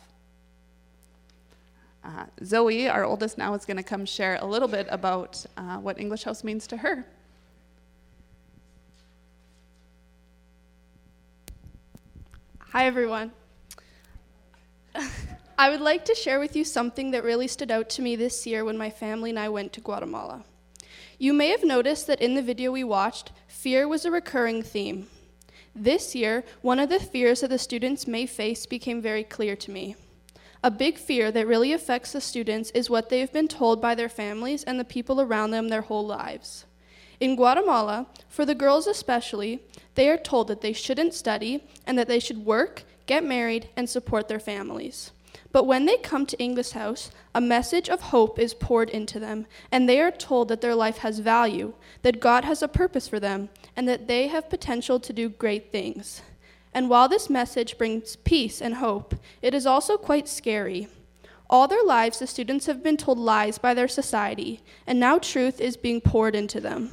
Uh, 2.03 2.25
Zoe, 2.43 2.87
our 2.87 3.03
oldest 3.03 3.37
now, 3.37 3.53
is 3.55 3.65
going 3.65 3.77
to 3.77 3.83
come 3.83 4.05
share 4.05 4.37
a 4.39 4.45
little 4.45 4.67
bit 4.67 4.87
about 4.89 5.43
uh, 5.57 5.77
what 5.77 5.99
English 5.99 6.23
House 6.23 6.43
means 6.43 6.67
to 6.67 6.77
her. 6.77 7.05
Hi, 12.59 12.85
everyone. 12.85 13.31
I 15.57 15.69
would 15.69 15.81
like 15.81 16.05
to 16.05 16.15
share 16.15 16.39
with 16.39 16.55
you 16.55 16.63
something 16.63 17.11
that 17.11 17.23
really 17.23 17.47
stood 17.47 17.71
out 17.71 17.89
to 17.91 18.01
me 18.01 18.15
this 18.15 18.45
year 18.45 18.65
when 18.65 18.77
my 18.77 18.89
family 18.89 19.29
and 19.29 19.39
I 19.39 19.49
went 19.49 19.73
to 19.73 19.81
Guatemala. 19.81 20.43
You 21.17 21.33
may 21.33 21.49
have 21.49 21.63
noticed 21.63 22.07
that 22.07 22.21
in 22.21 22.35
the 22.35 22.41
video 22.41 22.71
we 22.71 22.83
watched, 22.83 23.31
fear 23.47 23.87
was 23.87 24.05
a 24.05 24.11
recurring 24.11 24.63
theme. 24.63 25.07
This 25.73 26.15
year, 26.15 26.43
one 26.61 26.79
of 26.79 26.89
the 26.89 26.99
fears 26.99 27.41
that 27.41 27.49
the 27.49 27.57
students 27.57 28.07
may 28.07 28.25
face 28.25 28.65
became 28.65 29.01
very 29.01 29.23
clear 29.23 29.55
to 29.57 29.71
me. 29.71 29.95
A 30.63 30.71
big 30.71 30.97
fear 30.97 31.31
that 31.31 31.47
really 31.47 31.73
affects 31.73 32.11
the 32.11 32.21
students 32.21 32.71
is 32.71 32.89
what 32.89 33.09
they've 33.09 33.31
been 33.31 33.47
told 33.47 33.81
by 33.81 33.93
their 33.93 34.09
families 34.09 34.63
and 34.63 34.79
the 34.79 34.85
people 34.85 35.21
around 35.21 35.51
them 35.51 35.69
their 35.69 35.81
whole 35.81 36.05
lives. 36.05 36.65
In 37.19 37.35
Guatemala, 37.35 38.07
for 38.27 38.45
the 38.45 38.55
girls 38.55 38.87
especially, 38.87 39.61
they 39.95 40.09
are 40.09 40.17
told 40.17 40.47
that 40.47 40.61
they 40.61 40.73
shouldn't 40.73 41.13
study 41.13 41.63
and 41.85 41.97
that 41.97 42.07
they 42.07 42.19
should 42.19 42.45
work, 42.45 42.83
get 43.05 43.23
married, 43.23 43.69
and 43.75 43.89
support 43.89 44.27
their 44.27 44.39
families. 44.39 45.11
But 45.51 45.65
when 45.65 45.85
they 45.85 45.97
come 45.97 46.25
to 46.25 46.37
English 46.37 46.71
House, 46.71 47.11
a 47.33 47.41
message 47.41 47.89
of 47.89 48.01
hope 48.01 48.39
is 48.39 48.53
poured 48.53 48.89
into 48.89 49.19
them, 49.19 49.47
and 49.71 49.87
they 49.87 50.01
are 50.01 50.11
told 50.11 50.47
that 50.47 50.61
their 50.61 50.75
life 50.75 50.97
has 50.99 51.19
value, 51.19 51.73
that 52.01 52.19
God 52.19 52.45
has 52.45 52.61
a 52.61 52.67
purpose 52.67 53.07
for 53.07 53.19
them, 53.19 53.49
and 53.75 53.87
that 53.87 54.07
they 54.07 54.27
have 54.27 54.49
potential 54.49 54.99
to 54.99 55.13
do 55.13 55.29
great 55.29 55.71
things. 55.71 56.21
And 56.73 56.89
while 56.89 57.07
this 57.07 57.29
message 57.29 57.77
brings 57.77 58.17
peace 58.17 58.61
and 58.61 58.75
hope, 58.75 59.15
it 59.41 59.53
is 59.53 59.65
also 59.65 59.97
quite 59.97 60.27
scary. 60.27 60.87
All 61.49 61.67
their 61.67 61.83
lives, 61.83 62.19
the 62.19 62.27
students 62.27 62.65
have 62.65 62.83
been 62.83 62.97
told 62.97 63.17
lies 63.17 63.57
by 63.57 63.73
their 63.73 63.87
society, 63.87 64.61
and 64.85 64.99
now 64.99 65.19
truth 65.19 65.61
is 65.61 65.77
being 65.77 66.01
poured 66.01 66.35
into 66.35 66.59
them. 66.59 66.89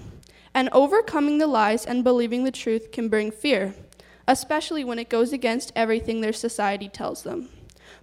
And 0.55 0.69
overcoming 0.71 1.39
the 1.39 1.47
lies 1.47 1.87
and 1.87 2.05
believing 2.05 2.45
the 2.45 2.53
truth 2.53 2.93
can 2.93 3.09
bring 3.09 3.31
fear, 3.31 3.75
especially 4.27 4.85
when 4.85 4.99
it 4.99 5.09
goes 5.09 5.33
against 5.33 5.73
everything 5.75 6.21
their 6.21 6.33
society 6.33 6.89
tells 6.89 7.23
them. 7.23 7.49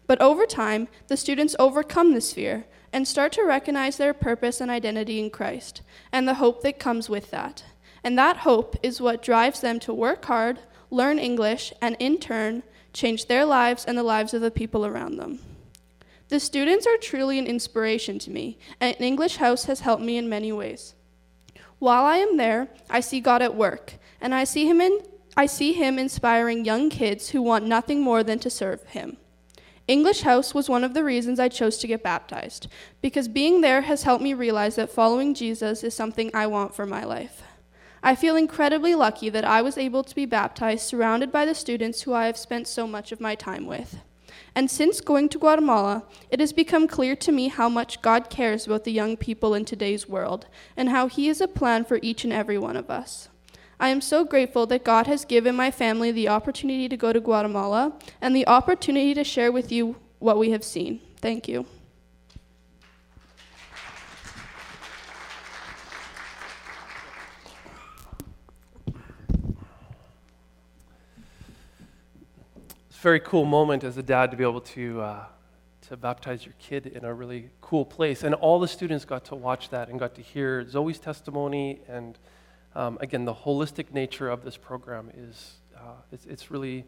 But 0.07 0.22
over 0.22 0.45
time, 0.45 0.88
the 1.07 1.17
students 1.17 1.55
overcome 1.59 2.13
this 2.13 2.34
fear 2.34 2.65
and 2.91 3.07
start 3.07 3.32
to 3.34 3.43
recognize 3.43 3.97
their 3.97 4.13
purpose 4.13 4.59
and 4.59 4.72
identity 4.72 5.20
in 5.20 5.30
Christ 5.30 5.82
and 6.11 6.28
the 6.28 6.36
hope 6.36 6.61
that 6.63 6.80
comes 6.80 7.09
with 7.09 7.32
that. 7.32 7.63
And 8.03 8.17
that 8.17 8.38
hope 8.38 8.76
is 8.82 9.01
what 9.01 9.22
drives 9.22 9.61
them 9.61 9.80
to 9.82 9.93
work 9.93 10.26
hard, 10.26 10.59
learn 10.89 11.20
English, 11.20 11.74
and 11.82 11.95
in 11.99 12.17
turn, 12.17 12.63
change 12.93 13.28
their 13.28 13.45
lives 13.45 13.86
and 13.86 13.97
the 13.97 14.03
lives 14.03 14.34
of 14.34 14.41
the 14.41 14.51
people 14.51 14.86
around 14.86 15.17
them. 15.17 15.39
The 16.30 16.39
students 16.39 16.86
are 16.86 16.97
truly 16.97 17.39
an 17.39 17.47
inspiration 17.47 18.20
to 18.20 18.32
me, 18.32 18.57
and 18.80 18.95
English 18.99 19.38
House 19.38 19.65
has 19.65 19.82
helped 19.82 20.03
me 20.03 20.17
in 20.17 20.30
many 20.30 20.51
ways. 20.51 20.93
While 21.80 22.05
I 22.05 22.17
am 22.17 22.38
there, 22.38 22.67
I 22.89 22.99
see 22.99 23.20
God 23.20 23.41
at 23.41 23.55
work, 23.55 23.93
and 24.22 24.36
I 24.36 24.43
see 24.43 24.67
him 24.67 24.82
in 24.82 24.99
I 25.38 25.45
see 25.45 25.73
him 25.73 25.97
inspiring 25.97 26.65
young 26.65 26.89
kids 26.89 27.30
who 27.30 27.41
want 27.41 27.65
nothing 27.65 28.01
more 28.01 28.23
than 28.23 28.39
to 28.39 28.49
serve 28.49 28.84
him. 28.88 29.17
English 29.88 30.21
House 30.21 30.53
was 30.53 30.69
one 30.69 30.84
of 30.84 30.93
the 30.93 31.03
reasons 31.03 31.39
I 31.39 31.47
chose 31.47 31.77
to 31.80 31.88
get 31.88 32.03
baptized, 32.03 32.67
because 33.01 33.27
being 33.27 33.61
there 33.61 33.82
has 33.82 34.03
helped 34.03 34.23
me 34.23 34.34
realize 34.34 34.75
that 34.75 34.91
following 34.91 35.34
Jesus 35.34 35.84
is 35.84 35.95
something 35.95 36.30
I 36.34 36.45
want 36.45 36.75
for 36.75 36.86
my 36.86 37.03
life. 37.03 37.41
I 38.03 38.15
feel 38.15 38.36
incredibly 38.36 38.95
lucky 38.95 39.30
that 39.30 39.45
I 39.45 39.61
was 39.61 39.77
able 39.77 40.03
to 40.03 40.15
be 40.15 40.25
baptized 40.25 40.86
surrounded 40.86 41.32
by 41.32 41.45
the 41.45 41.55
students 41.55 42.01
who 42.01 42.13
I 42.13 42.27
have 42.27 42.38
spent 42.38 42.67
so 42.67 42.86
much 42.86 43.11
of 43.11 43.19
my 43.19 43.36
time 43.36 43.65
with. 43.65 43.97
And 44.55 44.69
since 44.69 45.01
going 45.01 45.30
to 45.30 45.39
Guatemala, 45.39 46.03
it 46.30 46.39
has 46.39 46.53
become 46.53 46.88
clear 46.88 47.15
to 47.15 47.32
me 47.32 47.47
how 47.47 47.67
much 47.67 48.01
God 48.01 48.30
cares 48.30 48.67
about 48.67 48.84
the 48.84 48.91
young 48.91 49.17
people 49.17 49.53
in 49.53 49.65
today's 49.65 50.07
world 50.07 50.45
and 50.77 50.89
how 50.89 51.07
He 51.07 51.27
has 51.27 51.41
a 51.41 51.47
plan 51.47 51.84
for 51.84 51.99
each 52.01 52.23
and 52.23 52.32
every 52.32 52.57
one 52.57 52.77
of 52.77 52.89
us. 52.89 53.30
I 53.82 53.88
am 53.89 54.01
so 54.01 54.25
grateful 54.25 54.65
that 54.65 54.84
God 54.84 55.07
has 55.07 55.23
given 55.23 55.55
my 55.55 55.71
family 55.71 56.11
the 56.11 56.27
opportunity 56.27 56.89
to 56.89 56.97
go 56.97 57.13
to 57.13 57.21
Guatemala 57.21 57.93
and 58.19 58.36
the 58.36 58.45
opportunity 58.45 59.13
to 59.13 59.23
share 59.23 59.53
with 59.53 59.71
you 59.71 59.95
what 60.19 60.38
we 60.38 60.51
have 60.51 60.65
seen. 60.65 60.99
Thank 61.21 61.47
you. 61.47 61.65
It's 72.89 72.97
a 72.97 73.01
very 73.01 73.21
cool 73.21 73.45
moment 73.45 73.86
as 73.86 73.95
a 73.95 74.03
dad 74.03 74.30
to 74.32 74.36
be 74.36 74.43
able 74.43 74.59
to, 74.59 74.99
uh, 74.99 75.23
to 75.88 75.95
baptize 75.95 76.45
your 76.45 76.55
kid 76.59 76.88
in 76.88 77.05
a 77.05 77.13
really 77.13 77.49
cool 77.61 77.86
place. 77.86 78.23
And 78.23 78.36
all 78.36 78.59
the 78.59 78.67
students 78.67 79.05
got 79.05 79.23
to 79.25 79.36
watch 79.36 79.69
that 79.69 79.88
and 79.88 79.97
got 79.97 80.15
to 80.15 80.21
hear 80.21 80.67
Zoe's 80.67 80.99
testimony. 80.99 81.80
And 81.88 82.19
um, 82.80 82.97
again, 83.01 83.25
the 83.25 83.34
holistic 83.34 83.91
nature 83.91 84.30
of 84.30 84.45
this 84.45 84.55
program 84.55 85.11
is 85.13 85.57
uh, 85.75 85.95
it's, 86.13 86.25
it's, 86.25 86.49
really, 86.49 86.86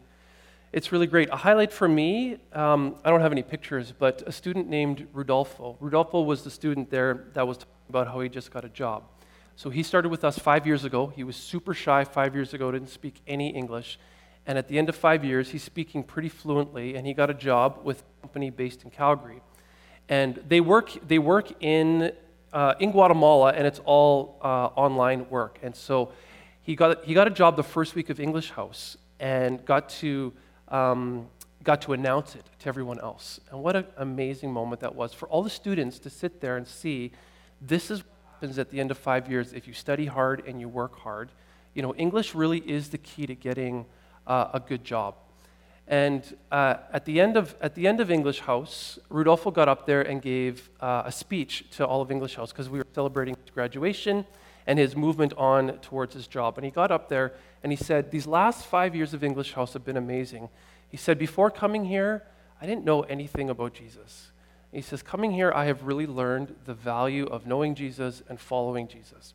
it's 0.71 0.93
really 0.93 1.05
great. 1.05 1.27
A 1.31 1.35
highlight 1.35 1.73
for 1.73 1.89
me, 1.89 2.37
um, 2.53 2.95
I 3.03 3.09
don't 3.09 3.19
have 3.19 3.33
any 3.33 3.43
pictures, 3.43 3.93
but 3.99 4.23
a 4.25 4.31
student 4.31 4.69
named 4.69 5.05
Rudolfo. 5.11 5.75
Rudolfo 5.81 6.21
was 6.21 6.43
the 6.43 6.49
student 6.49 6.89
there 6.89 7.25
that 7.33 7.45
was 7.45 7.57
talking 7.57 7.73
about 7.89 8.07
how 8.07 8.21
he 8.21 8.29
just 8.29 8.51
got 8.51 8.63
a 8.63 8.69
job. 8.69 9.03
So 9.57 9.69
he 9.69 9.83
started 9.83 10.07
with 10.07 10.23
us 10.23 10.39
five 10.39 10.65
years 10.65 10.85
ago. 10.85 11.07
He 11.07 11.25
was 11.25 11.35
super 11.35 11.73
shy 11.73 12.05
five 12.05 12.35
years 12.35 12.53
ago, 12.53 12.71
didn't 12.71 12.89
speak 12.89 13.15
any 13.27 13.49
English. 13.49 13.99
And 14.47 14.57
at 14.57 14.69
the 14.69 14.77
end 14.77 14.87
of 14.87 14.95
five 14.95 15.25
years, 15.25 15.49
he's 15.49 15.61
speaking 15.61 16.03
pretty 16.03 16.29
fluently, 16.29 16.95
and 16.95 17.05
he 17.05 17.13
got 17.13 17.29
a 17.29 17.33
job 17.33 17.81
with 17.83 17.99
a 17.99 18.21
company 18.21 18.49
based 18.49 18.85
in 18.85 18.91
Calgary. 18.91 19.41
And 20.07 20.41
they 20.47 20.61
work, 20.61 20.91
they 21.05 21.19
work 21.19 21.51
in, 21.61 22.13
uh, 22.53 22.73
in 22.79 22.91
Guatemala, 22.91 23.53
and 23.53 23.65
it's 23.65 23.79
all 23.85 24.37
uh, 24.41 24.67
online 24.75 25.29
work. 25.29 25.59
And 25.63 25.75
so 25.75 26.11
he 26.61 26.75
got, 26.75 27.05
he 27.05 27.13
got 27.13 27.27
a 27.27 27.31
job 27.31 27.55
the 27.55 27.63
first 27.63 27.95
week 27.95 28.09
of 28.09 28.19
English 28.19 28.51
House 28.51 28.97
and 29.19 29.63
got 29.65 29.89
to, 29.89 30.33
um, 30.67 31.27
got 31.63 31.81
to 31.83 31.93
announce 31.93 32.35
it 32.35 32.45
to 32.59 32.67
everyone 32.67 32.99
else. 32.99 33.39
And 33.49 33.61
what 33.63 33.75
an 33.75 33.85
amazing 33.97 34.51
moment 34.51 34.81
that 34.81 34.95
was 34.95 35.13
for 35.13 35.27
all 35.29 35.43
the 35.43 35.49
students 35.49 35.99
to 35.99 36.09
sit 36.09 36.41
there 36.41 36.57
and 36.57 36.67
see 36.67 37.11
this 37.61 37.91
is 37.91 37.99
what 37.99 38.33
happens 38.33 38.59
at 38.59 38.69
the 38.69 38.79
end 38.79 38.91
of 38.91 38.97
five 38.97 39.29
years 39.29 39.53
if 39.53 39.67
you 39.67 39.73
study 39.73 40.05
hard 40.05 40.43
and 40.47 40.59
you 40.59 40.67
work 40.67 40.97
hard. 40.97 41.31
You 41.73 41.81
know, 41.81 41.95
English 41.95 42.35
really 42.35 42.59
is 42.59 42.89
the 42.89 42.97
key 42.97 43.25
to 43.27 43.35
getting 43.35 43.85
uh, 44.27 44.49
a 44.53 44.59
good 44.59 44.83
job. 44.83 45.15
And 45.91 46.23
uh, 46.53 46.75
at, 46.93 47.03
the 47.03 47.19
end 47.19 47.35
of, 47.35 47.53
at 47.59 47.75
the 47.75 47.85
end 47.85 47.99
of 47.99 48.09
English 48.09 48.39
House, 48.39 48.97
Rudolfo 49.09 49.51
got 49.51 49.67
up 49.67 49.85
there 49.85 50.01
and 50.01 50.21
gave 50.21 50.69
uh, 50.79 51.03
a 51.05 51.11
speech 51.11 51.69
to 51.71 51.85
all 51.85 52.01
of 52.01 52.09
English 52.09 52.35
House 52.35 52.53
because 52.53 52.69
we 52.69 52.79
were 52.79 52.87
celebrating 52.95 53.35
his 53.35 53.49
graduation 53.53 54.25
and 54.65 54.79
his 54.79 54.95
movement 54.95 55.33
on 55.35 55.79
towards 55.79 56.13
his 56.13 56.27
job. 56.27 56.57
And 56.57 56.63
he 56.63 56.71
got 56.71 56.91
up 56.91 57.09
there 57.09 57.33
and 57.61 57.73
he 57.73 57.75
said, 57.75 58.09
These 58.09 58.25
last 58.25 58.65
five 58.65 58.95
years 58.95 59.13
of 59.13 59.21
English 59.21 59.51
House 59.51 59.73
have 59.73 59.83
been 59.83 59.97
amazing. 59.97 60.47
He 60.87 60.95
said, 60.95 61.19
Before 61.19 61.51
coming 61.51 61.83
here, 61.83 62.23
I 62.61 62.65
didn't 62.65 62.85
know 62.85 63.01
anything 63.01 63.49
about 63.49 63.73
Jesus. 63.73 64.31
He 64.71 64.81
says, 64.81 65.03
Coming 65.03 65.31
here, 65.31 65.51
I 65.53 65.65
have 65.65 65.83
really 65.83 66.07
learned 66.07 66.55
the 66.63 66.73
value 66.73 67.25
of 67.25 67.45
knowing 67.45 67.75
Jesus 67.75 68.23
and 68.29 68.39
following 68.39 68.87
Jesus. 68.87 69.33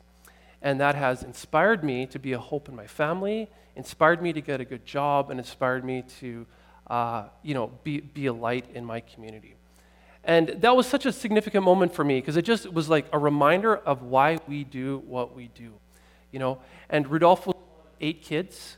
And 0.61 0.79
that 0.79 0.95
has 0.95 1.23
inspired 1.23 1.83
me 1.83 2.05
to 2.07 2.19
be 2.19 2.33
a 2.33 2.39
hope 2.39 2.67
in 2.67 2.75
my 2.75 2.87
family, 2.87 3.49
inspired 3.75 4.21
me 4.21 4.33
to 4.33 4.41
get 4.41 4.59
a 4.59 4.65
good 4.65 4.85
job, 4.85 5.29
and 5.29 5.39
inspired 5.39 5.85
me 5.85 6.03
to, 6.19 6.45
uh, 6.87 7.25
you 7.43 7.53
know, 7.53 7.71
be, 7.83 7.99
be 7.99 8.25
a 8.25 8.33
light 8.33 8.65
in 8.73 8.83
my 8.83 8.99
community. 9.01 9.55
And 10.23 10.49
that 10.59 10.75
was 10.75 10.87
such 10.87 11.05
a 11.05 11.13
significant 11.13 11.63
moment 11.63 11.93
for 11.93 12.03
me 12.03 12.19
because 12.19 12.35
it 12.35 12.41
just 12.41 12.71
was 12.73 12.89
like 12.89 13.05
a 13.13 13.19
reminder 13.19 13.77
of 13.77 14.01
why 14.01 14.39
we 14.47 14.65
do 14.65 15.01
what 15.07 15.33
we 15.33 15.47
do, 15.55 15.71
you 16.31 16.39
know. 16.39 16.57
And 16.89 17.07
Rudolph 17.07 17.47
was 17.47 17.55
eight 18.01 18.21
kids. 18.21 18.77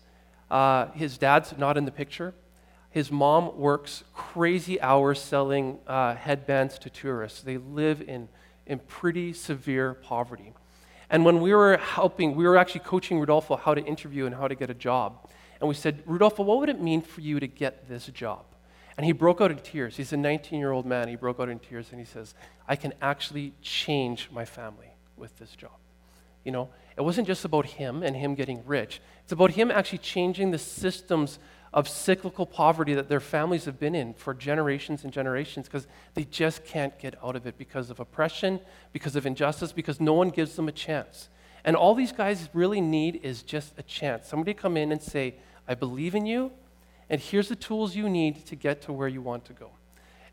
Uh, 0.52 0.92
his 0.92 1.18
dad's 1.18 1.58
not 1.58 1.76
in 1.76 1.86
the 1.86 1.92
picture. 1.92 2.36
His 2.92 3.12
mom 3.12 3.58
works 3.58 4.04
crazy 4.14 4.82
hours 4.82 5.20
selling 5.20 5.80
uh, 5.88 6.16
headbands 6.16 6.78
to 6.80 6.90
tourists. 6.90 7.42
They 7.42 7.58
live 7.58 8.02
in, 8.02 8.30
in 8.66 8.80
pretty 8.80 9.34
severe 9.34 9.94
poverty. 9.94 10.54
And 11.10 11.26
when 11.26 11.42
we 11.42 11.54
were 11.54 11.78
helping, 11.78 12.36
we 12.36 12.46
were 12.46 12.58
actually 12.58 12.82
coaching 12.82 13.20
Rudolfo 13.20 13.56
how 13.56 13.74
to 13.74 13.84
interview 13.84 14.26
and 14.26 14.36
how 14.36 14.48
to 14.48 14.56
get 14.56 14.70
a 14.70 14.74
job. 14.74 15.28
And 15.60 15.68
we 15.68 15.76
said, 15.76 16.04
Rudolfo, 16.06 16.44
what 16.44 16.60
would 16.60 16.70
it 16.70 16.80
mean 16.80 17.02
for 17.02 17.22
you 17.22 17.40
to 17.40 17.48
get 17.48 17.90
this 17.90 18.06
job? 18.08 18.46
And 18.98 19.06
he 19.06 19.12
broke 19.12 19.42
out 19.42 19.50
in 19.50 19.58
tears. 19.60 19.96
He's 19.98 20.14
a 20.14 20.18
19 20.18 20.60
year 20.60 20.72
old 20.72 20.86
man. 20.86 21.08
He 21.08 21.16
broke 21.16 21.40
out 21.40 21.50
in 21.50 21.60
tears 21.60 21.88
and 21.92 22.00
he 22.00 22.06
says, 22.06 22.34
I 22.68 22.76
can 22.76 22.94
actually 23.02 23.54
change 23.62 24.30
my 24.32 24.46
family 24.46 24.94
with 25.18 25.38
this 25.40 25.52
job. 25.56 25.72
You 26.44 26.52
know, 26.52 26.70
it 26.98 27.02
wasn't 27.02 27.28
just 27.28 27.46
about 27.46 27.66
him 27.66 28.04
and 28.04 28.16
him 28.16 28.36
getting 28.36 28.62
rich, 28.66 29.02
it's 29.24 29.32
about 29.32 29.52
him 29.52 29.72
actually 29.72 30.00
changing 30.00 30.52
the 30.52 30.58
systems 30.58 31.40
of 31.74 31.88
cyclical 31.88 32.46
poverty 32.46 32.94
that 32.96 33.10
their 33.10 33.20
families 33.20 33.66
have 33.66 33.80
been 33.80 33.94
in 33.94 34.14
for 34.14 34.34
generations 34.34 35.04
and 35.04 35.14
generations 35.14 35.68
because 35.68 35.88
they 36.16 36.24
just 36.24 36.66
can't 36.66 36.98
get 37.00 37.16
out 37.24 37.36
of 37.36 37.46
it 37.46 37.58
because 37.58 37.90
of 37.90 38.00
oppression, 38.00 38.60
because 38.92 39.16
of 39.16 39.26
injustice, 39.26 39.72
because 39.72 40.00
no 40.00 40.14
one 40.14 40.30
gives 40.30 40.56
them 40.56 40.68
a 40.68 40.72
chance. 40.72 41.30
And 41.64 41.76
all 41.76 41.94
these 41.94 42.12
guys 42.12 42.50
really 42.54 42.82
need 42.82 43.20
is 43.24 43.44
just 43.44 43.74
a 43.78 43.84
chance. 43.84 44.28
Somebody 44.28 44.54
come 44.54 44.78
in 44.78 44.92
and 44.92 45.02
say, 45.02 45.36
I 45.68 45.76
believe 45.76 46.16
in 46.16 46.26
you, 46.26 46.52
and 47.10 47.22
here's 47.22 47.50
the 47.50 47.56
tools 47.56 47.96
you 47.96 48.10
need 48.10 48.46
to 48.48 48.56
get 48.56 48.82
to 48.84 48.94
where 48.94 49.08
you 49.08 49.22
want 49.22 49.46
to 49.46 49.54
go. 49.54 49.72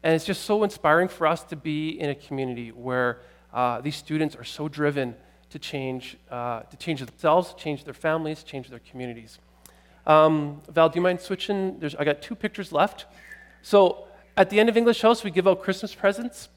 And 0.03 0.15
it's 0.15 0.25
just 0.25 0.45
so 0.45 0.63
inspiring 0.63 1.09
for 1.09 1.27
us 1.27 1.43
to 1.45 1.57
be 1.57 1.91
in 2.01 2.11
a 2.11 2.15
community 2.15 2.71
where 2.71 3.21
uh, 3.53 3.81
these 3.81 3.97
students 3.97 4.37
are 4.37 4.45
so 4.45 4.69
driven 4.69 5.17
to 5.51 5.59
change, 5.59 6.17
uh, 6.31 6.61
to 6.61 6.77
change 6.77 7.01
themselves, 7.01 7.55
change 7.55 7.85
their 7.85 7.95
families, 7.95 8.43
change 8.43 8.69
their 8.69 8.81
communities. 8.91 9.39
Um, 10.07 10.63
Val, 10.69 10.89
do 10.89 10.97
you 10.97 11.03
mind 11.03 11.21
switching? 11.21 11.79
There's, 11.81 11.95
I 11.97 12.05
got 12.05 12.23
two 12.23 12.35
pictures 12.35 12.73
left. 12.73 13.07
So 13.63 14.07
at 14.37 14.51
the 14.51 14.61
end 14.61 14.69
of 14.69 14.77
English 14.77 15.03
House, 15.03 15.25
we 15.25 15.31
give 15.31 15.49
out 15.49 15.63
Christmas 15.63 15.95
presents. 15.95 16.49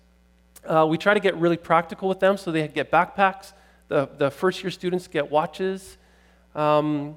Uh, 0.66 0.86
we 0.88 0.98
try 0.98 1.14
to 1.14 1.20
get 1.20 1.36
really 1.38 1.58
practical 1.58 2.08
with 2.08 2.20
them, 2.20 2.38
so 2.38 2.52
they 2.52 2.68
get 2.68 2.92
backpacks. 2.92 3.54
The, 3.88 4.10
the 4.18 4.30
first 4.30 4.62
year 4.62 4.70
students 4.70 5.08
get 5.08 5.32
watches. 5.32 5.98
Um, 6.54 7.16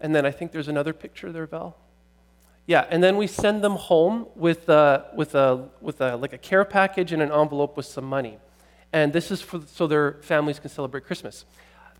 and 0.00 0.14
then 0.14 0.26
I 0.26 0.30
think 0.30 0.50
there's 0.50 0.68
another 0.68 0.92
picture 0.92 1.30
there, 1.30 1.46
Val. 1.46 1.76
Yeah, 2.66 2.86
and 2.88 3.02
then 3.02 3.16
we 3.16 3.26
send 3.26 3.62
them 3.62 3.76
home 3.76 4.26
with, 4.34 4.68
a, 4.68 5.06
with, 5.14 5.34
a, 5.34 5.68
with 5.80 6.00
a, 6.00 6.16
like 6.16 6.32
a 6.32 6.38
care 6.38 6.64
package 6.64 7.12
and 7.12 7.22
an 7.22 7.30
envelope 7.30 7.76
with 7.76 7.86
some 7.86 8.04
money. 8.04 8.38
And 8.92 9.12
this 9.12 9.30
is 9.30 9.42
for, 9.42 9.60
so 9.66 9.86
their 9.86 10.14
families 10.22 10.58
can 10.58 10.70
celebrate 10.70 11.04
Christmas. 11.04 11.44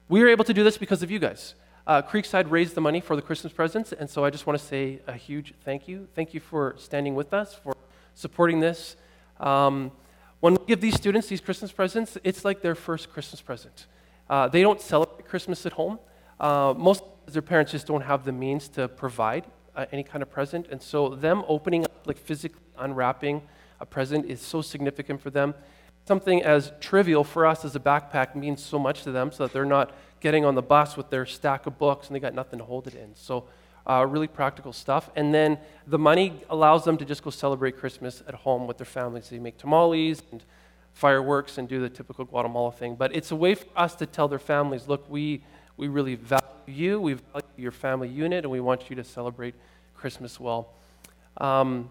We 0.08 0.20
were 0.20 0.28
able 0.28 0.44
to 0.44 0.54
do 0.54 0.64
this 0.64 0.78
because 0.78 1.02
of 1.02 1.10
you 1.10 1.18
guys. 1.18 1.54
Uh, 1.86 2.00
Creekside 2.00 2.50
raised 2.50 2.74
the 2.74 2.80
money 2.80 2.98
for 2.98 3.14
the 3.14 3.20
Christmas 3.20 3.52
presents, 3.52 3.92
and 3.92 4.08
so 4.08 4.24
I 4.24 4.30
just 4.30 4.46
want 4.46 4.58
to 4.58 4.64
say 4.64 5.00
a 5.06 5.12
huge 5.12 5.52
thank 5.66 5.86
you. 5.86 6.08
Thank 6.14 6.32
you 6.32 6.40
for 6.40 6.74
standing 6.78 7.14
with 7.14 7.34
us, 7.34 7.54
for 7.54 7.76
supporting 8.14 8.60
this. 8.60 8.96
Um, 9.38 9.92
when 10.40 10.54
we 10.54 10.64
give 10.66 10.80
these 10.80 10.94
students 10.94 11.28
these 11.28 11.42
Christmas 11.42 11.72
presents, 11.72 12.16
it's 12.24 12.42
like 12.42 12.62
their 12.62 12.74
first 12.74 13.12
Christmas 13.12 13.42
present. 13.42 13.86
Uh, 14.30 14.48
they 14.48 14.62
don't 14.62 14.80
celebrate 14.80 15.28
Christmas 15.28 15.66
at 15.66 15.74
home. 15.74 15.98
Uh, 16.40 16.72
most 16.74 17.02
of 17.26 17.34
their 17.34 17.42
parents 17.42 17.72
just 17.72 17.86
don't 17.86 18.00
have 18.00 18.24
the 18.24 18.32
means 18.32 18.66
to 18.68 18.88
provide 18.88 19.44
uh, 19.76 19.84
any 19.92 20.02
kind 20.02 20.22
of 20.22 20.30
present, 20.30 20.68
and 20.70 20.80
so 20.80 21.10
them 21.10 21.44
opening 21.48 21.84
up, 21.84 22.06
like 22.06 22.16
physically 22.16 22.62
unwrapping 22.78 23.42
a 23.80 23.84
present, 23.84 24.24
is 24.24 24.40
so 24.40 24.62
significant 24.62 25.20
for 25.20 25.28
them. 25.28 25.54
Something 26.06 26.42
as 26.42 26.72
trivial 26.80 27.24
for 27.24 27.44
us 27.44 27.62
as 27.62 27.76
a 27.76 27.80
backpack 27.80 28.34
means 28.34 28.62
so 28.62 28.78
much 28.78 29.02
to 29.02 29.12
them, 29.12 29.32
so 29.32 29.44
that 29.44 29.52
they're 29.52 29.66
not 29.66 29.92
getting 30.24 30.46
on 30.46 30.54
the 30.54 30.62
bus 30.62 30.96
with 30.96 31.10
their 31.10 31.26
stack 31.26 31.66
of 31.66 31.78
books 31.78 32.06
and 32.06 32.16
they 32.16 32.18
got 32.18 32.32
nothing 32.32 32.58
to 32.58 32.64
hold 32.64 32.86
it 32.86 32.94
in. 32.94 33.14
So, 33.14 33.44
uh, 33.86 34.06
really 34.08 34.26
practical 34.26 34.72
stuff. 34.72 35.10
And 35.14 35.34
then 35.34 35.58
the 35.86 35.98
money 35.98 36.40
allows 36.48 36.82
them 36.86 36.96
to 36.96 37.04
just 37.04 37.22
go 37.22 37.28
celebrate 37.28 37.76
Christmas 37.76 38.22
at 38.26 38.34
home 38.34 38.66
with 38.66 38.78
their 38.78 38.86
families. 38.86 39.28
They 39.28 39.38
make 39.38 39.58
tamales 39.58 40.22
and 40.32 40.42
fireworks 40.94 41.58
and 41.58 41.68
do 41.68 41.78
the 41.78 41.90
typical 41.90 42.24
Guatemala 42.24 42.72
thing. 42.72 42.94
But 42.94 43.14
it's 43.14 43.32
a 43.32 43.36
way 43.36 43.54
for 43.54 43.66
us 43.76 43.94
to 43.96 44.06
tell 44.06 44.26
their 44.26 44.38
families 44.38 44.88
look, 44.88 45.04
we, 45.10 45.44
we 45.76 45.88
really 45.88 46.14
value 46.14 46.48
you, 46.66 46.98
we 46.98 47.12
value 47.12 47.46
your 47.58 47.72
family 47.72 48.08
unit, 48.08 48.46
and 48.46 48.50
we 48.50 48.60
want 48.60 48.88
you 48.88 48.96
to 48.96 49.04
celebrate 49.04 49.54
Christmas 49.94 50.40
well. 50.40 50.70
Um, 51.36 51.90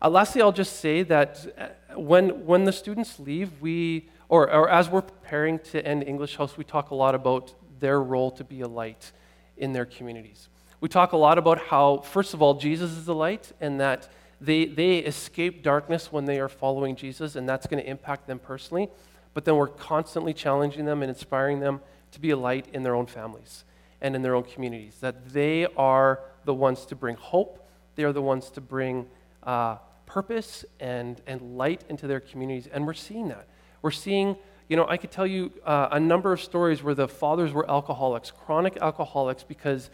uh, 0.00 0.08
lastly, 0.08 0.42
I'll 0.42 0.52
just 0.52 0.78
say 0.78 1.02
that 1.02 1.44
uh, 1.58 1.98
when, 1.98 2.46
when 2.46 2.64
the 2.64 2.72
students 2.72 3.18
leave, 3.18 3.60
we 3.60 4.08
or, 4.28 4.50
or 4.50 4.68
as 4.68 4.88
we're 4.88 5.02
preparing 5.02 5.58
to 5.70 5.84
end 5.86 6.04
English 6.04 6.36
House, 6.36 6.56
we 6.56 6.64
talk 6.64 6.90
a 6.90 6.94
lot 6.94 7.14
about 7.14 7.54
their 7.80 8.00
role 8.00 8.30
to 8.32 8.44
be 8.44 8.60
a 8.60 8.68
light 8.68 9.12
in 9.56 9.72
their 9.72 9.86
communities. 9.86 10.48
We 10.80 10.88
talk 10.88 11.12
a 11.12 11.16
lot 11.16 11.38
about 11.38 11.58
how, 11.58 11.98
first 11.98 12.34
of 12.34 12.42
all, 12.42 12.54
Jesus 12.54 12.92
is 12.92 13.06
the 13.06 13.14
light, 13.14 13.52
and 13.60 13.80
that 13.80 14.08
they, 14.40 14.66
they 14.66 14.98
escape 14.98 15.62
darkness 15.62 16.12
when 16.12 16.24
they 16.24 16.38
are 16.38 16.48
following 16.48 16.94
Jesus, 16.94 17.34
and 17.34 17.48
that's 17.48 17.66
going 17.66 17.82
to 17.82 17.88
impact 17.88 18.26
them 18.26 18.38
personally. 18.38 18.88
But 19.34 19.44
then 19.44 19.56
we're 19.56 19.68
constantly 19.68 20.32
challenging 20.32 20.84
them 20.84 21.02
and 21.02 21.10
inspiring 21.10 21.60
them 21.60 21.80
to 22.12 22.20
be 22.20 22.30
a 22.30 22.36
light 22.36 22.66
in 22.72 22.82
their 22.82 22.94
own 22.94 23.06
families 23.06 23.64
and 24.00 24.14
in 24.14 24.22
their 24.22 24.34
own 24.34 24.44
communities. 24.44 24.98
That 25.00 25.30
they 25.30 25.66
are 25.76 26.20
the 26.44 26.54
ones 26.54 26.86
to 26.86 26.96
bring 26.96 27.16
hope, 27.16 27.66
they 27.96 28.04
are 28.04 28.12
the 28.12 28.22
ones 28.22 28.50
to 28.50 28.60
bring 28.60 29.06
uh, 29.42 29.76
purpose 30.06 30.64
and, 30.78 31.20
and 31.26 31.58
light 31.58 31.82
into 31.88 32.06
their 32.06 32.20
communities, 32.20 32.68
and 32.72 32.86
we're 32.86 32.94
seeing 32.94 33.28
that. 33.28 33.48
We're 33.82 33.90
seeing, 33.90 34.36
you 34.68 34.76
know, 34.76 34.86
I 34.88 34.96
could 34.96 35.10
tell 35.10 35.26
you 35.26 35.52
uh, 35.64 35.88
a 35.92 36.00
number 36.00 36.32
of 36.32 36.40
stories 36.40 36.82
where 36.82 36.94
the 36.94 37.08
fathers 37.08 37.52
were 37.52 37.68
alcoholics, 37.70 38.30
chronic 38.30 38.76
alcoholics, 38.78 39.42
because 39.42 39.90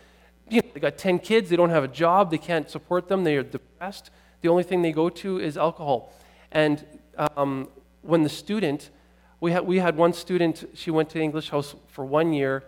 you 0.49 0.61
know, 0.61 0.69
they 0.75 0.81
got 0.81 0.99
10 0.99 1.19
kids, 1.21 1.51
they 1.51 1.57
don't 1.57 1.71
have 1.71 1.85
a 1.85 1.89
job, 1.89 2.31
they 2.31 2.39
can't 2.39 2.71
support 2.71 3.09
them, 3.09 3.25
they 3.25 3.37
are 3.37 3.43
depressed. 3.43 4.11
The 4.41 4.49
only 4.49 4.63
thing 4.63 4.83
they 4.83 4.93
go 4.93 5.09
to 5.09 5.39
is 5.39 5.57
alcohol. 5.57 6.13
And 6.53 6.85
um, 7.37 7.69
when 8.03 8.23
the 8.23 8.29
student, 8.29 8.91
we 9.41 9.53
had, 9.53 9.67
we 9.67 9.79
had 9.79 9.97
one 9.97 10.13
student, 10.13 10.65
she 10.75 10.91
went 10.91 11.11
to 11.11 11.21
English 11.21 11.51
House 11.51 11.75
for 11.89 12.05
one 12.05 12.33
year, 12.33 12.65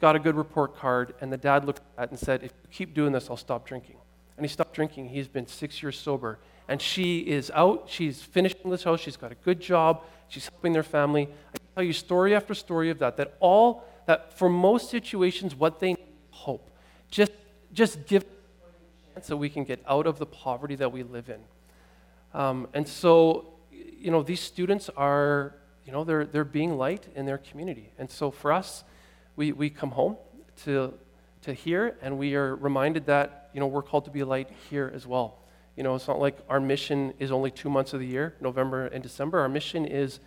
got 0.00 0.16
a 0.16 0.18
good 0.18 0.34
report 0.34 0.76
card, 0.76 1.14
and 1.20 1.32
the 1.32 1.36
dad 1.36 1.64
looked 1.64 1.82
at 1.98 2.04
it 2.04 2.10
and 2.10 2.18
said, 2.18 2.42
If 2.42 2.52
you 2.62 2.68
keep 2.70 2.94
doing 2.94 3.12
this, 3.12 3.28
I'll 3.30 3.36
stop 3.36 3.66
drinking. 3.66 3.96
And 4.36 4.44
he 4.44 4.48
stopped 4.48 4.74
drinking. 4.74 5.10
He's 5.10 5.28
been 5.28 5.46
six 5.46 5.82
years 5.82 5.98
sober. 5.98 6.38
And 6.70 6.80
she 6.80 7.18
is 7.18 7.50
out, 7.52 7.88
she's 7.88 8.22
finishing 8.22 8.60
English 8.64 8.84
House, 8.84 9.00
she's 9.00 9.18
got 9.18 9.32
a 9.32 9.34
good 9.34 9.60
job, 9.60 10.02
She's 10.30 10.48
helping 10.48 10.72
their 10.72 10.84
family. 10.84 11.28
I 11.52 11.58
can 11.58 11.66
tell 11.74 11.82
you 11.82 11.92
story 11.92 12.34
after 12.36 12.54
story 12.54 12.88
of 12.88 13.00
that, 13.00 13.16
that 13.16 13.36
all, 13.40 13.84
that 14.06 14.38
for 14.38 14.48
most 14.48 14.88
situations, 14.88 15.56
what 15.56 15.80
they 15.80 15.88
need 15.94 16.06
hope. 16.30 16.70
Just, 17.10 17.32
just 17.72 18.06
give 18.06 18.24
so 19.22 19.36
we 19.36 19.50
can 19.50 19.64
get 19.64 19.82
out 19.86 20.06
of 20.06 20.18
the 20.18 20.24
poverty 20.24 20.76
that 20.76 20.92
we 20.92 21.02
live 21.02 21.28
in. 21.28 21.40
Um, 22.32 22.68
and 22.72 22.86
so, 22.86 23.54
you 23.70 24.12
know, 24.12 24.22
these 24.22 24.40
students 24.40 24.88
are, 24.96 25.56
you 25.84 25.90
know, 25.90 26.04
they're, 26.04 26.24
they're 26.24 26.44
being 26.44 26.78
light 26.78 27.08
in 27.16 27.26
their 27.26 27.38
community. 27.38 27.90
And 27.98 28.08
so 28.08 28.30
for 28.30 28.52
us, 28.52 28.84
we, 29.34 29.50
we 29.50 29.68
come 29.68 29.90
home 29.90 30.16
to, 30.64 30.94
to 31.42 31.52
here 31.52 31.96
and 32.00 32.18
we 32.18 32.36
are 32.36 32.54
reminded 32.54 33.06
that, 33.06 33.50
you 33.52 33.58
know, 33.58 33.66
we're 33.66 33.82
called 33.82 34.04
to 34.04 34.12
be 34.12 34.22
light 34.22 34.48
here 34.70 34.90
as 34.94 35.08
well. 35.08 35.39
You 35.80 35.84
know, 35.84 35.94
it's 35.94 36.08
not 36.08 36.18
like 36.20 36.36
our 36.50 36.60
mission 36.60 37.14
is 37.18 37.32
only 37.32 37.50
two 37.50 37.70
months 37.70 37.94
of 37.94 38.00
the 38.00 38.06
year, 38.06 38.34
November 38.38 38.88
and 38.88 39.02
December. 39.02 39.40
Our 39.40 39.48
mission 39.48 39.86
is 39.86 40.20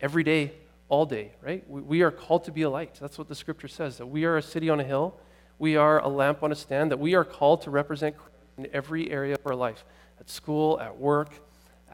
every 0.00 0.24
day, 0.24 0.50
all 0.88 1.06
day, 1.06 1.30
right? 1.40 1.62
We, 1.70 1.80
we 1.80 2.02
are 2.02 2.10
called 2.10 2.42
to 2.46 2.50
be 2.50 2.62
a 2.62 2.70
light. 2.70 2.98
That's 3.00 3.16
what 3.16 3.28
the 3.28 3.36
scripture 3.36 3.68
says, 3.68 3.98
that 3.98 4.06
we 4.06 4.24
are 4.24 4.36
a 4.36 4.42
city 4.42 4.68
on 4.68 4.80
a 4.80 4.82
hill. 4.82 5.14
We 5.60 5.76
are 5.76 6.00
a 6.00 6.08
lamp 6.08 6.42
on 6.42 6.50
a 6.50 6.56
stand, 6.56 6.90
that 6.90 6.98
we 6.98 7.14
are 7.14 7.24
called 7.24 7.62
to 7.62 7.70
represent 7.70 8.16
Christ 8.16 8.34
in 8.58 8.66
every 8.72 9.08
area 9.08 9.34
of 9.34 9.46
our 9.46 9.54
life 9.54 9.84
at 10.18 10.28
school, 10.28 10.80
at 10.80 10.98
work, 10.98 11.30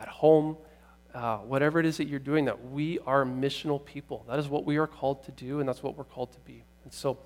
at 0.00 0.08
home, 0.08 0.56
uh, 1.12 1.36
whatever 1.40 1.78
it 1.80 1.84
is 1.84 1.98
that 1.98 2.06
you're 2.06 2.18
doing, 2.18 2.46
that 2.46 2.70
we 2.70 2.98
are 3.00 3.26
missional 3.26 3.84
people. 3.84 4.24
That 4.26 4.38
is 4.38 4.48
what 4.48 4.64
we 4.64 4.78
are 4.78 4.86
called 4.86 5.22
to 5.24 5.32
do, 5.32 5.60
and 5.60 5.68
that's 5.68 5.82
what 5.82 5.98
we're 5.98 6.04
called 6.04 6.32
to 6.32 6.40
be. 6.46 6.64
And 6.84 6.92
so 6.94 7.18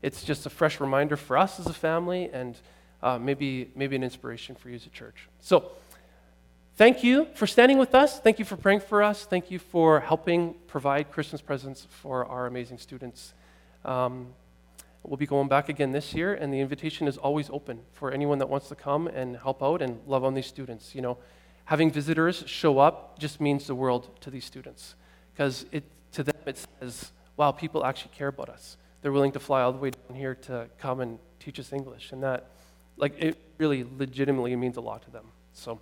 it's 0.00 0.24
just 0.24 0.46
a 0.46 0.50
fresh 0.50 0.80
reminder 0.80 1.18
for 1.18 1.36
us 1.36 1.60
as 1.60 1.66
a 1.66 1.74
family 1.74 2.30
and 2.32 2.58
uh, 3.04 3.18
maybe, 3.18 3.70
maybe 3.76 3.94
an 3.94 4.02
inspiration 4.02 4.56
for 4.56 4.68
you 4.68 4.74
as 4.74 4.86
a 4.86 4.90
church. 4.90 5.28
So, 5.40 5.70
thank 6.76 7.04
you 7.04 7.28
for 7.34 7.46
standing 7.46 7.78
with 7.78 7.94
us. 7.94 8.18
Thank 8.18 8.40
you 8.40 8.44
for 8.44 8.56
praying 8.56 8.80
for 8.80 9.02
us. 9.02 9.24
Thank 9.24 9.50
you 9.50 9.60
for 9.60 10.00
helping 10.00 10.54
provide 10.66 11.12
Christmas 11.12 11.40
presents 11.40 11.86
for 12.02 12.24
our 12.26 12.46
amazing 12.46 12.78
students. 12.78 13.34
Um, 13.84 14.28
we'll 15.04 15.18
be 15.18 15.26
going 15.26 15.48
back 15.48 15.68
again 15.68 15.92
this 15.92 16.14
year, 16.14 16.34
and 16.34 16.52
the 16.52 16.58
invitation 16.60 17.06
is 17.06 17.16
always 17.16 17.48
open 17.50 17.80
for 17.92 18.10
anyone 18.10 18.38
that 18.38 18.48
wants 18.48 18.68
to 18.70 18.74
come 18.74 19.06
and 19.06 19.36
help 19.36 19.62
out 19.62 19.82
and 19.82 20.00
love 20.06 20.24
on 20.24 20.34
these 20.34 20.46
students. 20.46 20.94
You 20.94 21.02
know, 21.02 21.18
having 21.66 21.92
visitors 21.92 22.42
show 22.46 22.78
up 22.78 23.18
just 23.20 23.40
means 23.40 23.68
the 23.68 23.74
world 23.74 24.08
to 24.22 24.30
these 24.30 24.44
students 24.44 24.96
because 25.32 25.66
it 25.70 25.84
to 26.12 26.24
them 26.24 26.34
it 26.46 26.66
says 26.80 27.12
wow, 27.36 27.52
people 27.52 27.84
actually 27.84 28.12
care 28.14 28.28
about 28.28 28.48
us. 28.48 28.76
They're 29.02 29.12
willing 29.12 29.32
to 29.32 29.40
fly 29.40 29.62
all 29.62 29.72
the 29.72 29.78
way 29.78 29.90
down 29.90 30.16
here 30.16 30.34
to 30.34 30.68
come 30.78 31.00
and 31.00 31.18
teach 31.40 31.58
us 31.58 31.72
English. 31.72 32.12
And 32.12 32.22
that, 32.22 32.50
like, 32.96 33.14
it 33.18 33.36
really 33.58 33.86
legitimately 33.98 34.54
means 34.56 34.76
a 34.76 34.80
lot 34.80 35.02
to 35.02 35.10
them. 35.10 35.26
So, 35.52 35.80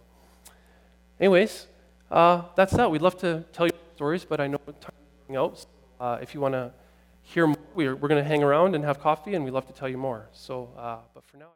anyways, 1.21 1.67
uh, 2.11 2.43
that's 2.57 2.73
that. 2.75 2.91
We'd 2.91 3.03
love 3.03 3.19
to 3.19 3.45
tell 3.53 3.67
you 3.67 3.73
stories, 3.95 4.25
but 4.25 4.41
I 4.41 4.47
know 4.47 4.59
out. 5.37 5.59
So, 5.59 5.67
uh, 6.01 6.19
if 6.21 6.35
you 6.35 6.41
want 6.41 6.55
to 6.55 6.73
hear 7.23 7.47
more, 7.47 7.57
we're, 7.75 7.97
we're 7.97 8.09
going 8.09 8.23
to 8.23 8.29
hang 8.29 8.43
around 8.43 8.75
and 8.75 8.85
have 8.85 9.01
coffee, 9.01 9.35
and 9.35 9.45
we'd 9.45 9.53
love 9.53 9.67
to 9.67 9.73
tell 9.73 9.89
you 9.89 9.99
more. 9.99 10.29
So, 10.33 10.71
uh, 10.77 10.99
but 11.15 11.25
for 11.25 11.37
now. 11.39 11.51